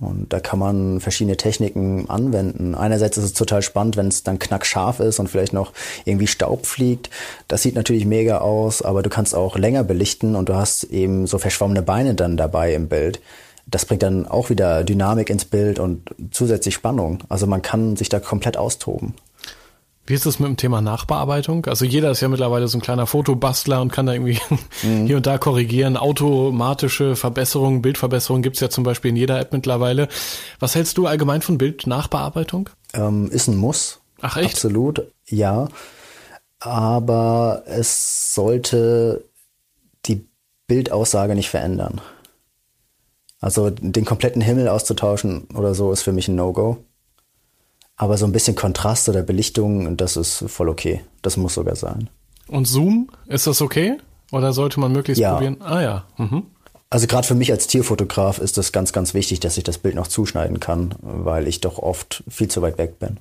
Und 0.00 0.32
da 0.32 0.40
kann 0.40 0.58
man 0.58 1.00
verschiedene 1.00 1.36
Techniken 1.36 2.08
anwenden. 2.08 2.74
Einerseits 2.74 3.18
ist 3.18 3.24
es 3.24 3.32
total 3.34 3.60
spannend, 3.60 3.96
wenn 3.96 4.08
es 4.08 4.22
dann 4.22 4.38
knackscharf 4.38 5.00
ist 5.00 5.18
und 5.18 5.28
vielleicht 5.28 5.52
noch 5.52 5.72
irgendwie 6.06 6.26
Staub 6.26 6.64
fliegt. 6.66 7.10
Das 7.48 7.62
sieht 7.62 7.74
natürlich 7.74 8.06
mega 8.06 8.38
aus, 8.38 8.80
aber 8.80 9.02
du 9.02 9.10
kannst 9.10 9.34
auch 9.34 9.58
länger 9.58 9.84
belichten 9.84 10.36
und 10.36 10.48
du 10.48 10.54
hast 10.54 10.84
eben 10.84 11.26
so 11.26 11.38
verschwommene 11.38 11.82
Beine 11.82 12.14
dann 12.14 12.38
dabei 12.38 12.74
im 12.74 12.88
Bild. 12.88 13.20
Das 13.66 13.84
bringt 13.84 14.02
dann 14.02 14.26
auch 14.26 14.50
wieder 14.50 14.84
Dynamik 14.84 15.28
ins 15.30 15.44
Bild 15.44 15.78
und 15.78 16.02
zusätzlich 16.30 16.74
Spannung. 16.74 17.18
Also 17.28 17.46
man 17.46 17.62
kann 17.62 17.96
sich 17.96 18.08
da 18.08 18.20
komplett 18.20 18.56
austoben. 18.56 19.14
Wie 20.10 20.14
ist 20.14 20.26
es 20.26 20.40
mit 20.40 20.48
dem 20.48 20.56
Thema 20.56 20.80
Nachbearbeitung? 20.80 21.66
Also 21.66 21.84
jeder 21.84 22.10
ist 22.10 22.20
ja 22.20 22.26
mittlerweile 22.26 22.66
so 22.66 22.76
ein 22.76 22.80
kleiner 22.80 23.06
Fotobastler 23.06 23.80
und 23.80 23.92
kann 23.92 24.06
da 24.06 24.12
irgendwie 24.12 24.40
mhm. 24.82 25.06
hier 25.06 25.16
und 25.16 25.24
da 25.24 25.38
korrigieren. 25.38 25.96
Automatische 25.96 27.14
Verbesserungen, 27.14 27.80
Bildverbesserungen 27.80 28.42
gibt's 28.42 28.58
ja 28.58 28.68
zum 28.70 28.82
Beispiel 28.82 29.10
in 29.10 29.16
jeder 29.16 29.38
App 29.38 29.52
mittlerweile. 29.52 30.08
Was 30.58 30.74
hältst 30.74 30.98
du 30.98 31.06
allgemein 31.06 31.42
von 31.42 31.58
Bildnachbearbeitung? 31.58 32.70
Ähm, 32.92 33.30
ist 33.30 33.46
ein 33.46 33.56
Muss. 33.56 34.00
Ach 34.20 34.36
echt? 34.36 34.54
Absolut, 34.54 35.04
ja. 35.26 35.68
Aber 36.58 37.62
es 37.66 38.34
sollte 38.34 39.24
die 40.06 40.26
Bildaussage 40.66 41.36
nicht 41.36 41.50
verändern. 41.50 42.00
Also 43.38 43.70
den 43.70 44.04
kompletten 44.04 44.42
Himmel 44.42 44.66
auszutauschen 44.66 45.46
oder 45.54 45.72
so 45.74 45.92
ist 45.92 46.02
für 46.02 46.12
mich 46.12 46.26
ein 46.26 46.34
No-Go. 46.34 46.84
Aber 48.00 48.16
so 48.16 48.24
ein 48.24 48.32
bisschen 48.32 48.56
Kontrast 48.56 49.10
oder 49.10 49.22
Belichtung, 49.22 49.98
das 49.98 50.16
ist 50.16 50.46
voll 50.46 50.70
okay. 50.70 51.02
Das 51.20 51.36
muss 51.36 51.52
sogar 51.52 51.76
sein. 51.76 52.08
Und 52.48 52.66
Zoom, 52.66 53.10
ist 53.26 53.46
das 53.46 53.60
okay? 53.60 53.98
Oder 54.32 54.54
sollte 54.54 54.80
man 54.80 54.90
möglichst 54.90 55.20
ja. 55.20 55.34
probieren? 55.34 55.58
Ah 55.60 55.82
ja. 55.82 56.04
Mhm. 56.16 56.44
Also 56.88 57.06
gerade 57.06 57.26
für 57.26 57.34
mich 57.34 57.52
als 57.52 57.66
Tierfotograf 57.66 58.38
ist 58.38 58.56
es 58.56 58.72
ganz, 58.72 58.94
ganz 58.94 59.12
wichtig, 59.12 59.40
dass 59.40 59.58
ich 59.58 59.64
das 59.64 59.76
Bild 59.76 59.96
noch 59.96 60.06
zuschneiden 60.06 60.60
kann, 60.60 60.94
weil 61.02 61.46
ich 61.46 61.60
doch 61.60 61.76
oft 61.76 62.24
viel 62.26 62.48
zu 62.48 62.62
weit 62.62 62.78
weg 62.78 62.98
bin. 62.98 63.18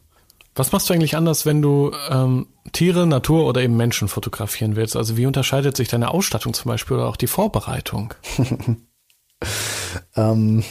Was 0.56 0.72
machst 0.72 0.90
du 0.90 0.94
eigentlich 0.94 1.18
anders, 1.18 1.46
wenn 1.46 1.62
du 1.62 1.92
ähm, 2.10 2.48
Tiere, 2.72 3.06
Natur 3.06 3.48
oder 3.48 3.62
eben 3.62 3.76
Menschen 3.76 4.08
fotografieren 4.08 4.78
willst? 4.78 4.96
Also 4.96 5.18
wie 5.18 5.26
unterscheidet 5.26 5.76
sich 5.76 5.90
deine 5.90 6.12
Ausstattung 6.12 6.54
zum 6.54 6.70
Beispiel 6.70 6.96
oder 6.96 7.08
auch 7.08 7.18
die 7.18 7.28
Vorbereitung? 7.28 8.14
ähm, 10.16 10.64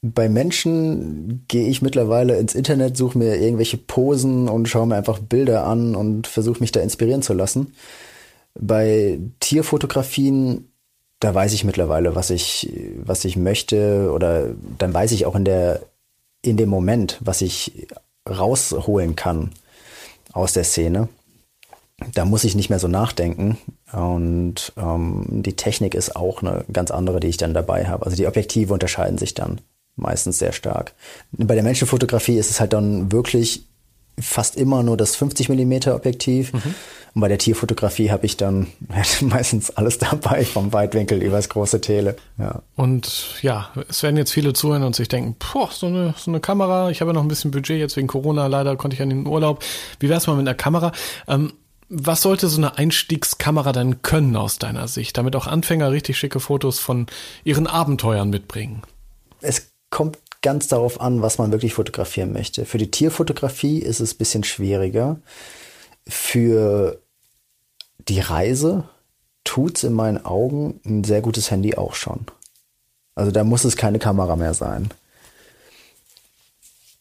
bei 0.00 0.28
Menschen 0.28 1.44
gehe 1.48 1.68
ich 1.68 1.82
mittlerweile 1.82 2.38
ins 2.38 2.54
Internet, 2.54 2.96
suche 2.96 3.18
mir 3.18 3.36
irgendwelche 3.36 3.78
Posen 3.78 4.48
und 4.48 4.68
schaue 4.68 4.86
mir 4.86 4.96
einfach 4.96 5.18
Bilder 5.18 5.66
an 5.66 5.96
und 5.96 6.26
versuche 6.26 6.60
mich 6.60 6.72
da 6.72 6.80
inspirieren 6.80 7.22
zu 7.22 7.34
lassen. 7.34 7.74
Bei 8.54 9.18
Tierfotografien, 9.40 10.70
da 11.20 11.34
weiß 11.34 11.52
ich 11.52 11.64
mittlerweile, 11.64 12.14
was 12.14 12.30
ich, 12.30 12.72
was 12.96 13.24
ich 13.24 13.36
möchte 13.36 14.12
oder 14.12 14.50
dann 14.78 14.94
weiß 14.94 15.10
ich 15.12 15.26
auch 15.26 15.34
in 15.34 15.44
der, 15.44 15.82
in 16.42 16.56
dem 16.56 16.68
Moment, 16.68 17.18
was 17.20 17.40
ich 17.40 17.88
rausholen 18.28 19.16
kann 19.16 19.50
aus 20.32 20.52
der 20.52 20.64
Szene. 20.64 21.08
Da 22.14 22.24
muss 22.24 22.44
ich 22.44 22.54
nicht 22.54 22.70
mehr 22.70 22.78
so 22.78 22.86
nachdenken. 22.86 23.58
Und 23.92 24.72
ähm, 24.76 25.24
die 25.28 25.56
Technik 25.56 25.96
ist 25.96 26.14
auch 26.14 26.42
eine 26.42 26.64
ganz 26.72 26.92
andere, 26.92 27.18
die 27.18 27.26
ich 27.26 27.38
dann 27.38 27.54
dabei 27.54 27.86
habe. 27.86 28.04
Also 28.06 28.16
die 28.16 28.28
Objektive 28.28 28.72
unterscheiden 28.72 29.18
sich 29.18 29.34
dann 29.34 29.60
meistens 29.98 30.38
sehr 30.38 30.52
stark. 30.52 30.94
Bei 31.32 31.54
der 31.54 31.64
Menschenfotografie 31.64 32.38
ist 32.38 32.50
es 32.50 32.60
halt 32.60 32.72
dann 32.72 33.12
wirklich 33.12 33.64
fast 34.20 34.56
immer 34.56 34.82
nur 34.82 34.96
das 34.96 35.16
50 35.16 35.48
Millimeter 35.48 35.94
Objektiv. 35.94 36.52
Mhm. 36.52 36.74
Und 37.14 37.20
bei 37.20 37.28
der 37.28 37.38
Tierfotografie 37.38 38.10
habe 38.10 38.26
ich 38.26 38.36
dann 38.36 38.66
meistens 39.20 39.70
alles 39.70 39.98
dabei, 39.98 40.44
vom 40.44 40.72
Weitwinkel 40.72 41.22
über 41.22 41.36
das 41.36 41.48
große 41.48 41.80
Tele. 41.80 42.16
Ja. 42.36 42.62
Und 42.76 43.36
ja, 43.42 43.70
es 43.88 44.02
werden 44.02 44.16
jetzt 44.16 44.32
viele 44.32 44.52
zuhören 44.52 44.82
und 44.82 44.94
sich 44.94 45.08
denken, 45.08 45.36
boah, 45.38 45.70
so 45.72 45.86
eine, 45.86 46.14
so 46.16 46.30
eine 46.30 46.40
Kamera, 46.40 46.90
ich 46.90 47.00
habe 47.00 47.10
ja 47.10 47.14
noch 47.14 47.22
ein 47.22 47.28
bisschen 47.28 47.50
Budget 47.50 47.78
jetzt 47.78 47.96
wegen 47.96 48.08
Corona, 48.08 48.46
leider 48.46 48.76
konnte 48.76 48.94
ich 48.94 48.98
ja 48.98 49.04
in 49.04 49.10
den 49.10 49.26
Urlaub. 49.26 49.64
Wie 50.00 50.08
wär's 50.08 50.26
mal 50.26 50.34
mit 50.34 50.46
einer 50.46 50.54
Kamera? 50.56 50.92
Ähm, 51.26 51.52
was 51.88 52.20
sollte 52.20 52.48
so 52.48 52.58
eine 52.58 52.76
Einstiegskamera 52.76 53.72
denn 53.72 54.02
können 54.02 54.36
aus 54.36 54.58
deiner 54.58 54.88
Sicht, 54.88 55.16
damit 55.16 55.34
auch 55.36 55.46
Anfänger 55.46 55.90
richtig 55.90 56.18
schicke 56.18 56.38
Fotos 56.38 56.78
von 56.78 57.06
ihren 57.44 57.66
Abenteuern 57.66 58.28
mitbringen? 58.28 58.82
Es 59.40 59.70
kommt 59.90 60.18
ganz 60.42 60.68
darauf 60.68 61.00
an, 61.00 61.22
was 61.22 61.38
man 61.38 61.52
wirklich 61.52 61.74
fotografieren 61.74 62.32
möchte. 62.32 62.64
Für 62.64 62.78
die 62.78 62.90
Tierfotografie 62.90 63.78
ist 63.78 64.00
es 64.00 64.14
ein 64.14 64.18
bisschen 64.18 64.44
schwieriger. 64.44 65.20
Für 66.06 67.00
die 67.98 68.20
Reise 68.20 68.88
tut's 69.44 69.82
in 69.82 69.92
meinen 69.92 70.24
Augen 70.24 70.80
ein 70.84 71.04
sehr 71.04 71.20
gutes 71.20 71.50
Handy 71.50 71.74
auch 71.74 71.94
schon. 71.94 72.26
Also 73.14 73.32
da 73.32 73.44
muss 73.44 73.64
es 73.64 73.76
keine 73.76 73.98
Kamera 73.98 74.36
mehr 74.36 74.54
sein. 74.54 74.90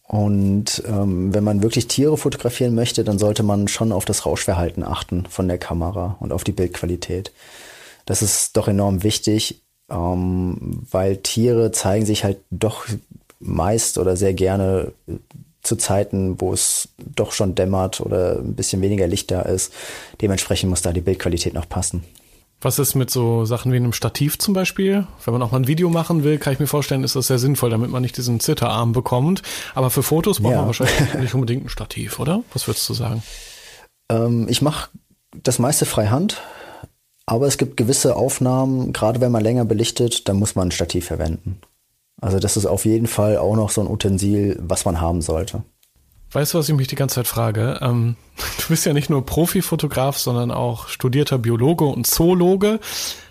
Und 0.08 0.82
ähm, 0.88 1.34
wenn 1.34 1.44
man 1.44 1.62
wirklich 1.62 1.88
Tiere 1.88 2.18
fotografieren 2.18 2.74
möchte, 2.74 3.04
dann 3.04 3.20
sollte 3.20 3.44
man 3.44 3.68
schon 3.68 3.92
auf 3.92 4.06
das 4.06 4.26
Rauschverhalten 4.26 4.84
achten 4.84 5.26
von 5.26 5.48
der 5.50 5.58
Kamera 5.58 6.16
und 6.22 6.32
auf 6.32 6.46
die 6.46 6.54
Bildqualität. 6.54 7.34
Das 8.06 8.22
ist 8.22 8.56
doch 8.56 8.70
enorm 8.70 9.04
wichtig, 9.04 9.62
ähm, 9.90 10.86
weil 10.92 11.18
Tiere 11.18 11.72
zeigen 11.72 12.06
sich 12.06 12.24
halt 12.24 12.40
doch 12.52 12.86
meist 13.40 13.98
oder 13.98 14.16
sehr 14.16 14.34
gerne 14.34 14.94
zu 15.62 15.76
Zeiten, 15.76 16.40
wo 16.40 16.54
es 16.54 16.90
doch 16.98 17.32
schon 17.32 17.56
dämmert 17.56 18.00
oder 18.00 18.40
ein 18.40 18.56
bisschen 18.56 18.82
weniger 18.82 19.08
Licht 19.08 19.32
da 19.32 19.42
ist. 19.42 19.74
Dementsprechend 20.22 20.70
muss 20.70 20.82
da 20.82 20.94
die 20.94 21.02
Bildqualität 21.02 21.54
noch 21.54 21.68
passen. 21.68 22.04
Was 22.60 22.80
ist 22.80 22.96
mit 22.96 23.12
so 23.12 23.46
Sachen 23.46 23.72
wie 23.72 23.76
einem 23.76 23.94
Stativ 23.94 24.40
zum 24.40 24.56
Beispiel? 24.56 25.06
Wenn 25.24 25.34
man 25.34 25.44
auch 25.44 25.52
mal 25.52 25.60
ein 25.60 25.68
Video 25.68 25.92
machen 25.92 26.24
will, 26.24 26.40
kann 26.40 26.54
ich 26.54 26.60
mir 26.60 26.66
vorstellen, 26.66 27.04
ist 27.04 27.16
das 27.16 27.28
sehr 27.28 27.38
sinnvoll, 27.38 27.70
damit 27.70 27.92
man 27.92 28.02
nicht 28.02 28.18
diesen 28.18 28.40
Zitterarm 28.40 28.94
bekommt. 28.94 29.44
Aber 29.76 29.92
für 29.92 30.02
Fotos 30.02 30.40
braucht 30.40 30.54
ja. 30.54 30.58
man 30.60 30.68
wahrscheinlich 30.68 31.14
nicht 31.20 31.36
unbedingt 31.36 31.66
ein 31.66 31.70
Stativ, 31.70 32.20
oder? 32.20 32.44
Was 32.54 32.68
würdest 32.68 32.90
du 32.90 32.96
sagen? 32.96 33.22
Ähm, 34.10 34.48
ich 34.50 34.64
mache 34.64 34.90
das 35.44 35.60
meiste 35.60 35.86
freihand. 35.86 36.42
Aber 37.28 37.46
es 37.46 37.58
gibt 37.58 37.76
gewisse 37.78 38.16
Aufnahmen, 38.16 38.94
gerade 38.94 39.20
wenn 39.20 39.34
man 39.34 39.44
länger 39.44 39.66
belichtet, 39.66 40.28
dann 40.30 40.38
muss 40.38 40.56
man 40.56 40.70
ein 40.70 40.72
Stativ 40.72 41.06
verwenden. 41.06 41.60
Also 42.22 42.40
das 42.40 42.58
ist 42.58 42.66
auf 42.66 42.86
jeden 42.86 43.06
Fall 43.06 43.38
auch 43.38 43.56
noch 43.56 43.70
so 43.70 43.82
ein 43.82 43.88
Utensil, 43.88 44.58
was 44.62 44.86
man 44.86 45.02
haben 45.02 45.22
sollte. 45.22 45.62
Weißt 46.32 46.54
du, 46.54 46.58
was 46.58 46.70
ich 46.70 46.76
mich 46.76 46.88
die 46.88 46.96
ganze 46.96 47.16
Zeit 47.16 47.28
frage? 47.28 47.80
Ähm, 47.82 48.16
du 48.58 48.68
bist 48.70 48.86
ja 48.86 48.94
nicht 48.94 49.10
nur 49.10 49.26
Profifotograf, 49.26 50.18
sondern 50.18 50.52
auch 50.52 50.88
studierter 50.88 51.38
Biologe 51.38 51.86
und 51.86 52.08
Zoologe. 52.08 52.80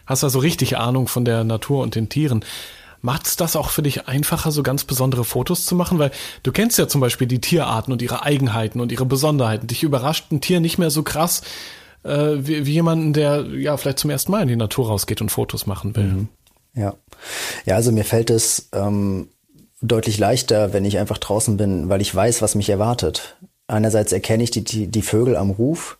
Hast 0.05 0.25
also 0.25 0.39
richtig 0.41 0.77
Ahnung 0.77 1.09
von 1.09 1.25
der 1.25 1.43
Natur 1.43 1.83
und 1.83 1.95
den 1.95 2.11
Tieren. 2.11 2.45
Macht 3.01 3.27
es 3.27 3.37
das 3.37 3.57
auch 3.57 3.71
für 3.71 3.83
dich 3.83 4.09
einfacher, 4.09 4.51
so 4.51 4.63
ganz 4.63 4.85
besondere 4.85 5.25
Fotos 5.25 5.65
zu 5.65 5.75
machen? 5.75 5.99
Weil 5.99 6.11
du 6.43 6.53
kennst 6.53 6.79
ja 6.79 6.87
zum 6.87 7.01
Beispiel 7.01 7.27
die 7.27 7.41
Tierarten 7.41 7.93
und 7.93 8.03
ihre 8.03 8.25
Eigenheiten 8.25 8.81
und 8.81 8.93
ihre 8.93 9.07
Besonderheiten. 9.07 9.67
Dich 9.67 9.83
überrascht 9.83 10.31
ein 10.31 10.41
Tier 10.41 10.61
nicht 10.61 10.79
mehr 10.79 10.91
so 10.91 11.03
krass, 11.03 11.43
äh, 12.07 12.47
wie, 12.47 12.67
wie 12.67 12.73
jemanden, 12.73 13.13
der 13.13 13.43
ja 13.43 13.77
vielleicht 13.77 13.99
zum 13.99 14.11
ersten 14.11 14.33
Mal 14.33 14.43
in 14.43 14.49
die 14.49 14.57
Natur 14.57 14.89
rausgeht 14.89 15.21
und 15.21 15.31
Fotos 15.31 15.67
machen 15.67 15.97
will. 15.97 16.05
Mhm. 16.05 16.29
Ja. 16.75 16.95
Ja, 17.65 17.77
also 17.77 17.93
mir 17.93 18.05
fällt 18.05 18.31
es 18.31 18.69
ähm, 18.73 19.29
deutlich 19.81 20.19
leichter, 20.19 20.73
wenn 20.73 20.85
ich 20.85 20.99
einfach 20.99 21.19
draußen 21.19 21.57
bin, 21.57 21.89
weil 21.89 22.01
ich 22.01 22.15
weiß, 22.15 22.43
was 22.43 22.55
mich 22.55 22.69
erwartet. 22.69 23.37
Einerseits 23.67 24.13
erkenne 24.13 24.45
ich 24.45 24.51
die, 24.51 24.65
die, 24.65 24.87
die 24.87 25.03
Vögel 25.03 25.37
am 25.37 25.51
Ruf 25.51 25.99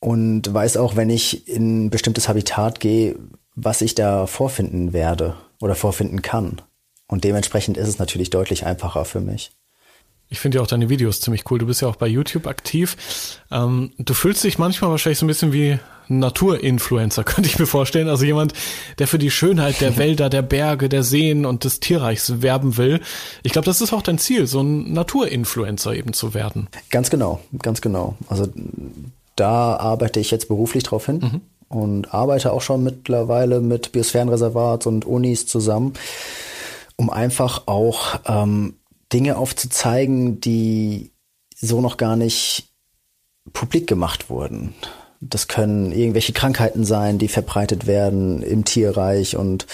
und 0.00 0.52
weiß 0.52 0.76
auch, 0.76 0.96
wenn 0.96 1.08
ich 1.08 1.48
in 1.48 1.86
ein 1.86 1.90
bestimmtes 1.90 2.28
Habitat 2.28 2.80
gehe, 2.80 3.16
was 3.54 3.80
ich 3.80 3.94
da 3.94 4.26
vorfinden 4.26 4.92
werde 4.92 5.36
oder 5.60 5.74
vorfinden 5.74 6.20
kann. 6.20 6.60
Und 7.06 7.24
dementsprechend 7.24 7.76
ist 7.76 7.88
es 7.88 7.98
natürlich 7.98 8.30
deutlich 8.30 8.66
einfacher 8.66 9.04
für 9.04 9.20
mich. 9.20 9.52
Ich 10.28 10.40
finde 10.40 10.58
ja 10.58 10.62
auch 10.62 10.66
deine 10.66 10.88
Videos 10.88 11.20
ziemlich 11.20 11.50
cool. 11.50 11.58
Du 11.58 11.66
bist 11.66 11.82
ja 11.82 11.88
auch 11.88 11.96
bei 11.96 12.06
YouTube 12.06 12.46
aktiv. 12.46 12.96
Ähm, 13.50 13.92
du 13.98 14.14
fühlst 14.14 14.42
dich 14.42 14.58
manchmal 14.58 14.90
wahrscheinlich 14.90 15.18
so 15.18 15.26
ein 15.26 15.28
bisschen 15.28 15.52
wie 15.52 15.78
ein 16.08 16.18
Naturinfluencer, 16.18 17.24
könnte 17.24 17.48
ich 17.48 17.58
mir 17.58 17.66
vorstellen. 17.66 18.08
Also 18.08 18.24
jemand, 18.24 18.52
der 18.98 19.06
für 19.06 19.18
die 19.18 19.30
Schönheit 19.30 19.80
der 19.80 19.96
Wälder, 19.98 20.28
der 20.30 20.42
Berge, 20.42 20.88
der 20.88 21.02
Seen 21.02 21.46
und 21.46 21.64
des 21.64 21.80
Tierreichs 21.80 22.42
werben 22.42 22.76
will. 22.76 23.00
Ich 23.42 23.52
glaube, 23.52 23.66
das 23.66 23.80
ist 23.80 23.92
auch 23.92 24.02
dein 24.02 24.18
Ziel, 24.18 24.46
so 24.46 24.60
ein 24.60 24.92
Naturinfluencer 24.92 25.94
eben 25.94 26.12
zu 26.12 26.34
werden. 26.34 26.68
Ganz 26.90 27.10
genau, 27.10 27.40
ganz 27.62 27.80
genau. 27.80 28.16
Also 28.28 28.48
da 29.36 29.76
arbeite 29.76 30.20
ich 30.20 30.30
jetzt 30.30 30.48
beruflich 30.48 30.84
drauf 30.84 31.06
hin. 31.06 31.18
Mhm. 31.18 31.40
Und 31.68 32.14
arbeite 32.14 32.52
auch 32.52 32.60
schon 32.60 32.84
mittlerweile 32.84 33.60
mit 33.60 33.90
Biosphärenreservats 33.90 34.86
und 34.86 35.06
Unis 35.06 35.46
zusammen, 35.46 35.94
um 36.96 37.10
einfach 37.10 37.66
auch 37.66 38.20
ähm, 38.26 38.74
Dinge 39.14 39.36
aufzuzeigen, 39.36 40.40
die 40.40 41.12
so 41.54 41.80
noch 41.80 41.96
gar 41.96 42.16
nicht 42.16 42.68
publik 43.52 43.86
gemacht 43.86 44.28
wurden. 44.28 44.74
Das 45.20 45.48
können 45.48 45.92
irgendwelche 45.92 46.32
Krankheiten 46.32 46.84
sein, 46.84 47.18
die 47.18 47.28
verbreitet 47.28 47.86
werden 47.86 48.42
im 48.42 48.64
Tierreich 48.64 49.36
und 49.36 49.66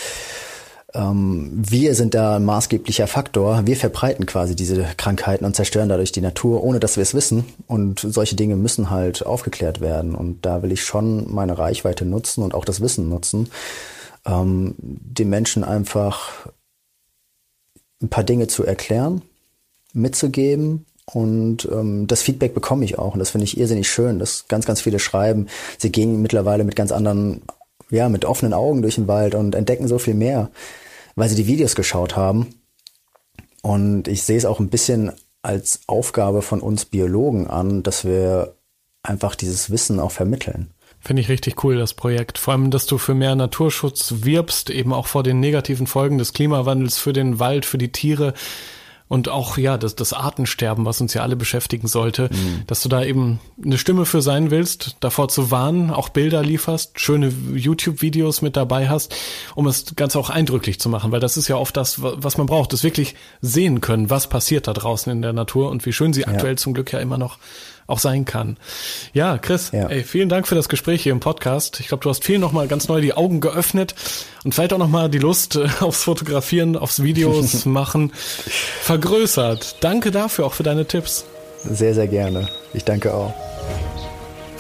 ähm, 0.93 1.51
wir 1.55 1.95
sind 1.95 2.15
da 2.15 2.37
ein 2.37 2.45
maßgeblicher 2.45 3.07
Faktor. 3.07 3.67
Wir 3.67 3.77
verbreiten 3.77 4.27
quasi 4.27 4.55
diese 4.55 4.85
Krankheiten 4.97 5.45
und 5.45 5.57
zerstören 5.57 5.89
dadurch 5.89 6.13
die 6.13 6.21
Natur, 6.21 6.63
ohne 6.63 6.81
dass 6.81 6.97
wir 6.97 7.03
es 7.03 7.15
wissen. 7.15 7.45
Und 7.69 8.01
solche 8.01 8.35
Dinge 8.35 8.57
müssen 8.57 8.91
halt 8.91 9.25
aufgeklärt 9.25 9.81
werden. 9.81 10.15
Und 10.15 10.45
da 10.45 10.63
will 10.63 10.73
ich 10.73 10.83
schon 10.83 11.33
meine 11.33 11.59
Reichweite 11.59 12.05
nutzen 12.05 12.43
und 12.43 12.55
auch 12.55 12.65
das 12.65 12.81
Wissen 12.81 13.09
nutzen, 13.09 13.51
ähm, 14.27 14.75
den 14.79 15.29
Menschen 15.29 15.63
einfach 15.63 16.49
ein 18.03 18.09
paar 18.09 18.25
Dinge 18.25 18.49
zu 18.49 18.65
erklären, 18.65 19.23
mitzugeben 19.93 20.87
und 21.13 21.69
ähm, 21.71 22.07
das 22.07 22.23
Feedback 22.23 22.55
bekomme 22.55 22.85
ich 22.85 22.99
auch 22.99 23.15
und 23.15 23.19
das 23.19 23.31
finde 23.31 23.45
ich 23.45 23.59
irrsinnig 23.59 23.89
schön, 23.89 24.19
dass 24.19 24.47
ganz, 24.49 24.67
ganz 24.67 24.81
viele 24.81 24.99
schreiben. 24.99 25.47
Sie 25.79 25.91
gehen 25.91 26.23
mittlerweile 26.23 26.65
mit 26.65 26.77
ganz 26.77 26.93
anderen, 26.93 27.43
ja, 27.91 28.09
mit 28.09 28.25
offenen 28.25 28.55
Augen 28.55 28.83
durch 28.83 28.95
den 28.95 29.09
Wald 29.09 29.35
und 29.35 29.55
entdecken 29.55 29.89
so 29.89 29.99
viel 29.99 30.15
mehr, 30.15 30.51
weil 31.17 31.29
sie 31.29 31.37
die 31.37 31.47
Videos 31.47 31.75
geschaut 31.75 32.17
haben. 32.17 32.55
Und 33.63 34.09
ich 34.09 34.23
sehe 34.23 34.39
es 34.39 34.47
auch 34.47 34.61
ein 34.61 34.71
bisschen 34.71 35.13
als 35.43 35.81
Aufgabe 35.87 36.43
von 36.43 36.61
uns 36.61 36.85
Biologen 36.85 37.49
an, 37.49 37.83
dass 37.83 38.05
wir 38.05 38.55
einfach 39.03 39.35
dieses 39.35 39.71
Wissen 39.71 39.99
auch 39.99 40.13
vermitteln. 40.13 40.71
Finde 41.01 41.23
ich 41.23 41.31
richtig 41.31 41.65
cool, 41.65 41.77
das 41.77 41.95
Projekt. 41.95 42.37
Vor 42.37 42.53
allem, 42.53 42.71
dass 42.71 42.85
du 42.85 42.99
für 42.99 43.15
mehr 43.15 43.35
Naturschutz 43.35 44.17
wirbst, 44.19 44.69
eben 44.69 44.93
auch 44.93 45.07
vor 45.07 45.23
den 45.23 45.41
negativen 45.41 45.87
Folgen 45.87 46.19
des 46.19 46.35
Klimawandels 46.35 46.99
für 46.99 47.15
den 47.15 47.39
Wald, 47.41 47.65
für 47.65 47.79
die 47.79 47.91
Tiere 47.91 48.35
und 49.11 49.29
auch 49.29 49.59
ja 49.59 49.77
das, 49.77 49.97
das 49.97 50.13
Artensterben, 50.13 50.85
was 50.85 51.01
uns 51.01 51.15
ja 51.15 51.23
alle 51.23 51.35
beschäftigen 51.35 51.89
sollte, 51.89 52.31
mhm. 52.33 52.63
dass 52.69 52.81
du 52.81 52.89
da 52.89 53.03
eben 53.03 53.41
eine 53.63 53.77
Stimme 53.77 54.07
für 54.07 54.23
sein 54.23 54.53
willst, 54.53 54.99
davor 55.01 55.29
zu 55.29 55.51
warnen, 55.51 55.91
auch 55.91 56.11
Bilder 56.11 56.45
lieferst, 56.45 57.01
schöne 57.01 57.33
YouTube-Videos 57.53 58.41
mit 58.41 58.57
dabei 58.57 58.89
hast, 58.89 59.13
um 59.57 59.67
es 59.67 59.97
ganz 59.97 60.15
auch 60.15 60.31
eindrücklich 60.31 60.79
zu 60.79 60.89
machen, 60.89 61.11
weil 61.11 61.19
das 61.19 61.37
ist 61.37 61.49
ja 61.49 61.57
oft 61.57 61.77
das, 61.77 61.97
was 62.01 62.39
man 62.39 62.47
braucht, 62.47 62.73
das 62.73 62.85
wirklich 62.85 63.17
sehen 63.41 63.81
können, 63.81 64.11
was 64.11 64.29
passiert 64.29 64.69
da 64.69 64.73
draußen 64.75 65.11
in 65.11 65.23
der 65.23 65.33
Natur 65.33 65.71
und 65.71 65.85
wie 65.87 65.93
schön 65.93 66.13
sie 66.13 66.21
ja. 66.21 66.29
aktuell 66.29 66.57
zum 66.57 66.73
Glück 66.73 66.93
ja 66.93 67.01
immer 67.01 67.19
noch 67.19 67.39
auch 67.87 67.99
sein 67.99 68.25
kann. 68.25 68.57
Ja, 69.13 69.39
Chris, 69.39 69.71
ja. 69.73 69.89
Ey, 69.89 70.05
vielen 70.05 70.29
Dank 70.29 70.47
für 70.47 70.55
das 70.55 70.69
Gespräch 70.69 71.03
hier 71.03 71.13
im 71.13 71.21
Podcast. 71.21 71.81
Ich 71.81 71.89
glaube, 71.89 72.03
du 72.03 72.11
hast 72.11 72.25
vielen 72.25 72.41
nochmal 72.41 72.69
ganz 72.69 72.89
neu 72.89 73.01
die 73.01 73.15
Augen 73.15 73.41
geöffnet 73.41 73.95
und 74.45 74.55
vielleicht 74.55 74.73
auch 74.73 74.79
nochmal 74.79 75.09
die 75.09 75.19
Lust 75.19 75.57
äh, 75.57 75.69
aufs 75.81 76.05
Fotografieren, 76.05 76.77
aufs 76.77 77.03
Videos 77.03 77.65
machen 77.65 78.13
vergrößert. 78.83 79.77
Danke 79.81 80.11
dafür, 80.11 80.47
auch 80.47 80.55
für 80.55 80.63
deine 80.63 80.87
Tipps. 80.87 81.25
Sehr, 81.65 81.95
sehr 81.95 82.09
gerne. 82.09 82.49
Ich 82.73 82.85
danke 82.85 83.13
auch. 83.13 83.35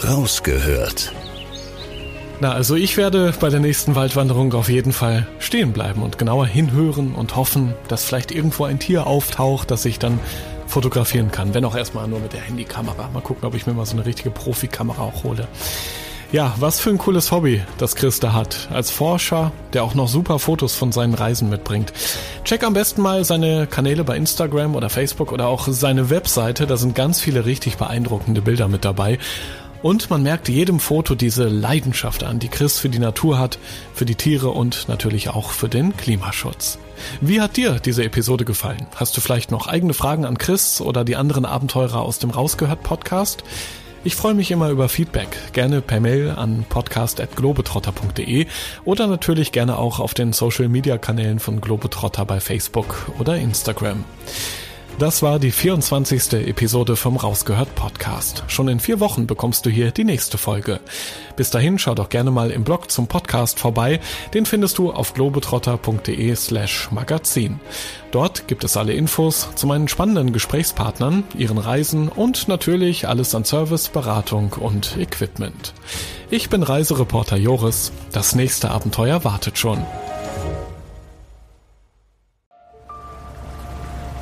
Rausgehört. 0.06 1.12
Na, 2.42 2.52
also 2.52 2.74
ich 2.74 2.96
werde 2.96 3.34
bei 3.38 3.50
der 3.50 3.60
nächsten 3.60 3.94
Waldwanderung 3.94 4.54
auf 4.54 4.70
jeden 4.70 4.92
Fall 4.92 5.26
stehen 5.40 5.72
bleiben 5.72 6.02
und 6.02 6.16
genauer 6.16 6.46
hinhören 6.46 7.14
und 7.14 7.36
hoffen, 7.36 7.74
dass 7.88 8.04
vielleicht 8.04 8.32
irgendwo 8.32 8.64
ein 8.64 8.78
Tier 8.78 9.06
auftaucht, 9.06 9.70
das 9.70 9.84
ich 9.84 9.98
dann 9.98 10.18
fotografieren 10.70 11.30
kann. 11.30 11.52
Wenn 11.52 11.64
auch 11.64 11.76
erstmal 11.76 12.08
nur 12.08 12.20
mit 12.20 12.32
der 12.32 12.40
Handykamera. 12.40 13.10
Mal 13.12 13.20
gucken, 13.20 13.46
ob 13.46 13.54
ich 13.54 13.66
mir 13.66 13.74
mal 13.74 13.86
so 13.86 13.96
eine 13.96 14.06
richtige 14.06 14.30
Profikamera 14.30 15.02
auch 15.02 15.24
hole. 15.24 15.46
Ja, 16.32 16.54
was 16.60 16.78
für 16.78 16.90
ein 16.90 16.98
cooles 16.98 17.32
Hobby, 17.32 17.60
das 17.78 17.96
Chris 17.96 18.20
da 18.20 18.32
hat. 18.32 18.68
Als 18.72 18.92
Forscher, 18.92 19.50
der 19.72 19.82
auch 19.82 19.94
noch 19.94 20.06
super 20.06 20.38
Fotos 20.38 20.76
von 20.76 20.92
seinen 20.92 21.14
Reisen 21.14 21.50
mitbringt. 21.50 21.92
Check 22.44 22.62
am 22.62 22.72
besten 22.72 23.02
mal 23.02 23.24
seine 23.24 23.66
Kanäle 23.66 24.04
bei 24.04 24.16
Instagram 24.16 24.76
oder 24.76 24.90
Facebook 24.90 25.32
oder 25.32 25.48
auch 25.48 25.66
seine 25.66 26.08
Webseite. 26.08 26.68
Da 26.68 26.76
sind 26.76 26.94
ganz 26.94 27.20
viele 27.20 27.46
richtig 27.46 27.78
beeindruckende 27.78 28.42
Bilder 28.42 28.68
mit 28.68 28.84
dabei. 28.84 29.18
Und 29.82 30.08
man 30.10 30.22
merkt 30.22 30.48
jedem 30.48 30.78
Foto 30.78 31.16
diese 31.16 31.48
Leidenschaft 31.48 32.22
an, 32.22 32.38
die 32.38 32.48
Chris 32.48 32.78
für 32.78 32.90
die 32.90 32.98
Natur 32.98 33.38
hat, 33.38 33.58
für 33.92 34.04
die 34.04 34.14
Tiere 34.14 34.50
und 34.50 34.88
natürlich 34.88 35.30
auch 35.30 35.50
für 35.50 35.68
den 35.68 35.96
Klimaschutz. 35.96 36.78
Wie 37.20 37.40
hat 37.40 37.56
dir 37.56 37.80
diese 37.80 38.04
Episode 38.04 38.44
gefallen? 38.44 38.86
Hast 38.96 39.16
du 39.16 39.20
vielleicht 39.20 39.50
noch 39.50 39.66
eigene 39.66 39.94
Fragen 39.94 40.24
an 40.24 40.38
Chris 40.38 40.80
oder 40.80 41.04
die 41.04 41.16
anderen 41.16 41.44
Abenteurer 41.44 42.00
aus 42.00 42.18
dem 42.18 42.30
Rausgehört 42.30 42.82
Podcast? 42.82 43.44
Ich 44.02 44.16
freue 44.16 44.32
mich 44.32 44.50
immer 44.50 44.70
über 44.70 44.88
Feedback, 44.88 45.28
gerne 45.52 45.82
per 45.82 46.00
Mail 46.00 46.30
an 46.30 46.64
podcast.globetrotter.de 46.66 48.46
oder 48.86 49.06
natürlich 49.06 49.52
gerne 49.52 49.76
auch 49.76 50.00
auf 50.00 50.14
den 50.14 50.32
Social 50.32 50.68
Media 50.68 50.96
Kanälen 50.96 51.38
von 51.38 51.60
Globetrotter 51.60 52.24
bei 52.24 52.40
Facebook 52.40 53.12
oder 53.18 53.36
Instagram. 53.36 54.04
Das 55.00 55.22
war 55.22 55.38
die 55.38 55.50
24. 55.50 56.46
Episode 56.46 56.94
vom 56.94 57.16
Rausgehört 57.16 57.74
Podcast. 57.74 58.44
Schon 58.48 58.68
in 58.68 58.80
vier 58.80 59.00
Wochen 59.00 59.26
bekommst 59.26 59.64
du 59.64 59.70
hier 59.70 59.92
die 59.92 60.04
nächste 60.04 60.36
Folge. 60.36 60.78
Bis 61.36 61.48
dahin 61.48 61.78
schau 61.78 61.94
doch 61.94 62.10
gerne 62.10 62.30
mal 62.30 62.50
im 62.50 62.64
Blog 62.64 62.90
zum 62.90 63.06
Podcast 63.06 63.58
vorbei. 63.58 63.98
Den 64.34 64.44
findest 64.44 64.76
du 64.76 64.92
auf 64.92 65.14
globetrotter.de 65.14 66.36
slash 66.36 66.90
magazin. 66.90 67.60
Dort 68.10 68.46
gibt 68.46 68.62
es 68.62 68.76
alle 68.76 68.92
Infos 68.92 69.48
zu 69.54 69.66
meinen 69.66 69.88
spannenden 69.88 70.34
Gesprächspartnern, 70.34 71.24
ihren 71.34 71.56
Reisen 71.56 72.10
und 72.10 72.48
natürlich 72.48 73.08
alles 73.08 73.34
an 73.34 73.46
Service, 73.46 73.88
Beratung 73.88 74.52
und 74.52 74.98
Equipment. 74.98 75.72
Ich 76.28 76.50
bin 76.50 76.62
Reisereporter 76.62 77.38
Joris. 77.38 77.90
Das 78.12 78.34
nächste 78.34 78.70
Abenteuer 78.70 79.24
wartet 79.24 79.56
schon. 79.56 79.82